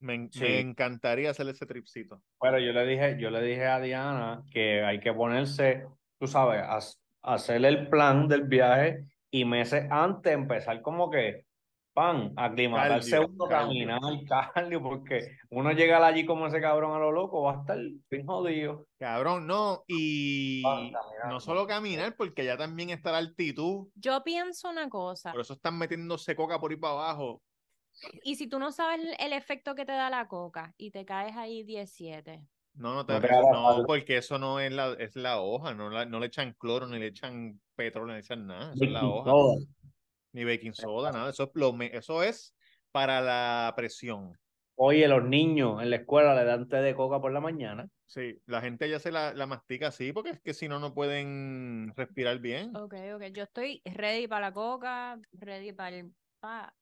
Me, 0.00 0.14
en- 0.14 0.32
Sí. 0.32 0.40
me 0.40 0.60
encantaría 0.60 1.30
hacer 1.30 1.48
ese 1.48 1.66
tripcito. 1.66 2.22
Pero 2.40 2.58
yo 2.58 2.72
le 2.72 2.86
dije, 2.86 3.16
yo 3.18 3.30
le 3.30 3.42
dije 3.42 3.66
a 3.66 3.80
Diana 3.80 4.42
que 4.52 4.82
hay 4.84 5.00
que 5.00 5.12
ponerse, 5.12 5.86
tú 6.18 6.26
sabes, 6.26 6.62
a, 6.62 6.78
hacer 7.22 7.64
el 7.64 7.88
plan 7.88 8.28
del 8.28 8.42
viaje 8.42 9.04
y 9.30 9.44
meses 9.44 9.86
antes 9.90 10.32
empezar 10.32 10.80
como 10.82 11.10
que, 11.10 11.44
pan, 11.92 12.32
aclimatarse 12.36 13.10
Cardio, 13.10 13.28
uno, 13.34 13.48
caminar, 13.48 14.00
cardio, 14.54 14.80
porque 14.80 15.36
uno 15.50 15.72
llega 15.72 16.06
allí 16.06 16.24
como 16.24 16.46
ese 16.46 16.60
cabrón 16.60 16.94
a 16.94 16.98
lo 17.00 17.10
loco, 17.10 17.42
va 17.42 17.56
a 17.56 17.60
estar 17.60 17.78
bien 18.08 18.24
jodido. 18.24 18.86
Cabrón, 18.98 19.48
no. 19.48 19.82
Y 19.88 20.62
no 21.28 21.40
solo 21.40 21.66
caminar, 21.66 22.14
porque 22.16 22.44
ya 22.44 22.56
también 22.56 22.90
está 22.90 23.10
la 23.10 23.18
altitud. 23.18 23.88
Yo 23.96 24.22
pienso 24.22 24.70
una 24.70 24.88
cosa. 24.88 25.32
Por 25.32 25.40
eso 25.40 25.54
están 25.54 25.76
metiéndose 25.76 26.36
coca 26.36 26.60
por 26.60 26.70
ahí 26.70 26.76
para 26.76 26.92
abajo. 26.92 27.42
Y 28.22 28.36
si 28.36 28.46
tú 28.46 28.58
no 28.58 28.72
sabes 28.72 29.00
el- 29.18 29.32
efecto 29.32 29.74
que 29.74 29.84
te 29.84 29.92
da 29.92 30.10
la 30.10 30.28
coca 30.28 30.74
y 30.76 30.90
te 30.90 31.04
caes 31.04 31.36
ahí 31.36 31.62
17. 31.62 32.42
No, 32.74 32.94
no, 32.94 33.06
te, 33.06 33.14
No 33.14 33.20
te 33.20 33.26
eso 33.26 33.52
no, 33.52 33.84
porque 33.86 34.16
eso 34.18 34.38
no 34.38 34.60
es 34.60 34.72
la, 34.72 34.92
es 34.98 35.16
la 35.16 35.40
hoja, 35.40 35.74
no, 35.74 35.90
la- 35.90 36.06
no 36.06 36.20
le 36.20 36.26
echan 36.26 36.54
cloro, 36.58 36.86
ni 36.86 36.98
le 36.98 37.08
echan 37.08 37.60
petróleo, 37.74 38.08
ni 38.08 38.20
le 38.20 38.20
echan 38.20 38.46
nada. 38.46 38.72
Eso 38.74 38.84
es 38.84 38.90
la 38.90 39.08
hoja. 39.08 39.30
soda. 39.30 39.56
Ni 40.32 40.44
baking 40.44 40.74
soda, 40.74 41.10
nada. 41.12 41.30
Eso 41.30 41.44
es, 41.44 41.50
lo 41.54 41.76
eso 41.80 42.22
es 42.22 42.54
para 42.92 43.20
la 43.20 43.72
presión. 43.76 44.38
Oye, 44.80 45.08
los 45.08 45.24
niños 45.24 45.82
en 45.82 45.90
la 45.90 45.96
escuela 45.96 46.34
le 46.36 46.44
dan 46.44 46.68
té 46.68 46.76
de 46.76 46.94
coca 46.94 47.20
por 47.20 47.32
la 47.32 47.40
mañana. 47.40 47.88
Sí, 48.06 48.40
la 48.46 48.60
gente 48.60 48.88
ya 48.88 49.00
se 49.00 49.10
la, 49.10 49.34
la 49.34 49.46
mastica 49.46 49.88
así, 49.88 50.12
porque 50.12 50.30
es 50.30 50.40
que 50.40 50.54
si 50.54 50.68
no, 50.68 50.78
no 50.78 50.94
pueden 50.94 51.92
respirar 51.96 52.38
bien. 52.38 52.76
Ok, 52.76 52.94
ok. 53.16 53.22
Yo 53.32 53.42
estoy 53.42 53.82
ready 53.84 54.28
para 54.28 54.48
la 54.48 54.52
coca, 54.52 55.18
ready 55.32 55.72
para 55.72 55.96
el... 55.96 56.12
pa- 56.38 56.72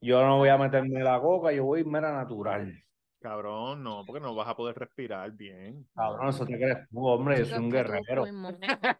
Yo 0.00 0.22
no 0.26 0.38
voy 0.38 0.48
a 0.48 0.58
meterme 0.58 1.02
la 1.02 1.20
coca, 1.20 1.52
yo 1.52 1.64
voy 1.64 1.84
mera 1.84 2.12
natural. 2.12 2.72
Cabrón, 3.18 3.82
no, 3.82 4.04
porque 4.06 4.20
no 4.20 4.34
vas 4.34 4.46
a 4.48 4.54
poder 4.54 4.76
respirar 4.76 5.32
bien. 5.32 5.88
Cabrón, 5.94 6.28
eso 6.28 6.46
te 6.46 6.54
crees 6.56 6.78
tú, 6.90 7.04
hombre, 7.06 7.38
yo 7.38 7.46
soy 7.46 7.58
un 7.58 7.70
guerrero. 7.70 8.24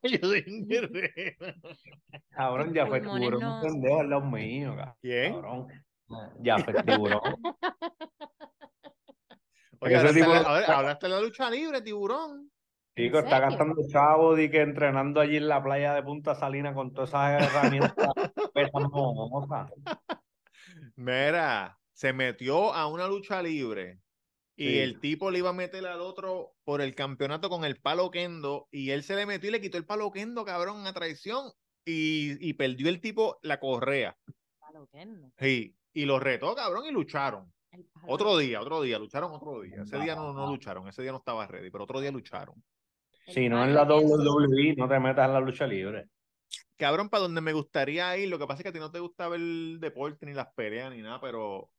Yo 0.03 0.19
soy 0.21 0.45
un 0.49 0.67
guerrero. 0.69 1.55
Cabrón, 2.31 2.73
ya 2.75 2.87
fue 2.87 3.01
tiburón, 3.01 3.41
no- 3.41 3.57
un 3.57 3.63
pendejo 3.63 4.01
al 4.01 4.11
lado 4.11 4.23
mío, 4.23 4.75
ca- 4.75 4.97
¿Quién? 5.01 5.33
cabrón. 5.35 5.69
Ya 6.41 6.59
fue 6.59 6.75
tiburón. 6.83 7.21
Oye, 9.81 9.95
Ese 9.95 9.97
hablaste, 9.99 10.21
tipo- 10.21 10.33
la- 10.33 10.41
a 10.41 10.53
ver, 10.59 10.71
hablaste 10.71 11.07
de 11.07 11.13
la 11.13 11.21
lucha 11.21 11.51
libre, 11.51 11.83
tiburón. 11.83 12.51
Chico, 12.97 13.19
está 13.19 13.39
gastando 13.41 13.77
chavos 13.93 14.41
y 14.41 14.51
que 14.51 14.63
entrenando 14.63 15.21
allí 15.21 15.37
en 15.37 15.49
la 15.49 15.63
playa 15.63 15.93
de 15.93 16.03
Punta 16.03 16.35
Salina 16.35 16.73
con 16.73 16.95
todas 16.95 17.11
esas 17.11 17.43
herramientas. 17.43 17.95
Mira, 20.97 21.79
se 21.93 22.13
metió 22.13 22.73
a 22.73 22.87
una 22.87 23.07
lucha 23.07 23.43
libre 23.43 24.01
y 24.57 24.69
Sí. 24.69 24.79
el 24.79 25.01
tipo 25.01 25.31
le 25.31 25.39
iba 25.39 25.51
a 25.51 25.55
meter 25.55 25.87
al 25.87 26.01
otro 26.01 26.55
por 26.65 26.81
el 26.81 26.95
campeonato 26.95 27.49
con 27.51 27.65
el 27.65 27.77
palo 27.81 28.11
kendo 28.11 28.69
y 28.71 28.91
él 28.91 29.03
se 29.03 29.15
le 29.15 29.27
metió 29.27 29.49
y 29.51 29.53
le 29.53 29.61
quitó 29.61 29.77
el 29.77 29.85
palo 29.85 30.11
kendo, 30.11 30.45
cabrón, 30.45 30.87
a 30.87 30.93
traición 30.95 31.53
y, 31.85 32.37
y 32.47 32.55
perdió 32.55 32.89
el 32.89 33.01
tipo 33.01 33.39
la 33.43 33.61
correa. 33.61 34.17
Palo 34.59 34.89
Kendo, 34.89 35.31
Sí, 35.39 35.77
y 35.93 36.05
lo 36.05 36.19
retó, 36.19 36.55
cabrón, 36.55 36.85
y 36.87 36.91
lucharon. 36.91 37.53
Otro 38.09 38.39
día, 38.39 38.61
otro 38.61 38.81
día, 38.83 38.99
lucharon 38.99 39.33
otro 39.33 39.61
día. 39.61 39.83
Ese 39.83 39.99
día 39.99 40.15
no, 40.15 40.33
no 40.33 40.47
lucharon, 40.47 40.89
ese 40.89 41.03
día 41.03 41.13
no 41.13 41.19
estaba 41.19 41.47
ready, 41.47 41.71
pero 41.71 41.85
otro 41.85 42.01
día 42.01 42.11
lucharon. 42.11 42.63
Si 43.27 43.49
no 43.49 43.63
en 43.63 43.75
la. 43.75 43.85
WWE, 43.85 44.75
no 44.77 44.89
te 44.89 44.99
metas 44.99 45.27
en 45.27 45.35
la 45.35 45.41
lucha 45.41 45.67
libre. 45.67 46.09
Cabrón, 46.77 47.09
para 47.09 47.23
donde 47.23 47.41
me 47.41 47.53
gustaría 47.53 48.17
ir, 48.19 48.29
lo 48.29 48.39
que 48.39 48.47
pasa 48.47 48.59
es 48.59 48.63
que 48.65 48.69
a 48.69 48.73
ti 48.73 48.79
no 48.79 48.91
te 48.91 49.01
gusta 49.01 49.29
ver 49.29 49.41
el 49.41 49.79
deporte 49.81 50.27
ni 50.27 50.35
las 50.35 50.49
peleas 50.55 50.91
ni 50.91 51.01
nada, 51.01 51.21
pero 51.21 51.71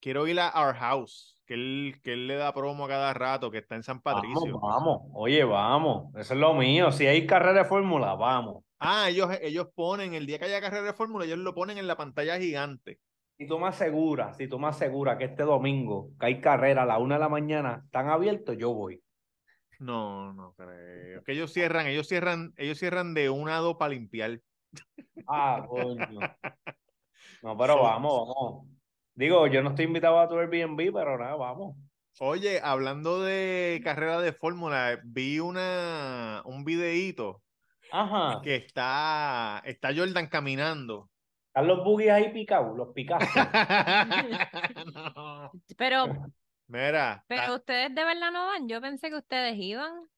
quiero 0.00 0.26
ir 0.26 0.38
a 0.38 0.52
Our 0.54 0.74
House, 0.74 1.38
que 1.46 1.54
él, 1.54 2.00
que 2.02 2.12
él 2.12 2.26
le 2.26 2.34
da 2.34 2.52
promo 2.52 2.84
a 2.84 2.88
cada 2.88 3.14
rato, 3.14 3.50
que 3.50 3.58
está 3.58 3.76
en 3.76 3.82
San 3.82 4.02
Patricio. 4.02 4.58
Vamos, 4.58 4.60
vamos. 4.60 5.02
Oye, 5.14 5.44
vamos. 5.44 6.14
Eso 6.16 6.34
es 6.34 6.40
lo 6.40 6.52
mío. 6.54 6.92
Si 6.92 7.06
hay 7.06 7.26
carrera 7.26 7.62
de 7.62 7.64
fórmula, 7.64 8.14
vamos. 8.14 8.64
Ah, 8.78 9.08
ellos, 9.08 9.30
ellos 9.40 9.68
ponen, 9.74 10.12
el 10.12 10.26
día 10.26 10.38
que 10.38 10.46
haya 10.46 10.60
carrera 10.60 10.82
de 10.82 10.92
fórmula, 10.92 11.24
ellos 11.24 11.38
lo 11.38 11.54
ponen 11.54 11.78
en 11.78 11.86
la 11.86 11.96
pantalla 11.96 12.38
gigante. 12.38 12.98
Si 13.38 13.46
tú 13.46 13.58
me 13.58 13.68
aseguras, 13.68 14.36
si 14.36 14.48
tú 14.48 14.58
me 14.58 14.68
aseguras 14.68 15.16
que 15.16 15.24
este 15.24 15.44
domingo, 15.44 16.10
que 16.18 16.26
hay 16.26 16.40
carrera 16.40 16.82
a 16.82 16.86
la 16.86 16.98
una 16.98 17.14
de 17.14 17.20
la 17.20 17.28
mañana, 17.28 17.82
están 17.84 18.08
abiertos, 18.08 18.56
yo 18.58 18.74
voy. 18.74 19.02
No, 19.82 20.32
no 20.32 20.54
creo. 20.54 21.24
Que 21.24 21.32
ellos 21.32 21.52
cierran, 21.52 21.86
ellos 21.88 22.06
cierran, 22.06 22.54
ellos 22.56 22.78
cierran 22.78 23.14
de 23.14 23.30
una 23.30 23.56
a 23.56 23.60
dos 23.60 23.76
para 23.76 23.92
limpiar. 23.94 24.40
Ah, 25.26 25.64
coño. 25.68 26.06
No, 27.42 27.58
pero 27.58 27.74
Son- 27.74 27.82
vamos, 27.82 28.28
vamos. 28.34 28.66
Digo, 29.14 29.46
yo 29.48 29.62
no 29.62 29.70
estoy 29.70 29.86
invitado 29.86 30.20
a 30.20 30.28
tu 30.28 30.38
Airbnb, 30.38 30.92
pero 30.92 31.18
nada, 31.18 31.34
vamos. 31.34 31.76
Oye, 32.20 32.60
hablando 32.62 33.20
de 33.22 33.80
carrera 33.82 34.20
de 34.20 34.32
fórmula, 34.32 35.00
vi 35.02 35.40
una, 35.40 36.42
un 36.44 36.64
videíto 36.64 37.42
Ajá. 37.90 38.40
que 38.42 38.54
está, 38.56 39.60
está 39.64 39.94
Jordan 39.94 40.28
caminando. 40.28 41.08
Están 41.48 41.66
los 41.66 41.82
boogies 41.84 42.12
ahí 42.12 42.32
picados, 42.32 42.76
los 42.76 42.88
picaste. 42.94 43.40
No. 44.94 45.50
Pero, 45.76 46.06
Mira, 46.68 47.24
pero 47.28 47.56
ustedes 47.56 47.94
de 47.94 48.04
verdad 48.04 48.30
no 48.32 48.46
van. 48.46 48.68
Yo 48.68 48.80
pensé 48.80 49.10
que 49.10 49.16
ustedes 49.16 49.56
iban. 49.58 50.08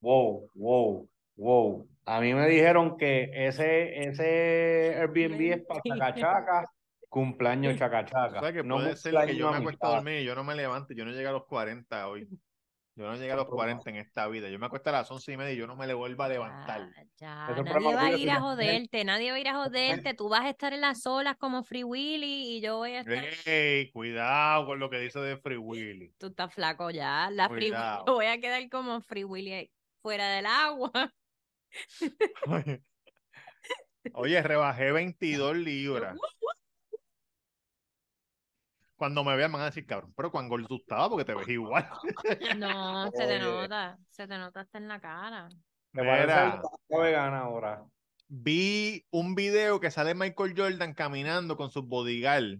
Wow, 0.00 0.50
wow, 0.54 1.08
wow. 1.36 1.88
A 2.04 2.20
mí 2.20 2.32
me 2.32 2.48
dijeron 2.48 2.96
que 2.96 3.30
ese, 3.34 4.08
ese 4.08 4.94
Airbnb 4.96 5.52
es 5.52 5.66
para 5.66 5.82
chacachaca, 5.82 6.64
cumpleaños 7.08 7.74
o 7.76 7.78
chacachaca. 7.78 8.40
sea 8.40 8.52
que 8.52 8.62
no 8.62 8.76
puede 8.76 8.96
ser 8.96 9.14
que 9.26 9.36
yo 9.36 9.50
me 9.50 9.58
acuesto 9.58 9.86
a 9.86 9.96
dormir 9.96 10.20
y 10.20 10.24
yo 10.24 10.34
no 10.34 10.44
me 10.44 10.54
levante, 10.54 10.94
yo 10.94 11.04
no 11.04 11.10
llegué 11.10 11.26
a 11.26 11.32
los 11.32 11.46
40 11.46 12.08
hoy. 12.08 12.28
Yo 12.98 13.04
no 13.04 13.14
llegué 13.14 13.30
a 13.30 13.36
los 13.36 13.46
40 13.46 13.90
en 13.90 13.96
esta 13.96 14.26
vida. 14.26 14.48
Yo 14.48 14.58
me 14.58 14.66
acuesto 14.66 14.90
a 14.90 14.92
las 14.92 15.08
11 15.08 15.32
y 15.32 15.36
media 15.36 15.52
y 15.52 15.56
yo 15.56 15.68
no 15.68 15.76
me 15.76 15.86
le 15.86 15.94
vuelvo 15.94 16.20
a 16.24 16.28
levantar. 16.28 16.90
Ya, 17.16 17.46
nadie 17.46 17.94
va 17.94 18.06
a 18.06 18.18
ir 18.18 18.28
a 18.28 18.40
joderte, 18.40 19.04
nadie 19.04 19.30
va 19.30 19.36
a 19.36 19.40
ir 19.40 19.48
a 19.48 19.54
joderte. 19.54 20.14
Tú 20.14 20.28
vas 20.28 20.40
a 20.40 20.50
estar 20.50 20.72
en 20.72 20.80
las 20.80 21.06
olas 21.06 21.36
como 21.36 21.62
Free 21.62 21.84
Willy 21.84 22.56
y 22.56 22.60
yo 22.60 22.78
voy 22.78 22.94
a 22.94 23.00
estar. 23.02 23.24
Ey, 23.44 23.92
cuidado 23.92 24.66
con 24.66 24.80
lo 24.80 24.90
que 24.90 24.98
dice 24.98 25.20
de 25.20 25.36
Free 25.36 25.58
Willy. 25.58 26.12
Tú 26.18 26.26
estás 26.26 26.52
flaco 26.52 26.90
ya. 26.90 27.30
La 27.30 27.48
Free 27.48 27.70
Willy, 27.70 28.02
voy 28.04 28.26
a 28.26 28.40
quedar 28.40 28.68
como 28.68 29.00
Free 29.00 29.22
Willy 29.22 29.52
ahí, 29.52 29.70
fuera 30.02 30.30
del 30.30 30.46
agua. 30.46 30.90
Oye, 32.48 32.82
Oye, 34.14 34.42
rebajé 34.42 34.92
22 34.92 35.56
libras. 35.56 36.18
Cuando 38.98 39.22
me 39.24 39.36
vean 39.36 39.52
van 39.52 39.62
a 39.62 39.66
decir, 39.66 39.86
cabrón, 39.86 40.12
pero 40.16 40.30
cuán 40.32 40.48
gordo 40.48 40.66
tú 40.66 40.76
estabas 40.76 41.08
porque 41.08 41.24
te 41.24 41.32
ves 41.34 41.48
igual. 41.48 41.88
No, 42.58 43.10
se 43.14 43.26
te 43.26 43.38
nota, 43.38 43.96
se 44.10 44.26
te 44.26 44.36
nota 44.36 44.60
hasta 44.60 44.78
en 44.78 44.88
la 44.88 45.00
cara. 45.00 45.48
Me 45.92 46.02
Mira, 46.02 46.60
vegana 46.88 47.38
ahora. 47.40 47.84
vi 48.26 49.06
un 49.10 49.34
video 49.34 49.78
que 49.80 49.90
sale 49.90 50.14
Michael 50.14 50.54
Jordan 50.56 50.92
caminando 50.94 51.56
con 51.56 51.70
su 51.70 51.82
bodyguard 51.82 52.58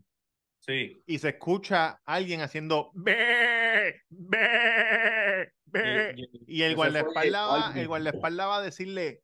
Sí. 0.61 1.03
y 1.07 1.19
se 1.19 1.31
escucha 1.31 2.01
alguien 2.05 2.41
haciendo 2.41 2.91
ve, 2.95 4.01
ve, 4.11 5.53
ve. 5.67 6.15
Y 6.47 6.63
el 6.63 6.75
guardaespaldas 6.77 7.49
va, 7.51 7.81
el 7.81 7.87
guardaespaldas 7.89 8.47
va 8.49 8.57
a 8.59 8.63
decirle, 8.63 9.23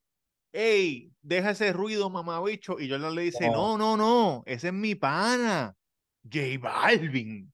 hey, 0.52 1.12
deja 1.22 1.50
ese 1.50 1.72
ruido, 1.72 2.08
mamabicho. 2.10 2.78
Y 2.80 2.88
Jordan 2.90 3.14
le 3.14 3.22
dice, 3.22 3.48
no, 3.50 3.76
no, 3.78 3.96
No. 3.96 3.96
no, 3.96 4.42
ese 4.46 4.68
es 4.68 4.74
mi 4.74 4.94
pana, 4.94 5.74
J 6.24 6.58
Balvin. 6.60 7.52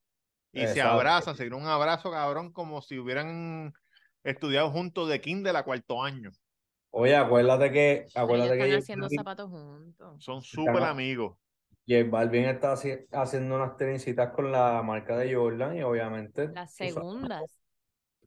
Y 0.52 0.66
se 0.66 0.82
abrazan, 0.82 1.36
se 1.36 1.44
dieron 1.44 1.62
un 1.62 1.68
abrazo, 1.68 2.10
cabrón, 2.10 2.52
como 2.52 2.82
si 2.82 2.98
hubieran 2.98 3.72
estudiado 4.24 4.70
juntos 4.70 5.08
de 5.08 5.20
kinder 5.20 5.54
a 5.56 5.62
cuarto 5.62 6.02
año. 6.02 6.30
Oye, 6.90 7.14
acuérdate 7.14 7.70
que, 7.70 8.06
acuérdate 8.14 8.54
están 8.54 8.68
que 8.70 8.76
haciendo 8.76 9.08
zapatos 9.08 9.48
juntos. 9.50 10.16
Son 10.18 10.42
súper 10.42 10.82
amigos. 10.82 11.36
J 11.86 12.04
Balvin 12.10 12.44
está 12.44 12.72
haci- 12.74 13.06
haciendo 13.12 13.56
unas 13.56 13.76
tenisitas 13.76 14.32
con 14.32 14.50
la 14.52 14.82
marca 14.82 15.16
de 15.16 15.34
Jordan 15.34 15.76
y 15.76 15.82
obviamente 15.82 16.48
Las 16.54 16.72
segundas, 16.72 17.42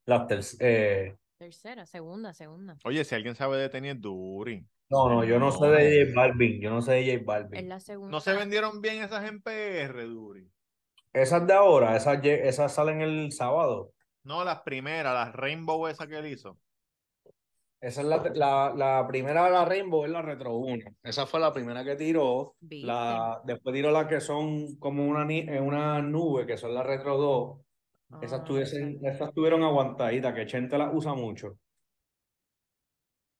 las 0.05 0.27
ter- 0.27 0.43
eh, 0.59 1.15
tercera, 1.37 1.85
segunda, 1.85 2.33
segunda. 2.33 2.77
Oye, 2.85 3.03
si 3.05 3.15
alguien 3.15 3.35
sabe 3.35 3.57
de 3.57 3.69
tenis, 3.69 3.99
Duri. 3.99 4.65
No, 4.89 5.09
no, 5.09 5.23
yo 5.23 5.39
no 5.39 5.51
sé 5.51 5.65
de 5.67 6.05
J 6.07 6.19
Balvin, 6.19 6.61
yo 6.61 6.69
no 6.69 6.81
sé 6.81 6.93
de 6.93 7.03
J 7.05 7.13
Es 7.19 7.25
Balvin. 7.25 7.69
la 7.69 7.79
segunda. 7.79 8.11
No 8.11 8.19
se 8.19 8.33
vendieron 8.33 8.81
bien 8.81 9.03
esas 9.03 9.27
en 9.27 9.41
PR, 9.41 10.03
Duri. 10.05 10.47
Esas 11.13 11.45
de 11.47 11.53
ahora, 11.53 11.95
esas, 11.95 12.23
esas 12.23 12.73
salen 12.73 13.01
el 13.01 13.31
sábado. 13.31 13.91
No, 14.23 14.43
las 14.43 14.61
primeras, 14.61 15.13
las 15.13 15.33
Rainbow 15.35 15.87
esa 15.87 16.07
que 16.07 16.17
él 16.19 16.27
hizo. 16.27 16.57
Esa 17.81 17.99
es 18.01 18.07
la, 18.07 18.23
la, 18.33 18.73
la 18.75 19.05
primera 19.07 19.43
de 19.45 19.51
la 19.51 19.65
Rainbow, 19.65 20.05
es 20.05 20.11
la 20.11 20.21
Retro 20.21 20.55
1. 20.55 20.85
Esa 21.03 21.25
fue 21.25 21.41
la 21.41 21.51
primera 21.51 21.83
que 21.83 21.97
tiró. 21.97 22.55
La, 22.61 23.41
después 23.43 23.75
tiró 23.75 23.91
las 23.91 24.07
que 24.07 24.21
son 24.21 24.77
como 24.77 25.05
una, 25.05 25.25
ni- 25.25 25.41
una 25.49 26.01
nube, 26.01 26.45
que 26.45 26.55
son 26.55 26.73
las 26.73 26.85
Retro 26.85 27.17
2. 27.17 28.21
Esas, 28.21 28.39
Ah, 28.39 28.43
tuviesen- 28.45 28.99
esa- 29.01 29.09
esas 29.11 29.33
tuvieron 29.33 29.63
aguantaditas, 29.63 30.33
que 30.33 30.45
Chente 30.45 30.77
las 30.77 30.91
usa 30.93 31.13
mucho. 31.13 31.57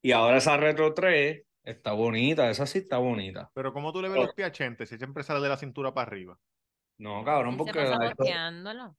Y 0.03 0.11
ahora 0.11 0.37
esa 0.37 0.57
Retro 0.57 0.93
3 0.93 1.43
está 1.63 1.93
bonita, 1.93 2.49
esa 2.49 2.65
sí 2.67 2.79
está 2.79 2.97
bonita. 2.97 3.49
Pero 3.53 3.71
¿cómo 3.73 3.91
tú 3.93 4.01
le 4.01 4.09
ves 4.09 4.15
Pero- 4.17 4.25
los 4.25 4.35
pies 4.35 4.47
a 4.49 4.51
Chente 4.51 4.85
si 4.85 4.97
siempre 4.97 5.23
sale 5.23 5.39
de 5.41 5.49
la 5.49 5.57
cintura 5.57 5.93
para 5.93 6.07
arriba? 6.07 6.37
No, 6.99 7.23
cabrón, 7.23 7.53
Él 7.53 7.53
se 7.53 7.57
porque 7.57 7.73
pasa 7.79 7.93
él 7.95 8.01
ha, 8.01 8.05
hecho, 8.07 8.15
boteándolo. 8.17 8.97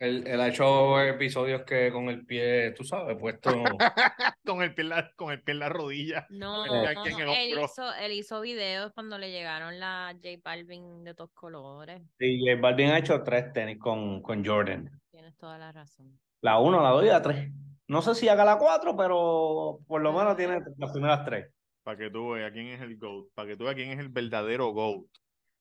él- 0.00 0.24
él 0.26 0.40
ha 0.40 0.48
hecho 0.48 1.00
episodios 1.00 1.62
que 1.62 1.90
con 1.92 2.08
el 2.08 2.26
pie, 2.26 2.72
tú 2.72 2.82
sabes, 2.84 3.16
puesto. 3.16 3.50
con 4.44 4.62
el 4.62 4.74
pie 4.74 4.82
en 4.82 4.88
la, 4.90 5.12
con 5.14 5.30
el 5.32 5.40
pie 5.42 5.52
en 5.52 5.58
la 5.60 5.68
rodilla. 5.68 6.26
No, 6.30 6.64
Porque 6.68 7.24
no, 7.24 7.32
el 7.32 7.52
él 7.52 7.60
hizo, 7.64 7.94
él 7.94 8.12
hizo 8.12 8.40
videos 8.40 8.92
cuando 8.92 9.18
le 9.18 9.30
llegaron 9.30 9.78
las 9.78 10.14
J 10.14 10.28
Balvin 10.42 11.04
de 11.04 11.14
todos 11.14 11.30
colores. 11.32 12.02
Y 12.18 12.40
J 12.40 12.60
Balvin 12.60 12.90
ha 12.90 12.98
hecho 12.98 13.22
tres 13.22 13.52
tenis 13.52 13.78
con, 13.78 14.20
con 14.20 14.44
Jordan. 14.44 14.90
Tienes 15.12 15.36
toda 15.38 15.56
la 15.58 15.70
razón. 15.70 16.18
La 16.42 16.58
uno, 16.58 16.82
la 16.82 16.88
dos 16.90 17.04
y 17.04 17.08
la 17.08 17.22
tres. 17.22 17.50
No 17.90 18.02
sé 18.02 18.14
si 18.14 18.28
haga 18.28 18.44
la 18.44 18.56
cuatro, 18.56 18.96
pero 18.96 19.80
por 19.88 20.00
lo 20.00 20.12
menos 20.12 20.36
tiene 20.36 20.60
las 20.76 20.92
primeras 20.92 21.24
tres. 21.24 21.52
Para 21.82 21.96
que 21.98 22.08
tú 22.08 22.30
veas 22.30 22.52
quién 22.52 22.68
es 22.68 22.80
el 22.80 22.96
GOAT. 22.96 23.26
Para 23.34 23.48
que 23.48 23.56
tú 23.56 23.64
veas 23.64 23.74
quién 23.74 23.90
es 23.90 23.98
el 23.98 24.10
verdadero 24.10 24.68
GOAT. 24.72 25.08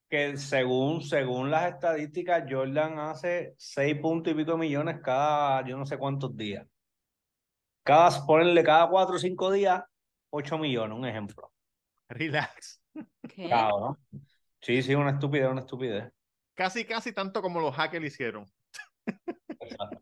Que 0.08 0.38
según, 0.38 1.02
según 1.02 1.50
las 1.50 1.74
estadísticas, 1.74 2.46
Jordan 2.48 3.00
hace 3.00 3.56
seis 3.58 3.98
puntos 4.00 4.32
y 4.32 4.36
pico 4.36 4.60
millones 4.60 5.00
cada 5.04 5.66
yo 5.66 5.76
no 5.76 5.88
sé 5.88 5.98
cuántos 5.98 6.38
días. 6.38 6.68
Cada, 7.82 8.12
ponerle 8.28 8.64
cada 8.64 8.88
cuatro 8.88 9.16
o 9.16 9.20
cinco 9.20 9.52
días, 9.52 9.82
ocho 10.30 10.60
millones, 10.60 10.96
un 10.96 11.08
ejemplo. 11.08 11.52
Relax. 12.10 12.80
¿Qué? 13.28 13.50
Cabrón. 13.50 13.98
Sí, 14.62 14.84
sí, 14.84 14.94
una 14.94 15.14
estupidez, 15.14 15.50
una 15.50 15.62
estupidez. 15.62 16.14
Casi, 16.54 16.86
casi 16.86 17.12
tanto 17.12 17.42
como 17.42 17.60
los 17.60 17.74
hackers 17.74 18.06
hicieron. 18.06 18.46
Exacto. 19.58 20.02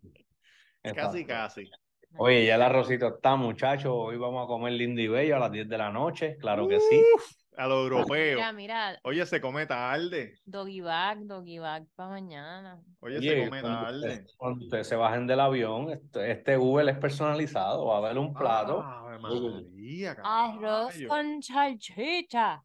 Casi, 0.94 1.26
casi. 1.26 1.72
Oye, 2.16 2.46
ya 2.46 2.56
el 2.56 2.62
arrocito 2.62 3.08
está, 3.16 3.36
muchachos. 3.36 3.92
Hoy 3.94 4.18
vamos 4.18 4.44
a 4.44 4.48
comer 4.48 4.74
lindo 4.74 5.02
y 5.02 5.08
bello 5.08 5.36
a 5.36 5.40
las 5.40 5.52
10 5.52 5.68
de 5.68 5.78
la 5.78 5.92
noche. 5.92 6.38
Claro 6.38 6.68
que 6.68 6.80
sí. 6.80 7.04
Uf, 7.16 7.32
a 7.58 7.68
lo 7.68 7.84
europeo. 7.84 8.38
Mira, 8.38 8.54
mira, 8.54 9.00
Oye, 9.04 9.26
se 9.26 9.40
come 9.42 9.66
tarde. 9.66 10.34
doggy 10.46 10.82
bag, 10.82 11.20
doggy 11.26 11.60
bag 11.60 11.86
para 11.96 12.10
mañana. 12.10 12.80
Oye, 13.02 13.18
Oye, 13.18 13.30
se 13.30 13.50
come 13.50 13.62
cuando 13.62 13.80
tarde. 13.82 13.98
ustedes, 13.98 14.36
cuando 14.38 14.66
ustedes 14.66 14.88
se 14.88 14.96
bajen 14.96 15.28
del 15.28 15.40
avión, 15.40 15.90
este, 15.92 16.32
este 16.32 16.58
Uber 16.58 16.88
es 16.90 16.98
personalizado. 16.98 17.86
Va 17.86 17.96
a 17.96 17.98
haber 18.00 18.18
un 18.18 18.34
plato 18.34 18.82
Ave 18.82 19.20
María, 19.20 20.16
Arroz 20.24 20.96
con 21.08 21.42
salchicha. 21.44 22.64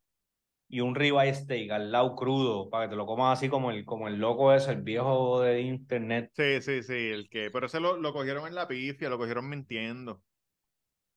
Y 0.73 0.81
un 0.81 0.95
ribeye 0.95 1.35
steak 1.35 1.71
al 1.71 1.93
lado 1.93 2.17
crudo 2.17 2.71
para 2.71 2.87
que 2.87 2.91
te 2.93 2.97
lo 2.97 3.05
comas 3.05 3.39
así 3.39 3.51
como 3.51 3.71
el, 3.71 3.85
como 3.85 4.09
el 4.09 4.17
loco 4.19 4.55
ese, 4.55 4.73
el 4.73 4.81
viejo 4.81 5.43
de 5.43 5.61
internet. 5.61 6.31
Sí, 6.33 6.63
sí, 6.63 6.83
sí, 6.83 6.95
el 6.95 7.29
que, 7.29 7.51
pero 7.51 7.67
ese 7.67 7.79
lo, 7.79 7.99
lo 7.99 8.15
cogieron 8.15 8.47
en 8.49 8.55
la 8.55 8.67
pifia, 8.67 9.11
lo 9.11 9.19
cogieron 9.19 9.51
mintiendo. 9.51 10.23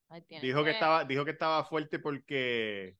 Ay, 0.09 0.25
Dijo 0.41 0.61
que 0.65 0.71
estaba, 0.71 1.05
dijo 1.05 1.23
que 1.23 1.31
estaba 1.31 1.63
fuerte 1.63 1.99
porque, 1.99 2.97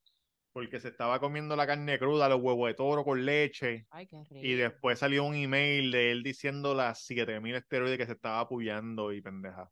porque 0.54 0.80
se 0.80 0.88
estaba 0.88 1.20
comiendo 1.20 1.58
la 1.58 1.68
carne 1.68 2.00
cruda, 2.00 2.30
los 2.30 2.42
huevos 2.42 2.70
de 2.70 2.74
toro 2.76 3.04
con 3.04 3.26
leche, 3.26 3.86
Ay, 3.92 4.08
qué 4.08 4.24
rico. 4.24 4.36
y 4.36 4.54
después 4.54 4.98
salió 4.98 5.26
un 5.26 5.36
email 5.36 5.92
de 5.92 6.12
él 6.12 6.24
diciendo 6.24 6.74
las 6.74 7.04
7000 7.04 7.56
esteroides 7.56 7.98
que 7.98 8.06
se 8.06 8.14
estaba 8.14 8.40
apoyando 8.40 9.12
y 9.12 9.22
pendeja. 9.22 9.70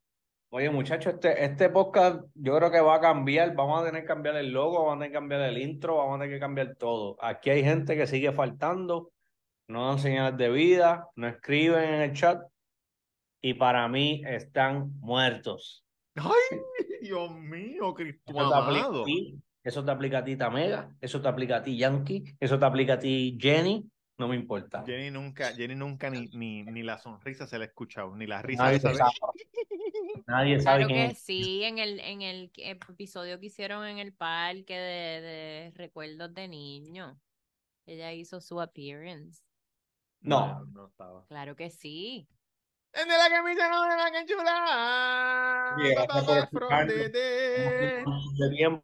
Oye, 0.55 0.69
muchachos, 0.69 1.15
este, 1.15 1.43
este 1.43 1.69
podcast 1.69 2.25
yo 2.35 2.55
creo 2.55 2.69
que 2.69 2.79
va 2.79 2.97
a 2.97 3.01
cambiar. 3.01 3.55
Vamos 3.55 3.81
a 3.81 3.85
tener 3.85 4.03
que 4.03 4.07
cambiar 4.07 4.35
el 4.35 4.51
logo, 4.51 4.85
vamos 4.85 4.91
a 4.91 4.97
tener 4.97 5.09
que 5.09 5.15
cambiar 5.15 5.41
el 5.41 5.57
intro, 5.57 5.97
vamos 5.97 6.17
a 6.17 6.19
tener 6.19 6.35
que 6.35 6.39
cambiar 6.39 6.75
todo. 6.75 7.17
Aquí 7.21 7.49
hay 7.49 7.63
gente 7.63 7.97
que 7.97 8.05
sigue 8.05 8.31
faltando, 8.33 9.09
no 9.67 9.87
dan 9.87 9.97
señales 9.97 10.37
de 10.37 10.51
vida, 10.51 11.07
no 11.15 11.27
escriben 11.27 11.95
en 11.95 12.01
el 12.01 12.13
chat 12.13 12.39
y 13.41 13.55
para 13.55 13.87
mí 13.87 14.21
están 14.27 14.91
muertos. 14.99 15.83
¡Ay, 16.17 16.59
Dios 17.01 17.31
mío, 17.31 17.91
Cristo 17.95 18.21
Eso 18.27 18.49
te 18.51 18.55
aplica 18.55 18.85
amado! 18.85 19.01
a 19.01 19.05
ti, 19.05 19.41
eso 19.63 19.83
te 19.83 19.89
aplica 19.91 20.17
a 20.19 20.23
ti, 20.23 20.35
Tamega, 20.35 20.95
eso 21.01 21.19
te 21.19 21.27
aplica 21.29 21.55
a 21.55 21.63
ti, 21.63 21.77
Yankee, 21.79 22.25
eso 22.39 22.59
te 22.59 22.65
aplica 22.65 22.93
a 22.93 22.99
ti, 22.99 23.39
Jenny, 23.41 23.89
no 24.19 24.27
me 24.27 24.35
importa. 24.35 24.83
Jenny 24.85 25.09
nunca, 25.09 25.51
Jenny 25.53 25.73
nunca 25.73 26.11
ni, 26.11 26.27
ni, 26.27 26.61
ni 26.61 26.83
la 26.83 26.99
sonrisa 26.99 27.47
se 27.47 27.57
le 27.57 27.63
ha 27.63 27.67
escuchado, 27.69 28.15
ni 28.15 28.27
la 28.27 28.43
risa 28.43 28.65
Nadie 28.65 28.77
esa 28.77 28.89
de- 28.89 28.97
sabe. 28.97 29.11
Nadie 30.27 30.59
sabe 30.59 30.85
Claro 30.85 30.87
quién 30.93 31.07
que 31.09 31.13
es. 31.13 31.19
sí, 31.19 31.63
en 31.63 31.79
el, 31.79 31.99
en 31.99 32.21
el 32.21 32.51
que- 32.51 32.71
episodio 32.71 33.39
que 33.39 33.47
hicieron 33.47 33.85
en 33.85 33.97
el 33.99 34.13
parque 34.13 34.75
de, 34.77 35.21
de 35.21 35.71
recuerdos 35.75 36.33
de 36.33 36.47
niño. 36.47 37.19
Ella 37.85 38.11
hizo 38.13 38.39
su 38.41 38.61
appearance. 38.61 39.43
No, 40.21 40.63
no 40.65 40.87
estaba. 40.87 41.25
Claro 41.27 41.55
que 41.55 41.69
sí. 41.69 42.27
De 42.93 43.05
la 43.05 43.29
camisa 43.29 43.69
no 43.69 43.83
de 43.83 43.89
la 43.97 44.11
canchula. 44.11 45.75
De- 45.77 45.95
de 48.37 48.49
tiempo. 48.55 48.83